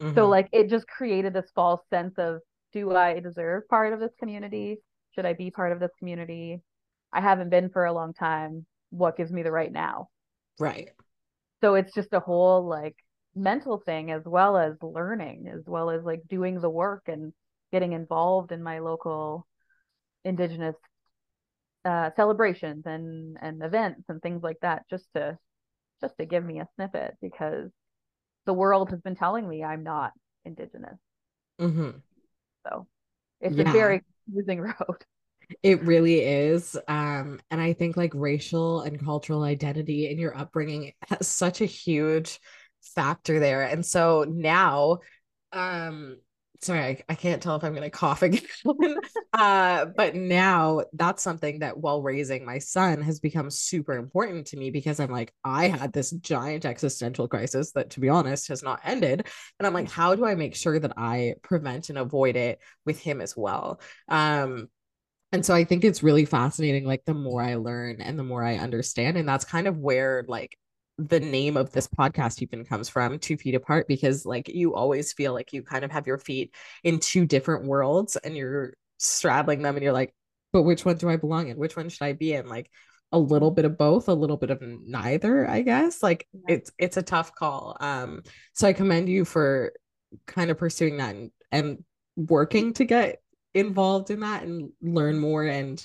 mm-hmm. 0.00 0.14
so 0.14 0.28
like 0.28 0.48
it 0.50 0.70
just 0.70 0.86
created 0.88 1.34
this 1.34 1.50
false 1.54 1.82
sense 1.90 2.14
of 2.18 2.40
do 2.72 2.96
i 2.96 3.20
deserve 3.20 3.68
part 3.68 3.92
of 3.92 4.00
this 4.00 4.12
community? 4.18 4.78
Should 5.14 5.26
i 5.26 5.34
be 5.34 5.50
part 5.50 5.72
of 5.72 5.80
this 5.80 5.92
community? 5.98 6.62
I 7.12 7.20
haven't 7.20 7.50
been 7.50 7.68
for 7.68 7.84
a 7.84 7.92
long 7.92 8.14
time. 8.14 8.64
What 8.88 9.18
gives 9.18 9.30
me 9.30 9.42
the 9.42 9.52
right 9.52 9.70
now? 9.70 10.08
Right. 10.58 10.88
So 11.60 11.74
it's 11.74 11.94
just 11.94 12.12
a 12.12 12.20
whole 12.20 12.66
like 12.66 12.96
mental 13.34 13.78
thing 13.78 14.10
as 14.10 14.22
well 14.24 14.56
as 14.56 14.74
learning 14.82 15.48
as 15.48 15.62
well 15.66 15.90
as 15.90 16.02
like 16.04 16.20
doing 16.28 16.60
the 16.60 16.68
work 16.70 17.04
and 17.06 17.32
getting 17.70 17.92
involved 17.92 18.52
in 18.52 18.62
my 18.62 18.78
local 18.78 19.46
indigenous 20.24 20.76
uh, 21.84 22.10
celebrations 22.14 22.84
and 22.86 23.38
and 23.40 23.62
events 23.62 24.04
and 24.08 24.20
things 24.22 24.42
like 24.42 24.58
that 24.60 24.84
just 24.88 25.06
to 25.14 25.36
just 26.00 26.16
to 26.18 26.26
give 26.26 26.44
me 26.44 26.60
a 26.60 26.68
snippet 26.76 27.16
because 27.20 27.70
the 28.44 28.52
world 28.52 28.90
has 28.90 29.00
been 29.00 29.16
telling 29.16 29.48
me 29.48 29.64
I'm 29.64 29.82
not 29.82 30.12
indigenous. 30.44 30.98
Mm-hmm. 31.60 31.90
So 32.66 32.86
it's 33.40 33.56
yeah. 33.56 33.68
a 33.68 33.72
very 33.72 34.02
confusing 34.26 34.60
road. 34.60 35.04
It 35.62 35.82
really 35.82 36.20
is. 36.20 36.76
Um, 36.88 37.40
and 37.50 37.60
I 37.60 37.72
think 37.72 37.96
like 37.96 38.12
racial 38.14 38.82
and 38.82 39.02
cultural 39.04 39.42
identity 39.42 40.10
in 40.10 40.18
your 40.18 40.36
upbringing 40.36 40.92
has 41.08 41.26
such 41.26 41.60
a 41.60 41.66
huge 41.66 42.40
factor 42.82 43.40
there. 43.40 43.62
And 43.62 43.84
so 43.84 44.24
now, 44.28 44.98
um, 45.52 46.18
sorry, 46.62 46.80
I, 46.80 47.02
I 47.08 47.14
can't 47.14 47.42
tell 47.42 47.56
if 47.56 47.64
I'm 47.64 47.74
going 47.74 47.82
to 47.82 47.90
cough 47.90 48.22
again. 48.22 48.42
uh, 49.32 49.86
but 49.96 50.14
now 50.14 50.82
that's 50.92 51.22
something 51.22 51.58
that 51.60 51.76
while 51.76 52.02
raising 52.02 52.44
my 52.44 52.58
son 52.58 53.02
has 53.02 53.20
become 53.20 53.50
super 53.50 53.94
important 53.94 54.46
to 54.48 54.56
me 54.56 54.70
because 54.70 55.00
I'm 55.00 55.10
like, 55.10 55.32
I 55.44 55.68
had 55.68 55.92
this 55.92 56.10
giant 56.10 56.64
existential 56.64 57.28
crisis 57.28 57.72
that, 57.72 57.90
to 57.90 58.00
be 58.00 58.08
honest, 58.08 58.48
has 58.48 58.62
not 58.62 58.80
ended. 58.84 59.26
And 59.58 59.66
I'm 59.66 59.74
like, 59.74 59.90
how 59.90 60.14
do 60.14 60.24
I 60.24 60.34
make 60.34 60.54
sure 60.54 60.78
that 60.78 60.92
I 60.96 61.34
prevent 61.42 61.88
and 61.88 61.98
avoid 61.98 62.36
it 62.36 62.60
with 62.86 63.00
him 63.00 63.20
as 63.20 63.36
well? 63.36 63.80
Um, 64.08 64.68
and 65.32 65.44
so 65.44 65.54
I 65.54 65.64
think 65.64 65.84
it's 65.84 66.02
really 66.02 66.26
fascinating, 66.26 66.84
like 66.84 67.04
the 67.06 67.14
more 67.14 67.42
I 67.42 67.54
learn 67.54 68.02
and 68.02 68.18
the 68.18 68.24
more 68.24 68.44
I 68.44 68.56
understand. 68.56 69.16
And 69.16 69.26
that's 69.26 69.46
kind 69.46 69.66
of 69.66 69.78
where 69.78 70.24
like 70.28 70.58
the 70.98 71.20
name 71.20 71.56
of 71.56 71.72
this 71.72 71.88
podcast 71.88 72.42
even 72.42 72.64
comes 72.64 72.88
from 72.88 73.18
two 73.18 73.36
feet 73.36 73.54
apart 73.54 73.88
because 73.88 74.26
like 74.26 74.48
you 74.48 74.74
always 74.74 75.12
feel 75.12 75.32
like 75.32 75.52
you 75.52 75.62
kind 75.62 75.84
of 75.84 75.90
have 75.90 76.06
your 76.06 76.18
feet 76.18 76.54
in 76.84 76.98
two 76.98 77.26
different 77.26 77.64
worlds 77.64 78.16
and 78.16 78.36
you're 78.36 78.74
straddling 78.98 79.62
them 79.62 79.74
and 79.74 79.82
you're 79.82 79.92
like 79.92 80.14
but 80.52 80.62
which 80.62 80.84
one 80.84 80.96
do 80.96 81.08
i 81.08 81.16
belong 81.16 81.48
in? 81.48 81.56
Which 81.56 81.76
one 81.76 81.88
should 81.88 82.04
i 82.04 82.12
be 82.12 82.34
in? 82.34 82.46
Like 82.46 82.70
a 83.10 83.18
little 83.18 83.50
bit 83.50 83.64
of 83.64 83.76
both 83.78 84.08
a 84.08 84.14
little 84.14 84.36
bit 84.36 84.50
of 84.50 84.62
neither 84.62 85.48
i 85.48 85.62
guess. 85.62 86.02
Like 86.02 86.26
yeah. 86.32 86.56
it's 86.56 86.72
it's 86.78 86.96
a 86.96 87.02
tough 87.02 87.34
call. 87.34 87.76
Um 87.80 88.22
so 88.52 88.68
i 88.68 88.72
commend 88.72 89.08
you 89.08 89.24
for 89.24 89.72
kind 90.26 90.50
of 90.50 90.58
pursuing 90.58 90.98
that 90.98 91.14
and, 91.14 91.30
and 91.50 91.84
working 92.16 92.74
to 92.74 92.84
get 92.84 93.22
involved 93.54 94.10
in 94.10 94.20
that 94.20 94.42
and 94.42 94.70
learn 94.82 95.18
more 95.18 95.44
and 95.44 95.84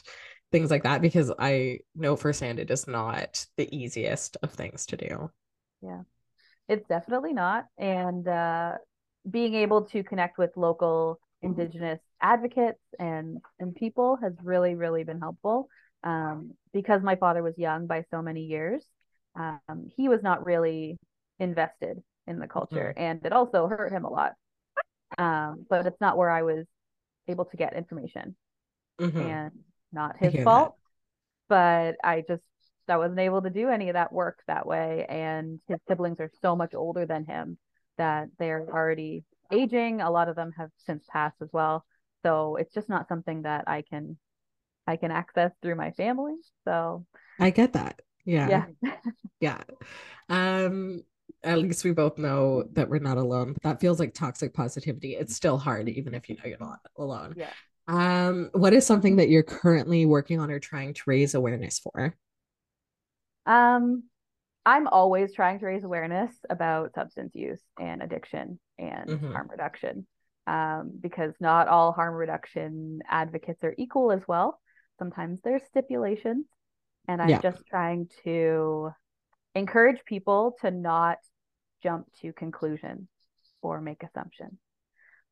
things 0.51 0.71
like 0.71 0.83
that 0.83 1.01
because 1.01 1.31
I 1.37 1.79
know 1.95 2.15
firsthand 2.15 2.59
it 2.59 2.71
is 2.71 2.87
not 2.87 3.45
the 3.57 3.73
easiest 3.75 4.37
of 4.43 4.51
things 4.51 4.85
to 4.87 4.97
do. 4.97 5.31
Yeah, 5.81 6.01
it's 6.67 6.87
definitely 6.87 7.33
not. 7.33 7.65
And 7.77 8.27
uh, 8.27 8.73
being 9.29 9.55
able 9.55 9.83
to 9.85 10.03
connect 10.03 10.37
with 10.37 10.51
local 10.55 11.19
Indigenous 11.43 11.99
advocates 12.19 12.81
and 12.99 13.37
and 13.59 13.75
people 13.75 14.17
has 14.21 14.33
really 14.43 14.75
really 14.75 15.03
been 15.03 15.19
helpful. 15.19 15.69
Um, 16.03 16.53
because 16.73 17.01
my 17.01 17.15
father 17.15 17.43
was 17.43 17.57
young 17.57 17.87
by 17.87 18.05
so 18.11 18.21
many 18.21 18.41
years, 18.41 18.83
um, 19.35 19.89
he 19.95 20.09
was 20.09 20.21
not 20.23 20.45
really 20.45 20.97
invested 21.39 22.01
in 22.27 22.39
the 22.39 22.47
culture, 22.47 22.93
mm-hmm. 22.95 23.03
and 23.03 23.25
it 23.25 23.33
also 23.33 23.67
hurt 23.67 23.91
him 23.91 24.05
a 24.05 24.09
lot. 24.09 24.33
Um, 25.17 25.65
but 25.69 25.85
it's 25.85 26.01
not 26.01 26.17
where 26.17 26.29
I 26.29 26.43
was 26.43 26.65
able 27.27 27.45
to 27.45 27.57
get 27.57 27.75
information. 27.75 28.35
Mm-hmm. 28.99 29.19
And 29.19 29.51
not 29.91 30.17
his 30.17 30.33
fault. 30.43 30.75
That. 31.49 31.95
But 32.03 32.07
I 32.07 32.23
just 32.27 32.43
I 32.89 32.97
wasn't 32.97 33.19
able 33.19 33.41
to 33.41 33.49
do 33.49 33.69
any 33.69 33.89
of 33.89 33.93
that 33.93 34.13
work 34.13 34.39
that 34.47 34.65
way. 34.65 35.05
And 35.07 35.59
his 35.67 35.79
siblings 35.87 36.19
are 36.19 36.31
so 36.41 36.55
much 36.55 36.73
older 36.73 37.05
than 37.05 37.25
him 37.25 37.57
that 37.97 38.29
they're 38.39 38.65
already 38.69 39.23
aging. 39.51 40.01
A 40.01 40.11
lot 40.11 40.29
of 40.29 40.35
them 40.35 40.51
have 40.57 40.69
since 40.77 41.05
passed 41.09 41.41
as 41.41 41.49
well. 41.51 41.85
So 42.23 42.55
it's 42.55 42.73
just 42.73 42.89
not 42.89 43.07
something 43.07 43.43
that 43.43 43.65
I 43.67 43.83
can 43.83 44.17
I 44.85 44.95
can 44.95 45.11
access 45.11 45.51
through 45.61 45.75
my 45.75 45.91
family. 45.91 46.35
So 46.65 47.05
I 47.39 47.49
get 47.49 47.73
that. 47.73 48.01
Yeah. 48.25 48.65
Yeah. 48.81 48.91
yeah. 49.39 49.61
Um 50.29 51.03
at 51.43 51.59
least 51.59 51.83
we 51.83 51.91
both 51.91 52.17
know 52.17 52.63
that 52.73 52.89
we're 52.89 52.99
not 52.99 53.17
alone. 53.17 53.53
But 53.53 53.63
that 53.63 53.81
feels 53.81 53.99
like 53.99 54.13
toxic 54.13 54.53
positivity. 54.53 55.15
It's 55.15 55.35
still 55.35 55.57
hard, 55.57 55.87
even 55.89 56.13
if 56.13 56.29
you 56.29 56.35
know 56.35 56.45
you're 56.45 56.57
not 56.59 56.79
alone. 56.97 57.35
Yeah. 57.37 57.51
Um, 57.87 58.49
what 58.53 58.73
is 58.73 58.85
something 58.85 59.15
that 59.17 59.29
you're 59.29 59.43
currently 59.43 60.05
working 60.05 60.39
on 60.39 60.51
or 60.51 60.59
trying 60.59 60.93
to 60.93 61.01
raise 61.05 61.33
awareness 61.35 61.79
for? 61.79 62.15
Um, 63.45 64.03
I'm 64.65 64.87
always 64.87 65.33
trying 65.33 65.59
to 65.59 65.65
raise 65.65 65.85
awareness 65.85 66.33
about 66.49 66.93
substance 66.93 67.33
use 67.33 67.61
and 67.79 68.03
addiction 68.03 68.59
and 68.77 69.09
mm-hmm. 69.09 69.31
harm 69.31 69.47
reduction. 69.49 70.05
Um, 70.45 70.93
because 71.01 71.33
not 71.41 71.67
all 71.67 71.91
harm 71.91 72.15
reduction 72.15 73.01
advocates 73.09 73.65
are 73.65 73.75
equal 73.77 74.13
as 74.13 74.21
well. 74.29 74.61
Sometimes 74.97 75.41
there's 75.43 75.61
stipulations, 75.67 76.45
and 77.05 77.21
I'm 77.21 77.27
yeah. 77.27 77.41
just 77.41 77.65
trying 77.67 78.09
to 78.23 78.91
encourage 79.55 80.05
people 80.05 80.55
to 80.61 80.71
not 80.71 81.17
jump 81.83 82.07
to 82.21 82.31
conclusions 82.31 83.09
or 83.61 83.81
make 83.81 84.03
assumptions 84.03 84.57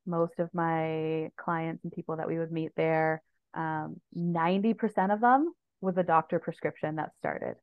most 0.06 0.40
of 0.40 0.50
my 0.54 1.32
clients 1.38 1.84
and 1.84 1.92
people 1.92 2.18
that 2.18 2.28
we 2.28 2.38
would 2.38 2.52
meet 2.52 2.72
there, 2.76 3.22
um, 3.54 4.00
90% 4.18 5.14
of 5.14 5.22
them 5.22 5.54
was 5.82 5.98
a 5.98 6.04
doctor 6.04 6.40
prescription 6.40 6.96
that 6.96 7.12
started 7.18 7.56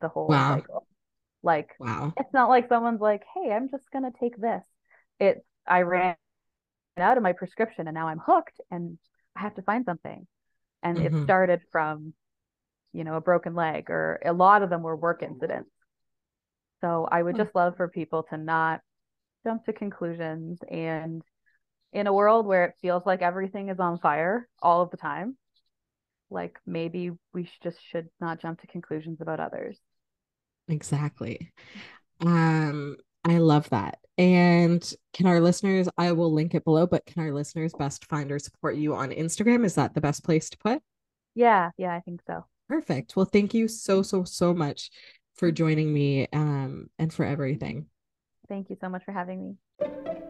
the 0.00 0.08
whole 0.08 0.28
wow. 0.28 0.56
cycle. 0.56 0.86
Like, 1.42 1.70
wow. 1.78 2.12
it's 2.16 2.32
not 2.32 2.48
like 2.48 2.68
someone's 2.68 3.00
like, 3.00 3.22
hey, 3.34 3.52
I'm 3.52 3.68
just 3.70 3.90
going 3.90 4.04
to 4.04 4.18
take 4.18 4.40
this. 4.40 4.64
It's, 5.20 5.44
I 5.66 5.82
ran 5.82 6.16
out 6.96 7.16
of 7.16 7.22
my 7.22 7.32
prescription 7.32 7.86
and 7.86 7.94
now 7.94 8.08
I'm 8.08 8.20
hooked 8.24 8.60
and 8.70 8.98
I 9.36 9.40
have 9.40 9.54
to 9.56 9.62
find 9.62 9.84
something. 9.84 10.26
And 10.82 10.98
mm-hmm. 10.98 11.18
it 11.18 11.24
started 11.24 11.60
from, 11.72 12.14
you 12.92 13.04
know, 13.04 13.14
a 13.16 13.20
broken 13.20 13.54
leg, 13.54 13.90
or 13.90 14.20
a 14.24 14.32
lot 14.32 14.62
of 14.62 14.70
them 14.70 14.82
were 14.82 14.96
work 14.96 15.22
incidents. 15.22 15.70
So 16.80 17.08
I 17.10 17.22
would 17.22 17.36
just 17.36 17.54
love 17.54 17.76
for 17.76 17.88
people 17.88 18.24
to 18.30 18.36
not 18.36 18.80
jump 19.44 19.64
to 19.64 19.72
conclusions 19.72 20.58
and 20.70 21.22
in 21.94 22.06
a 22.06 22.12
world 22.12 22.44
where 22.44 22.66
it 22.66 22.74
feels 22.82 23.06
like 23.06 23.22
everything 23.22 23.70
is 23.70 23.80
on 23.80 23.98
fire 23.98 24.48
all 24.60 24.82
of 24.82 24.90
the 24.90 24.96
time 24.96 25.36
like 26.30 26.58
maybe 26.66 27.12
we 27.32 27.48
just 27.62 27.78
should 27.90 28.08
not 28.20 28.40
jump 28.40 28.60
to 28.60 28.66
conclusions 28.66 29.20
about 29.20 29.40
others. 29.40 29.78
Exactly. 30.68 31.52
Um 32.20 32.96
i 33.24 33.38
love 33.38 33.68
that. 33.70 33.98
And 34.18 34.92
can 35.12 35.26
our 35.26 35.40
listeners 35.40 35.88
i 35.96 36.12
will 36.12 36.32
link 36.32 36.54
it 36.54 36.64
below 36.64 36.86
but 36.86 37.06
can 37.06 37.22
our 37.22 37.32
listeners 37.32 37.72
best 37.78 38.04
find 38.06 38.30
or 38.30 38.38
support 38.38 38.76
you 38.76 38.94
on 38.94 39.10
instagram? 39.10 39.64
Is 39.64 39.76
that 39.76 39.94
the 39.94 40.00
best 40.00 40.24
place 40.24 40.50
to 40.50 40.58
put? 40.58 40.82
Yeah 41.34 41.70
yeah 41.78 41.94
i 41.94 42.00
think 42.00 42.20
so. 42.26 42.44
Perfect. 42.68 43.16
Well 43.16 43.26
thank 43.26 43.54
you 43.54 43.68
so 43.68 44.02
so 44.02 44.24
so 44.24 44.52
much 44.52 44.90
for 45.36 45.50
joining 45.52 45.92
me 45.92 46.26
um 46.32 46.88
and 46.98 47.12
for 47.12 47.24
everything. 47.24 47.86
Thank 48.48 48.70
you 48.70 48.76
so 48.80 48.88
much 48.88 49.04
for 49.04 49.12
having 49.12 49.56
me 49.80 50.28